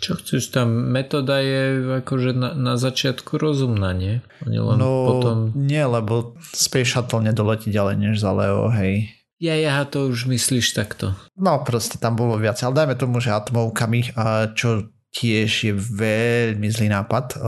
Čo 0.00 0.16
chceš 0.16 0.48
tam? 0.48 0.72
Metóda 0.88 1.44
je 1.44 2.00
akože 2.00 2.32
na, 2.32 2.56
na 2.56 2.74
začiatku 2.80 3.36
rozumná, 3.36 3.92
nie? 3.92 4.24
Oni 4.48 4.56
len 4.56 4.80
no 4.80 4.90
potom... 5.12 5.36
nie, 5.52 5.84
lebo 5.84 6.40
Space 6.40 6.88
Shuttle 6.96 7.20
nedoletí 7.20 7.68
ďalej 7.68 7.96
než 8.00 8.14
za 8.16 8.32
Leo, 8.32 8.72
hej. 8.72 9.12
Ja, 9.40 9.56
ja 9.56 9.84
to 9.88 10.12
už 10.12 10.28
myslíš 10.28 10.76
takto. 10.76 11.16
No 11.32 11.60
proste 11.64 11.96
tam 11.96 12.16
bolo 12.16 12.36
viac, 12.36 12.60
ale 12.60 12.76
dajme 12.76 12.96
tomu, 12.96 13.24
že 13.24 13.32
atomovkami, 13.32 14.12
čo 14.52 14.92
tiež 15.10 15.50
je 15.66 15.74
veľmi 15.74 16.70
zlý 16.70 16.88
nápad, 16.94 17.42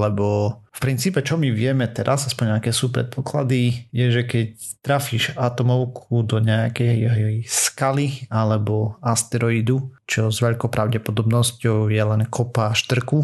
lebo 0.00 0.58
v 0.74 0.80
princípe, 0.80 1.22
čo 1.22 1.38
my 1.38 1.52
vieme 1.54 1.86
teraz, 1.86 2.26
aspoň 2.26 2.56
nejaké 2.56 2.74
sú 2.74 2.90
predpoklady, 2.90 3.92
je, 3.94 4.06
že 4.10 4.22
keď 4.26 4.46
trafíš 4.82 5.36
atomovku 5.38 6.24
do 6.26 6.42
nejakej 6.42 7.44
skaly 7.46 8.26
alebo 8.32 8.98
asteroidu, 9.04 9.92
čo 10.08 10.32
s 10.32 10.42
veľkou 10.42 10.66
pravdepodobnosťou 10.72 11.92
je 11.92 12.02
len 12.02 12.26
kopa 12.26 12.74
štrku, 12.74 13.22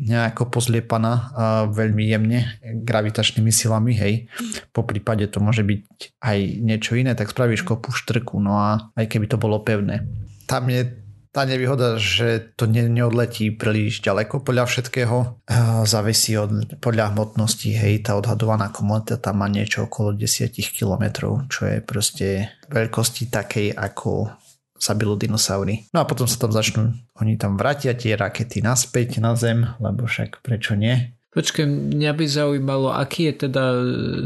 nejako 0.00 0.48
pozliepaná 0.48 1.12
a 1.36 1.44
veľmi 1.68 2.08
jemne 2.08 2.58
gravitačnými 2.62 3.52
silami, 3.52 3.92
hej. 3.96 4.28
Po 4.72 4.84
prípade 4.84 5.28
to 5.28 5.40
môže 5.44 5.60
byť 5.60 5.82
aj 6.20 6.38
niečo 6.58 6.96
iné, 6.96 7.12
tak 7.12 7.32
spravíš 7.32 7.64
kopu 7.64 7.92
štrku, 7.92 8.40
no 8.40 8.56
a 8.60 8.92
aj 8.96 9.06
keby 9.08 9.28
to 9.28 9.36
bolo 9.36 9.60
pevné. 9.60 10.04
Tam 10.48 10.66
je 10.72 10.99
tá 11.30 11.46
nevýhoda, 11.46 11.94
že 11.94 12.54
to 12.58 12.66
ne, 12.66 12.90
neodletí 12.90 13.54
príliš 13.54 14.02
ďaleko 14.02 14.42
podľa 14.42 14.66
všetkého. 14.66 15.46
Závisí 15.86 16.34
od, 16.34 16.78
podľa 16.82 17.14
hmotnosti, 17.14 17.70
hej, 17.70 18.02
tá 18.02 18.18
odhadovaná 18.18 18.74
komodita 18.74 19.14
tam 19.14 19.42
má 19.42 19.46
niečo 19.46 19.86
okolo 19.86 20.10
10 20.14 20.50
km, 20.74 21.38
čo 21.46 21.70
je 21.70 21.78
proste 21.78 22.50
veľkosti 22.66 23.30
takej 23.30 23.78
ako 23.78 24.34
zabilo 24.80 25.14
dinosaury. 25.14 25.86
No 25.92 26.02
a 26.02 26.08
potom 26.08 26.24
sa 26.24 26.40
tam 26.40 26.50
začnú, 26.50 26.90
oni 27.20 27.36
tam 27.36 27.54
vrátia 27.60 27.92
tie 27.94 28.16
rakety 28.16 28.64
naspäť 28.64 29.20
na 29.20 29.36
Zem, 29.36 29.68
lebo 29.78 30.08
však 30.08 30.40
prečo 30.40 30.74
nie? 30.74 31.19
Počkaj, 31.30 31.62
mňa 31.62 32.10
by 32.10 32.24
zaujímalo, 32.26 32.90
aký 32.90 33.30
je 33.30 33.46
teda 33.46 33.64
e, 33.70 33.82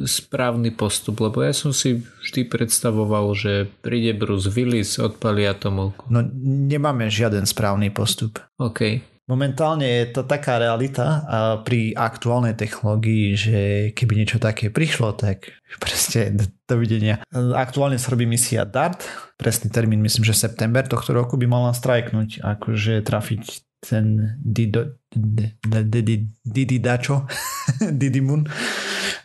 správny 0.08 0.72
postup, 0.72 1.20
lebo 1.20 1.44
ja 1.44 1.52
som 1.52 1.68
si 1.76 2.00
vždy 2.00 2.48
predstavoval, 2.48 3.36
že 3.36 3.68
príde 3.84 4.16
Bruce 4.16 4.48
Willis, 4.48 4.96
odpalí 4.96 5.44
atomovku. 5.44 6.08
No 6.08 6.24
nemáme 6.44 7.12
žiaden 7.12 7.44
správny 7.44 7.92
postup. 7.92 8.40
OK. 8.56 9.04
Momentálne 9.24 9.88
je 9.88 10.20
to 10.20 10.28
taká 10.28 10.60
realita 10.60 11.24
a 11.24 11.38
pri 11.60 11.96
aktuálnej 11.96 12.60
technológii, 12.60 13.26
že 13.32 13.58
keby 13.96 14.20
niečo 14.20 14.36
také 14.36 14.68
prišlo, 14.68 15.16
tak 15.16 15.48
presne 15.80 16.36
dovidenia. 16.68 17.24
Aktuálne 17.56 17.96
sa 17.96 18.12
robí 18.12 18.28
misia 18.28 18.68
DART, 18.68 19.00
presný 19.40 19.72
termín 19.72 20.04
myslím, 20.04 20.28
že 20.28 20.36
september 20.36 20.84
tohto 20.84 21.16
roku 21.16 21.40
by 21.40 21.48
mala 21.48 21.72
strajknúť, 21.72 22.44
akože 22.44 23.00
trafiť 23.00 23.64
ten 23.84 24.36
Dido, 24.40 24.96
Didi 26.44 26.78
Dačo, 26.80 27.28
Didi 28.00 28.20
Moon, 28.20 28.48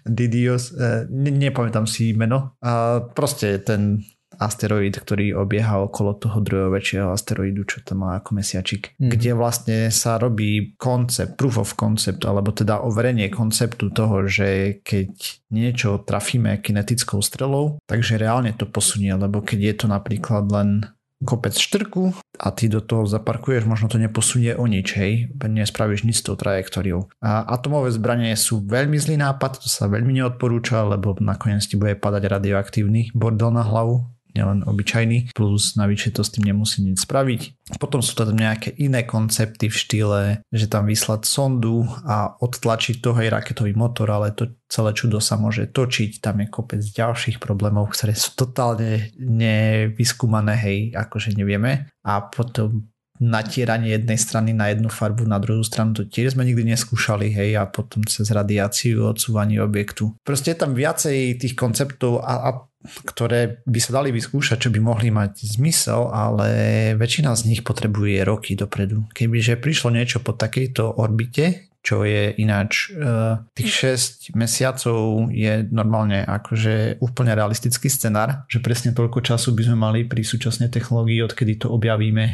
Didios, 0.06 0.76
e, 0.76 1.08
ne, 1.10 1.32
nepamätám 1.32 1.88
si 1.88 2.12
meno. 2.14 2.60
A 2.60 3.00
proste 3.16 3.60
ten 3.64 4.04
asteroid, 4.40 4.96
ktorý 4.96 5.36
obieha 5.36 5.84
okolo 5.84 6.16
toho 6.16 6.40
druhého 6.40 6.72
väčšieho 6.72 7.12
asteroidu, 7.12 7.68
čo 7.68 7.84
to 7.84 7.94
má 7.94 8.16
ako 8.24 8.40
mesiačik, 8.40 8.96
mm. 8.96 9.12
kde 9.12 9.32
vlastne 9.36 9.78
sa 9.92 10.16
robí 10.16 10.80
koncept, 10.80 11.36
proof 11.36 11.60
of 11.60 11.76
concept, 11.76 12.24
alebo 12.24 12.56
teda 12.56 12.80
overenie 12.80 13.28
konceptu 13.28 13.92
toho, 13.92 14.24
že 14.32 14.80
keď 14.80 15.12
niečo 15.52 16.00
trafíme 16.08 16.64
kinetickou 16.64 17.20
strelou, 17.20 17.84
takže 17.84 18.16
reálne 18.16 18.56
to 18.56 18.64
posunie, 18.64 19.12
lebo 19.12 19.44
keď 19.44 19.60
je 19.60 19.74
to 19.76 19.86
napríklad 19.92 20.48
len 20.48 20.88
kopec 21.20 21.52
štrku 21.56 22.16
a 22.40 22.48
ty 22.56 22.72
do 22.72 22.80
toho 22.80 23.04
zaparkuješ, 23.04 23.68
možno 23.68 23.92
to 23.92 24.00
neposunie 24.00 24.56
o 24.56 24.64
nič, 24.64 24.96
hej, 24.96 25.28
nespravíš 25.36 26.08
nič 26.08 26.24
s 26.24 26.26
tou 26.26 26.40
trajektóriou. 26.40 27.12
A 27.20 27.44
atomové 27.44 27.92
zbranie 27.92 28.32
sú 28.40 28.64
veľmi 28.64 28.96
zlý 28.96 29.20
nápad, 29.20 29.60
to 29.60 29.68
sa 29.68 29.92
veľmi 29.92 30.16
neodporúča, 30.16 30.88
lebo 30.88 31.20
nakoniec 31.20 31.68
ti 31.68 31.76
bude 31.76 32.00
padať 32.00 32.24
radioaktívny 32.40 33.12
bordel 33.12 33.52
na 33.52 33.68
hlavu, 33.68 34.19
nielen 34.34 34.66
obyčajný, 34.66 35.34
plus 35.34 35.74
navyše 35.76 36.14
to 36.14 36.22
s 36.22 36.34
tým 36.34 36.54
nemusí 36.54 36.86
nič 36.86 37.06
spraviť. 37.06 37.42
Potom 37.82 38.02
sú 38.02 38.14
tam 38.18 38.34
nejaké 38.34 38.74
iné 38.78 39.06
koncepty 39.06 39.70
v 39.70 39.76
štýle, 39.76 40.22
že 40.50 40.66
tam 40.70 40.90
vyslať 40.90 41.26
sondu 41.26 41.86
a 42.06 42.34
odtlačiť 42.38 43.02
toho 43.02 43.18
aj 43.18 43.30
raketový 43.30 43.74
motor, 43.78 44.10
ale 44.10 44.34
to 44.34 44.50
celé 44.70 44.94
čudo 44.94 45.18
sa 45.18 45.38
môže 45.38 45.70
točiť, 45.70 46.22
tam 46.22 46.42
je 46.42 46.48
kopec 46.50 46.82
ďalších 46.82 47.42
problémov, 47.42 47.94
ktoré 47.94 48.14
sú 48.14 48.38
totálne 48.38 49.10
nevyskúmané, 49.18 50.54
hej, 50.58 50.80
akože 50.94 51.34
nevieme. 51.34 51.90
A 52.06 52.22
potom 52.30 52.90
natieranie 53.20 54.00
jednej 54.00 54.16
strany 54.16 54.56
na 54.56 54.72
jednu 54.72 54.88
farbu, 54.88 55.28
na 55.28 55.38
druhú 55.44 55.62
stranu 55.62 55.92
to 55.92 56.08
tiež 56.08 56.40
sme 56.40 56.48
nikdy 56.48 56.64
neskúšali, 56.72 57.36
hej, 57.36 57.60
a 57.60 57.68
potom 57.68 58.02
cez 58.08 58.32
radiáciu, 58.32 59.04
odsúvanie 59.06 59.60
objektu. 59.60 60.16
Proste 60.24 60.56
je 60.56 60.62
tam 60.64 60.72
viacej 60.72 61.36
tých 61.36 61.54
konceptov 61.60 62.24
a, 62.24 62.34
a 62.48 62.50
ktoré 62.80 63.60
by 63.68 63.80
sa 63.84 64.00
dali 64.00 64.16
vyskúšať, 64.16 64.56
čo 64.56 64.70
by 64.72 64.80
mohli 64.80 65.12
mať 65.12 65.60
zmysel, 65.60 66.16
ale 66.16 66.48
väčšina 66.96 67.36
z 67.36 67.52
nich 67.52 67.62
potrebuje 67.68 68.24
roky 68.24 68.56
dopredu. 68.56 69.04
Kebyže 69.12 69.60
prišlo 69.60 69.92
niečo 69.92 70.24
po 70.24 70.32
takejto 70.32 70.96
orbite, 70.96 71.69
čo 71.80 72.04
je 72.04 72.36
ináč 72.38 72.92
uh, 72.92 73.40
tých 73.56 73.98
6 74.32 74.36
mesiacov 74.36 75.32
je 75.32 75.64
normálne 75.72 76.22
akože 76.28 77.00
úplne 77.00 77.32
realistický 77.34 77.88
scenár, 77.88 78.44
že 78.52 78.60
presne 78.60 78.92
toľko 78.92 79.24
času 79.24 79.56
by 79.56 79.64
sme 79.64 79.78
mali 79.80 80.00
pri 80.04 80.22
súčasnej 80.22 80.68
technológii, 80.70 81.24
odkedy 81.24 81.56
to 81.56 81.72
objavíme, 81.72 82.24
e, 82.30 82.34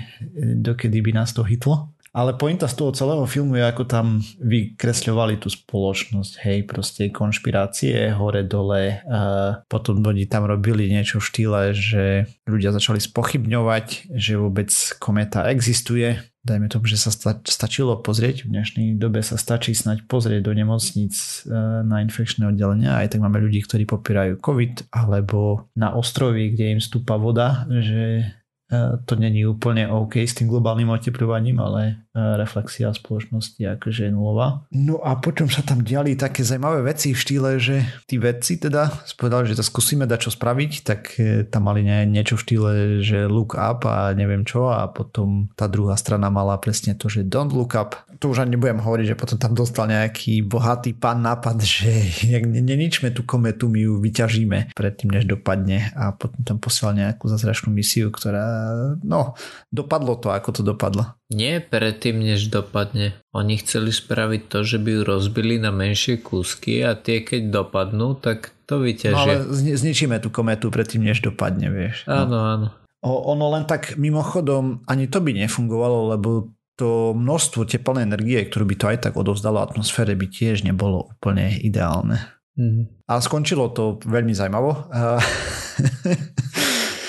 dokedy 0.60 1.00
by 1.00 1.12
nás 1.22 1.32
to 1.32 1.46
hitlo. 1.46 1.95
Ale 2.16 2.32
pointa 2.40 2.72
z 2.72 2.80
toho 2.80 2.96
celého 2.96 3.28
filmu 3.28 3.60
je, 3.60 3.68
ako 3.68 3.84
tam 3.84 4.24
vykresľovali 4.40 5.36
tú 5.36 5.52
spoločnosť, 5.52 6.48
hej, 6.48 6.64
proste 6.64 7.12
konšpirácie 7.12 8.16
hore 8.16 8.48
dole. 8.48 9.04
A 9.04 9.22
potom 9.68 10.00
oni 10.00 10.24
tam 10.24 10.48
robili 10.48 10.88
niečo 10.88 11.20
v 11.20 11.28
štýle, 11.28 11.62
že 11.76 12.24
ľudia 12.48 12.72
začali 12.72 13.04
spochybňovať, 13.04 14.16
že 14.16 14.40
vôbec 14.40 14.72
kometa 14.96 15.52
existuje. 15.52 16.16
Dajme 16.48 16.72
tomu, 16.72 16.88
že 16.88 16.96
sa 16.96 17.12
stačilo 17.44 18.00
pozrieť, 18.00 18.48
v 18.48 18.54
dnešnej 18.54 18.88
dobe 18.96 19.20
sa 19.20 19.36
stačí 19.36 19.76
snať 19.76 20.08
pozrieť 20.08 20.46
do 20.46 20.54
nemocníc 20.56 21.44
e, 21.44 21.52
na 21.84 22.06
infekčné 22.06 22.48
oddelenia. 22.48 23.02
Aj 23.02 23.10
tak 23.10 23.18
máme 23.18 23.42
ľudí, 23.42 23.66
ktorí 23.66 23.90
popierajú 23.90 24.38
COVID, 24.40 24.94
alebo 24.94 25.68
na 25.74 25.92
ostrovi, 25.98 26.54
kde 26.54 26.78
im 26.78 26.82
stúpa 26.86 27.18
voda, 27.18 27.66
že 27.66 28.30
E, 28.66 28.98
to 29.06 29.16
není 29.16 29.46
úplne 29.46 29.86
OK 29.86 30.26
s 30.26 30.34
tým 30.34 30.50
globálnym 30.50 30.90
oteplovaním, 30.90 31.62
ale 31.62 32.05
reflexia 32.16 32.96
spoločnosti 32.96 33.60
akože 33.60 34.08
je 34.08 34.12
nulová. 34.12 34.64
No 34.72 35.04
a 35.04 35.20
potom 35.20 35.52
sa 35.52 35.60
tam 35.60 35.84
diali 35.84 36.16
také 36.16 36.48
zaujímavé 36.48 36.88
veci 36.88 37.12
v 37.12 37.20
štýle, 37.20 37.50
že 37.60 37.84
tí 38.08 38.16
vedci 38.16 38.56
teda 38.56 39.04
spovedali, 39.04 39.52
že 39.52 39.60
to 39.60 39.68
skúsime 39.68 40.08
dať 40.08 40.20
čo 40.26 40.32
spraviť, 40.32 40.72
tak 40.88 41.02
e, 41.20 41.44
tam 41.44 41.68
mali 41.68 41.84
niečo 41.84 42.40
v 42.40 42.44
štýle, 42.48 42.72
že 43.04 43.28
look 43.28 43.60
up 43.60 43.84
a 43.84 44.16
neviem 44.16 44.48
čo 44.48 44.72
a 44.72 44.88
potom 44.88 45.52
tá 45.60 45.68
druhá 45.68 46.00
strana 46.00 46.32
mala 46.32 46.56
presne 46.56 46.96
to, 46.96 47.12
že 47.12 47.28
don't 47.28 47.52
look 47.52 47.76
up. 47.76 48.00
To 48.24 48.32
už 48.32 48.48
ani 48.48 48.56
nebudem 48.56 48.80
hovoriť, 48.80 49.12
že 49.12 49.20
potom 49.20 49.36
tam 49.36 49.52
dostal 49.52 49.92
nejaký 49.92 50.40
bohatý 50.48 50.96
pán 50.96 51.20
nápad, 51.20 51.60
že 51.84 51.92
neničme 52.48 53.12
tú 53.12 53.28
kometu, 53.28 53.68
my 53.68 53.92
ju 53.92 54.00
vyťažíme 54.00 54.72
predtým, 54.72 55.12
než 55.12 55.28
dopadne 55.28 55.92
a 55.92 56.16
potom 56.16 56.40
tam 56.48 56.58
posielal 56.64 56.96
nejakú 56.96 57.28
zázračnú 57.28 57.76
misiu, 57.76 58.08
ktorá 58.08 58.72
no, 59.04 59.36
dopadlo 59.68 60.16
to, 60.16 60.32
ako 60.32 60.50
to 60.56 60.62
dopadlo. 60.64 61.12
Nie 61.34 61.58
predtým, 61.58 62.22
než 62.22 62.54
dopadne. 62.54 63.18
Oni 63.34 63.58
chceli 63.58 63.90
spraviť 63.90 64.42
to, 64.46 64.60
že 64.62 64.78
by 64.78 64.90
ju 64.94 65.02
rozbili 65.02 65.58
na 65.58 65.74
menšie 65.74 66.22
kúsky 66.22 66.86
a 66.86 66.94
tie 66.94 67.26
keď 67.26 67.50
dopadnú, 67.50 68.14
tak 68.22 68.54
to 68.70 68.78
vyťažia. 68.78 69.18
No 69.18 69.22
ale 69.26 69.36
zničíme 69.54 70.22
tú 70.22 70.30
kometu 70.30 70.70
predtým, 70.70 71.02
než 71.02 71.26
dopadne, 71.26 71.74
vieš. 71.74 72.06
No. 72.06 72.30
Áno, 72.30 72.38
áno. 72.46 72.68
O, 73.02 73.34
ono 73.34 73.54
len 73.58 73.66
tak 73.66 73.98
mimochodom, 73.98 74.86
ani 74.86 75.10
to 75.10 75.22
by 75.22 75.34
nefungovalo, 75.34 76.14
lebo 76.14 76.54
to 76.78 77.18
množstvo 77.18 77.66
teplnej 77.66 78.06
energie, 78.06 78.42
ktorú 78.46 78.66
by 78.70 78.76
to 78.78 78.86
aj 78.92 78.98
tak 79.10 79.14
odovzdalo 79.18 79.64
atmosfére, 79.64 80.14
by 80.14 80.28
tiež 80.30 80.62
nebolo 80.62 81.10
úplne 81.14 81.58
ideálne. 81.58 82.22
Mm. 82.54 82.86
A 83.10 83.22
skončilo 83.22 83.74
to 83.74 83.98
veľmi 84.06 84.34
zaujímavo. 84.34 84.72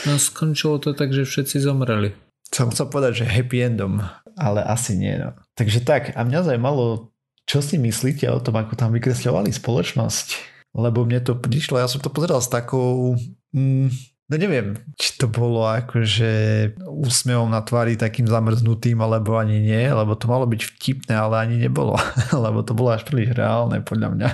No 0.06 0.22
skončilo 0.22 0.78
to 0.78 0.94
tak, 0.94 1.10
že 1.10 1.26
všetci 1.26 1.66
zomreli. 1.66 2.14
Som 2.56 2.72
chcel 2.72 2.88
povedať, 2.88 3.20
že 3.20 3.28
happy 3.28 3.68
endom, 3.68 4.00
ale 4.32 4.64
asi 4.64 4.96
nie. 4.96 5.12
No. 5.20 5.36
Takže 5.60 5.84
tak, 5.84 6.16
a 6.16 6.24
mňa 6.24 6.40
zaujímalo, 6.40 7.12
čo 7.44 7.60
si 7.60 7.76
myslíte 7.76 8.24
o 8.32 8.40
tom, 8.40 8.56
ako 8.56 8.80
tam 8.80 8.96
vykresľovali 8.96 9.52
spoločnosť? 9.52 10.56
Lebo 10.72 11.04
mne 11.04 11.20
to 11.20 11.36
prišlo, 11.36 11.76
ja 11.76 11.84
som 11.84 12.00
to 12.00 12.08
pozeral 12.08 12.40
s 12.40 12.48
takou... 12.48 13.12
Mm, 13.52 13.92
no 13.92 14.34
neviem, 14.40 14.72
či 14.96 15.20
to 15.20 15.28
bolo 15.28 15.68
akože 15.68 16.32
úsmevom 16.80 17.52
na 17.52 17.60
tvári 17.60 18.00
takým 18.00 18.24
zamrznutým, 18.24 19.04
alebo 19.04 19.36
ani 19.36 19.60
nie, 19.60 19.84
lebo 19.92 20.16
to 20.16 20.24
malo 20.24 20.48
byť 20.48 20.60
vtipné, 20.80 21.12
ale 21.12 21.44
ani 21.44 21.60
nebolo, 21.60 22.00
lebo 22.44 22.64
to 22.64 22.72
bolo 22.72 22.96
až 22.96 23.04
príliš 23.04 23.36
reálne 23.36 23.84
podľa 23.84 24.08
mňa. 24.16 24.28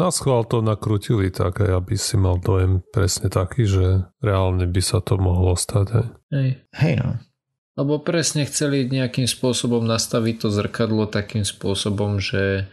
Na 0.00 0.08
schvál 0.08 0.48
to 0.48 0.64
nakrutili 0.64 1.28
tak, 1.28 1.60
aby 1.60 2.00
si 2.00 2.16
mal 2.16 2.40
dojem 2.40 2.80
presne 2.96 3.28
taký, 3.28 3.68
že 3.68 4.08
reálne 4.24 4.64
by 4.64 4.80
sa 4.80 5.04
to 5.04 5.20
mohlo 5.20 5.52
stať. 5.52 6.16
Hej. 6.32 6.64
Hej 6.72 6.94
no. 7.02 7.18
Lebo 7.78 8.02
presne 8.02 8.42
chceli 8.42 8.90
nejakým 8.90 9.30
spôsobom 9.30 9.86
nastaviť 9.86 10.34
to 10.42 10.48
zrkadlo 10.50 11.06
takým 11.06 11.46
spôsobom, 11.46 12.18
že 12.18 12.66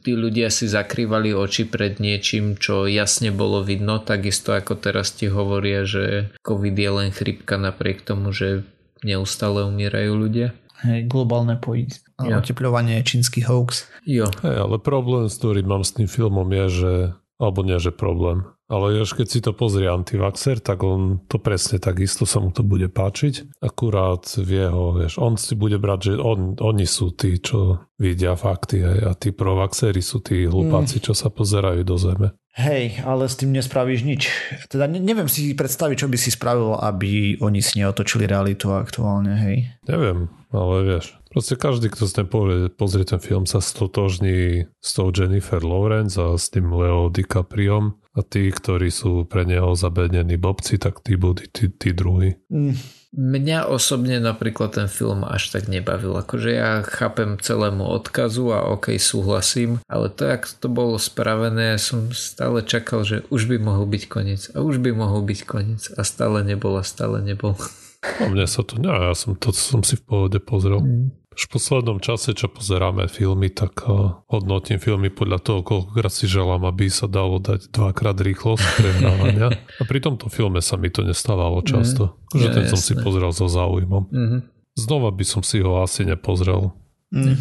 tí 0.00 0.12
ľudia 0.16 0.48
si 0.48 0.64
zakrývali 0.64 1.36
oči 1.36 1.68
pred 1.68 2.00
niečím, 2.00 2.56
čo 2.56 2.88
jasne 2.88 3.28
bolo 3.28 3.60
vidno, 3.60 4.00
takisto 4.00 4.56
ako 4.56 4.80
teraz 4.80 5.12
ti 5.12 5.28
hovoria, 5.28 5.84
že 5.84 6.32
COVID 6.40 6.72
je 6.72 6.90
len 7.04 7.08
chrypka 7.12 7.60
napriek 7.60 8.00
tomu, 8.00 8.32
že 8.32 8.64
neustále 9.04 9.68
umierajú 9.68 10.16
ľudia. 10.16 10.56
Hej, 10.80 11.04
globálne 11.04 11.60
pojít. 11.60 12.00
Ja. 12.16 12.40
Oteplovanie 12.40 13.04
je 13.04 13.16
čínsky 13.16 13.44
hoax. 13.44 13.84
Jo. 14.08 14.32
Hej, 14.40 14.56
ale 14.56 14.80
problém, 14.80 15.28
s 15.28 15.36
ktorým 15.36 15.68
mám 15.68 15.84
s 15.84 15.92
tým 16.00 16.08
filmom 16.08 16.48
je, 16.48 16.66
že 16.72 16.92
alebo 17.36 17.60
nie, 17.60 17.76
že 17.76 17.92
problém. 17.92 18.48
Ale 18.74 19.06
až 19.06 19.14
keď 19.14 19.26
si 19.30 19.38
to 19.38 19.54
pozrie 19.54 19.86
antivaxer, 19.86 20.58
tak 20.58 20.82
on 20.82 21.22
to 21.30 21.38
presne 21.38 21.78
takisto 21.78 22.26
sa 22.26 22.42
mu 22.42 22.50
to 22.50 22.66
bude 22.66 22.90
páčiť. 22.90 23.62
Akurát 23.62 24.26
v 24.34 24.66
jeho, 24.66 24.98
vieš, 24.98 25.22
on 25.22 25.38
si 25.38 25.54
bude 25.54 25.78
brať, 25.78 26.10
že 26.10 26.14
on, 26.18 26.58
oni 26.58 26.82
sú 26.82 27.14
tí, 27.14 27.38
čo 27.38 27.86
vidia 27.94 28.34
fakty 28.34 28.82
hej, 28.82 28.98
a 29.06 29.14
tí 29.14 29.30
provaxery 29.30 30.02
sú 30.02 30.18
tí 30.18 30.50
hlupáci, 30.50 30.98
mm. 30.98 31.04
čo 31.06 31.14
sa 31.14 31.30
pozerajú 31.30 31.86
do 31.86 31.94
zeme. 31.94 32.28
Hej, 32.54 33.02
ale 33.02 33.26
s 33.26 33.38
tým 33.38 33.50
nespravíš 33.50 34.06
nič. 34.06 34.30
Teda 34.70 34.86
neviem 34.86 35.26
si 35.26 35.54
predstaviť, 35.58 36.06
čo 36.06 36.10
by 36.10 36.18
si 36.18 36.30
spravil, 36.30 36.78
aby 36.78 37.38
oni 37.42 37.58
si 37.58 37.82
neotočili 37.82 38.30
realitu 38.30 38.70
aktuálne, 38.70 39.34
hej. 39.38 39.56
Neviem, 39.90 40.30
ale 40.54 40.74
vieš, 40.86 41.18
Proste 41.34 41.58
každý, 41.58 41.90
kto 41.90 42.06
ten 42.06 42.30
pozrie, 42.30 42.70
pozrie 42.70 43.02
ten 43.02 43.18
film, 43.18 43.42
sa 43.42 43.58
stotožní 43.58 44.70
s 44.78 44.90
tou 44.94 45.10
Jennifer 45.10 45.58
Lawrence 45.58 46.14
a 46.14 46.38
s 46.38 46.46
tým 46.46 46.70
Leo 46.70 47.10
DiCapriom 47.10 47.98
a 48.14 48.22
tí, 48.22 48.54
ktorí 48.54 48.94
sú 48.94 49.26
pre 49.26 49.42
neho 49.42 49.74
zabednení 49.74 50.38
bobci, 50.38 50.78
tak 50.78 51.02
tí 51.02 51.18
budú 51.18 51.42
tí, 51.50 51.74
tí 51.74 51.90
druhí. 51.90 52.38
Mm. 52.46 52.78
Mňa 53.14 53.66
osobne 53.66 54.22
napríklad 54.22 54.78
ten 54.78 54.86
film 54.86 55.26
až 55.26 55.50
tak 55.50 55.66
nebavil. 55.66 56.14
Akože 56.14 56.54
ja 56.54 56.86
chápem 56.86 57.34
celému 57.42 57.82
odkazu 57.82 58.54
a 58.54 58.70
ok, 58.70 58.94
súhlasím, 59.02 59.82
ale 59.90 60.14
to, 60.14 60.30
jak 60.30 60.46
to 60.46 60.70
bolo 60.70 61.02
spravené, 61.02 61.74
ja 61.74 61.80
som 61.82 62.14
stále 62.14 62.62
čakal, 62.62 63.02
že 63.02 63.26
už 63.34 63.50
by 63.50 63.58
mohol 63.58 63.90
byť 63.90 64.02
koniec 64.06 64.54
a 64.54 64.62
už 64.62 64.78
by 64.78 64.94
mohol 64.94 65.26
byť 65.26 65.40
koniec 65.50 65.82
a 65.98 66.06
stále 66.06 66.46
nebol 66.46 66.78
a 66.78 66.86
stále 66.86 67.18
nebol. 67.26 67.58
A 68.04 68.28
mne 68.30 68.46
sa 68.46 68.60
to, 68.60 68.76
ne, 68.78 68.90
ja 68.90 69.16
som 69.16 69.32
to 69.34 69.50
som 69.50 69.80
si 69.80 69.98
v 69.98 70.04
pohode 70.04 70.38
pozrel. 70.38 70.78
Mm. 70.78 71.23
V 71.34 71.48
poslednom 71.50 71.98
čase, 71.98 72.32
čo 72.32 72.46
pozeráme 72.46 73.10
filmy, 73.10 73.50
tak 73.50 73.84
uh, 73.84 74.22
hodnotím 74.30 74.78
filmy 74.78 75.10
podľa 75.10 75.38
toho, 75.42 75.60
koľkokrát 75.66 76.14
si 76.14 76.30
želám, 76.30 76.62
aby 76.70 76.86
sa 76.86 77.10
dalo 77.10 77.42
dať 77.42 77.74
dvakrát 77.74 78.14
rýchlosť 78.14 78.64
prehrávania. 78.78 79.50
A 79.80 79.82
pri 79.82 79.98
tomto 79.98 80.30
filme 80.30 80.62
sa 80.62 80.78
mi 80.78 80.88
to 80.88 81.02
nestávalo 81.02 81.60
mhm. 81.60 81.66
často. 81.66 82.02
Mm, 82.32 82.38
že 82.38 82.46
ja, 82.46 82.52
ten 82.54 82.64
jasné. 82.66 82.72
som 82.72 82.80
si 82.80 82.92
pozrel 82.98 83.30
so 83.34 83.46
záujmom. 83.46 84.04
Mm-hmm. 84.10 84.40
Znova 84.74 85.10
by 85.14 85.24
som 85.26 85.42
si 85.46 85.62
ho 85.62 85.82
asi 85.82 86.02
nepozrel. 86.02 86.74
Mm. 87.14 87.38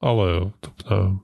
Ale 0.00 0.56
to, 0.64 0.68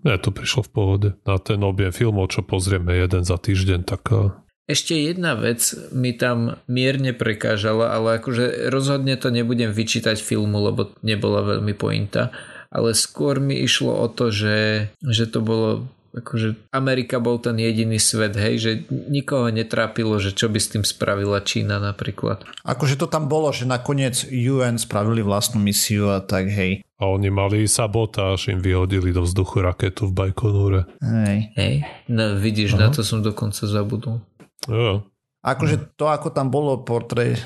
ne, 0.05 0.15
to 0.21 0.29
prišlo 0.29 0.69
v 0.69 0.71
pohode. 0.71 1.09
Na 1.25 1.41
ten 1.41 1.57
objem 1.65 1.89
filmov, 1.97 2.29
čo 2.29 2.45
pozrieme 2.45 2.93
jeden 2.93 3.25
za 3.25 3.41
týždeň, 3.41 3.89
tak 3.89 4.05
uh, 4.13 4.37
ešte 4.67 4.99
jedna 4.99 5.39
vec 5.39 5.63
mi 5.95 6.11
tam 6.11 6.59
mierne 6.67 7.15
prekážala, 7.15 7.95
ale 7.95 8.19
akože 8.19 8.67
rozhodne 8.71 9.15
to 9.15 9.31
nebudem 9.31 9.71
vyčítať 9.71 10.19
filmu, 10.19 10.59
lebo 10.59 10.91
nebola 11.07 11.47
veľmi 11.57 11.75
pointa. 11.79 12.35
Ale 12.75 12.93
skôr 12.99 13.39
mi 13.39 13.63
išlo 13.63 13.95
o 13.95 14.11
to, 14.11 14.35
že, 14.35 14.91
že 15.01 15.25
to 15.31 15.39
bolo 15.39 15.87
akože 16.17 16.73
Amerika 16.73 17.21
bol 17.21 17.37
ten 17.37 17.61
jediný 17.61 18.01
svet, 18.01 18.33
hej, 18.41 18.55
že 18.57 18.71
nikoho 18.89 19.53
netrápilo, 19.53 20.17
že 20.17 20.33
čo 20.33 20.49
by 20.49 20.57
s 20.57 20.73
tým 20.73 20.85
spravila 20.85 21.45
Čína 21.45 21.77
napríklad. 21.77 22.41
Akože 22.65 22.97
to 22.97 23.05
tam 23.05 23.29
bolo, 23.29 23.53
že 23.53 23.69
nakoniec 23.69 24.25
UN 24.33 24.81
spravili 24.81 25.21
vlastnú 25.21 25.61
misiu 25.61 26.09
a 26.09 26.25
tak 26.25 26.49
hej. 26.49 26.81
A 26.97 27.13
oni 27.13 27.29
mali 27.29 27.69
sabotáž, 27.69 28.49
im 28.49 28.65
vyhodili 28.65 29.13
do 29.13 29.29
vzduchu 29.29 29.61
raketu 29.61 30.09
v 30.09 30.17
Bajkonúre. 30.17 30.89
Hej. 31.05 31.53
Hej, 31.53 31.75
no 32.09 32.41
vidíš, 32.41 32.81
Aha. 32.81 32.89
na 32.89 32.97
to 32.97 33.05
som 33.05 33.21
dokonca 33.21 33.69
zabudol. 33.69 34.25
Jo. 34.69 35.07
Akože 35.47 35.95
to, 35.95 36.11
ako 36.11 36.35
tam 36.35 36.51
bolo 36.51 36.83
portré, 36.83 37.39
eh, 37.39 37.41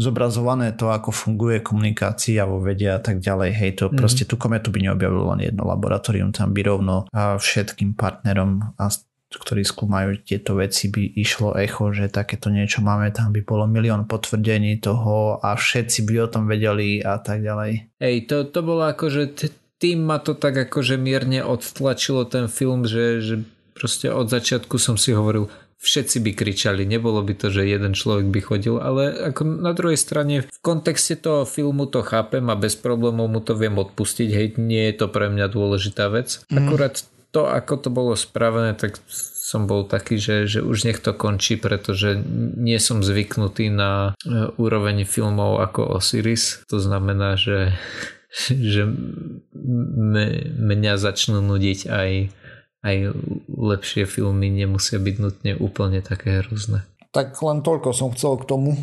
zobrazované, 0.00 0.72
to, 0.72 0.88
ako 0.88 1.12
funguje 1.12 1.60
komunikácia 1.60 2.48
vo 2.48 2.64
vede 2.64 2.88
a 2.88 2.96
tak 2.96 3.20
ďalej, 3.20 3.50
hej, 3.52 3.70
to 3.76 3.84
mm. 3.92 3.96
proste 4.00 4.24
tú 4.24 4.40
kometu 4.40 4.72
by 4.72 4.88
neobjavilo 4.88 5.36
len 5.36 5.44
jedno 5.44 5.68
laboratórium, 5.68 6.32
tam 6.32 6.56
by 6.56 6.64
rovno 6.64 7.04
a 7.12 7.36
všetkým 7.36 7.92
partnerom 7.92 8.72
a 8.80 8.88
ktorí 9.32 9.64
skúmajú 9.64 10.20
tieto 10.24 10.60
veci, 10.60 10.92
by 10.92 11.16
išlo 11.16 11.56
echo, 11.56 11.88
že 11.92 12.12
takéto 12.12 12.52
niečo 12.52 12.84
máme, 12.84 13.08
tam 13.16 13.32
by 13.32 13.40
bolo 13.40 13.64
milión 13.64 14.04
potvrdení 14.04 14.76
toho 14.80 15.40
a 15.40 15.56
všetci 15.56 16.04
by 16.04 16.14
o 16.20 16.28
tom 16.28 16.44
vedeli 16.44 17.00
a 17.00 17.16
tak 17.16 17.40
ďalej. 17.40 17.96
Hej, 17.96 18.16
to, 18.28 18.36
to 18.48 18.60
bolo 18.60 18.84
ako, 18.84 19.08
že 19.08 19.22
t- 19.32 19.52
tým 19.80 20.04
ma 20.04 20.20
to 20.20 20.36
tak 20.36 20.68
akože 20.68 21.00
mierne 21.00 21.40
odtlačilo 21.40 22.28
ten 22.28 22.46
film, 22.52 22.84
že, 22.84 23.24
že 23.24 23.34
proste 23.72 24.12
od 24.12 24.28
začiatku 24.28 24.76
som 24.76 25.00
si 25.00 25.16
hovoril, 25.16 25.48
všetci 25.82 26.22
by 26.22 26.30
kričali, 26.38 26.86
nebolo 26.86 27.18
by 27.26 27.34
to, 27.34 27.50
že 27.50 27.66
jeden 27.66 27.92
človek 27.98 28.30
by 28.30 28.40
chodil, 28.40 28.78
ale 28.78 29.34
ako 29.34 29.42
na 29.66 29.74
druhej 29.74 29.98
strane 29.98 30.46
v 30.46 30.58
kontexte 30.62 31.18
toho 31.18 31.42
filmu 31.42 31.90
to 31.90 32.06
chápem 32.06 32.46
a 32.46 32.54
bez 32.54 32.78
problémov 32.78 33.26
mu 33.26 33.42
to 33.42 33.58
viem 33.58 33.74
odpustiť, 33.74 34.28
hej, 34.30 34.46
nie 34.62 34.94
je 34.94 34.94
to 35.02 35.06
pre 35.10 35.26
mňa 35.26 35.50
dôležitá 35.50 36.06
vec. 36.06 36.46
Mm. 36.48 36.56
Akurát 36.62 37.02
to, 37.34 37.50
ako 37.50 37.74
to 37.82 37.88
bolo 37.90 38.14
spravené, 38.14 38.78
tak 38.78 39.02
som 39.52 39.66
bol 39.66 39.84
taký, 39.84 40.16
že, 40.16 40.46
že 40.46 40.60
už 40.62 40.86
nech 40.86 41.00
to 41.02 41.12
končí, 41.12 41.58
pretože 41.58 42.16
nie 42.56 42.78
som 42.78 43.04
zvyknutý 43.04 43.68
na 43.68 44.16
e, 44.22 44.48
úroveň 44.56 45.04
filmov 45.04 45.60
ako 45.60 45.98
Osiris. 45.98 46.64
To 46.70 46.78
znamená, 46.78 47.34
že, 47.34 47.74
že 48.72 48.86
mňa 50.56 50.94
začnú 50.94 51.42
nudiť 51.42 51.90
aj 51.90 52.10
aj 52.82 53.14
lepšie 53.48 54.04
filmy 54.10 54.50
nemusia 54.50 54.98
byť 54.98 55.16
nutne 55.22 55.52
úplne 55.58 56.02
také 56.02 56.42
hrozné. 56.42 56.82
Tak 57.14 57.38
len 57.44 57.62
toľko 57.62 57.94
som 57.94 58.10
chcel 58.10 58.36
k 58.42 58.48
tomu. 58.48 58.74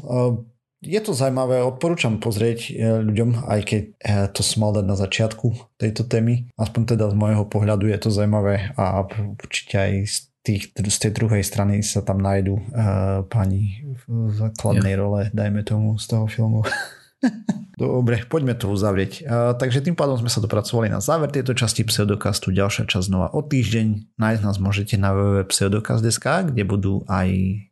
Je 0.80 1.00
to 1.04 1.12
zaujímavé, 1.12 1.60
odporúčam 1.60 2.24
pozrieť 2.24 2.72
e, 2.72 3.04
ľuďom, 3.04 3.52
aj 3.52 3.62
keď 3.68 3.82
e, 3.84 4.12
to 4.32 4.39
som 4.39 4.64
mal 4.64 4.72
dať 4.72 4.86
na 4.88 4.95
začiatku 4.95 5.76
tejto 5.76 6.08
témy. 6.08 6.47
Aspoň 6.56 6.95
teda 6.95 7.12
z 7.12 7.20
môjho 7.20 7.43
pohľadu 7.52 7.91
je 7.91 8.00
to 8.00 8.08
zaujímavé 8.08 8.72
a 8.80 9.04
určite 9.43 9.76
aj 9.76 9.91
z, 10.08 10.18
tých, 10.39 10.72
z 10.72 10.97
tej 11.04 11.12
druhej 11.12 11.43
strany 11.43 11.84
sa 11.84 12.00
tam 12.00 12.24
nájdú 12.24 12.56
uh, 12.56 13.28
pani 13.28 13.84
v 14.08 14.32
základnej 14.32 14.95
ja. 14.95 15.00
role, 15.04 15.22
dajme 15.36 15.68
tomu, 15.68 16.00
z 16.00 16.06
toho 16.16 16.32
filmu. 16.32 16.64
Dobre, 17.80 18.24
poďme 18.28 18.55
to 18.55 18.72
uzavrieť. 18.72 19.24
Uh, 19.24 19.55
takže 19.55 19.84
tým 19.84 19.95
pádom 19.95 20.20
sme 20.20 20.28
sa 20.28 20.43
dopracovali 20.43 20.91
na 20.91 20.99
záver 20.99 21.32
tejto 21.32 21.55
časti 21.55 21.88
Pseudokastu. 21.88 22.51
Ďalšia 22.51 22.88
časť 22.88 23.07
znova 23.07 23.32
o 23.32 23.39
týždeň. 23.39 24.20
Nájsť 24.20 24.41
nás 24.43 24.57
môžete 24.59 24.95
na 24.99 25.15
www.pseudokast.sk, 25.15 26.51
kde 26.51 26.63
budú 26.67 27.07
aj 27.07 27.30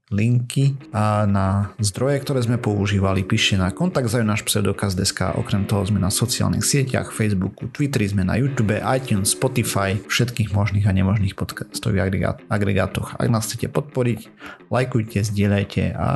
linky 0.07 0.79
a 0.95 1.27
na 1.27 1.75
zdroje, 1.83 2.23
ktoré 2.23 2.39
sme 2.39 2.55
používali. 2.55 3.27
Píšte 3.27 3.59
na 3.59 3.75
kontakt 3.75 4.07
náš 4.07 4.47
pseudokaz.sk. 4.47 5.35
Okrem 5.35 5.67
toho 5.67 5.83
sme 5.83 5.99
na 5.99 6.07
sociálnych 6.07 6.63
sieťach, 6.63 7.11
Facebooku, 7.11 7.67
Twitteri, 7.67 8.07
sme 8.07 8.23
na 8.23 8.39
YouTube, 8.39 8.79
iTunes, 8.79 9.35
Spotify, 9.35 9.99
všetkých 9.99 10.55
možných 10.55 10.87
a 10.87 10.95
nemožných 10.95 11.35
podcastových 11.35 12.07
agregátoch. 12.47 13.19
Ak 13.19 13.27
nás 13.27 13.51
chcete 13.51 13.67
podporiť, 13.67 14.31
lajkujte, 14.71 15.23
zdieľajte 15.27 15.95
a 15.95 16.07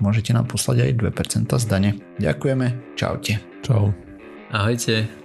môžete 0.00 0.32
nám 0.32 0.48
poslať 0.48 0.88
aj 0.88 1.12
2% 1.48 1.60
zdane. 1.60 2.00
Ďakujeme, 2.16 2.96
čaute. 2.96 3.40
Čau. 3.60 3.92
Ahojte. 4.52 5.23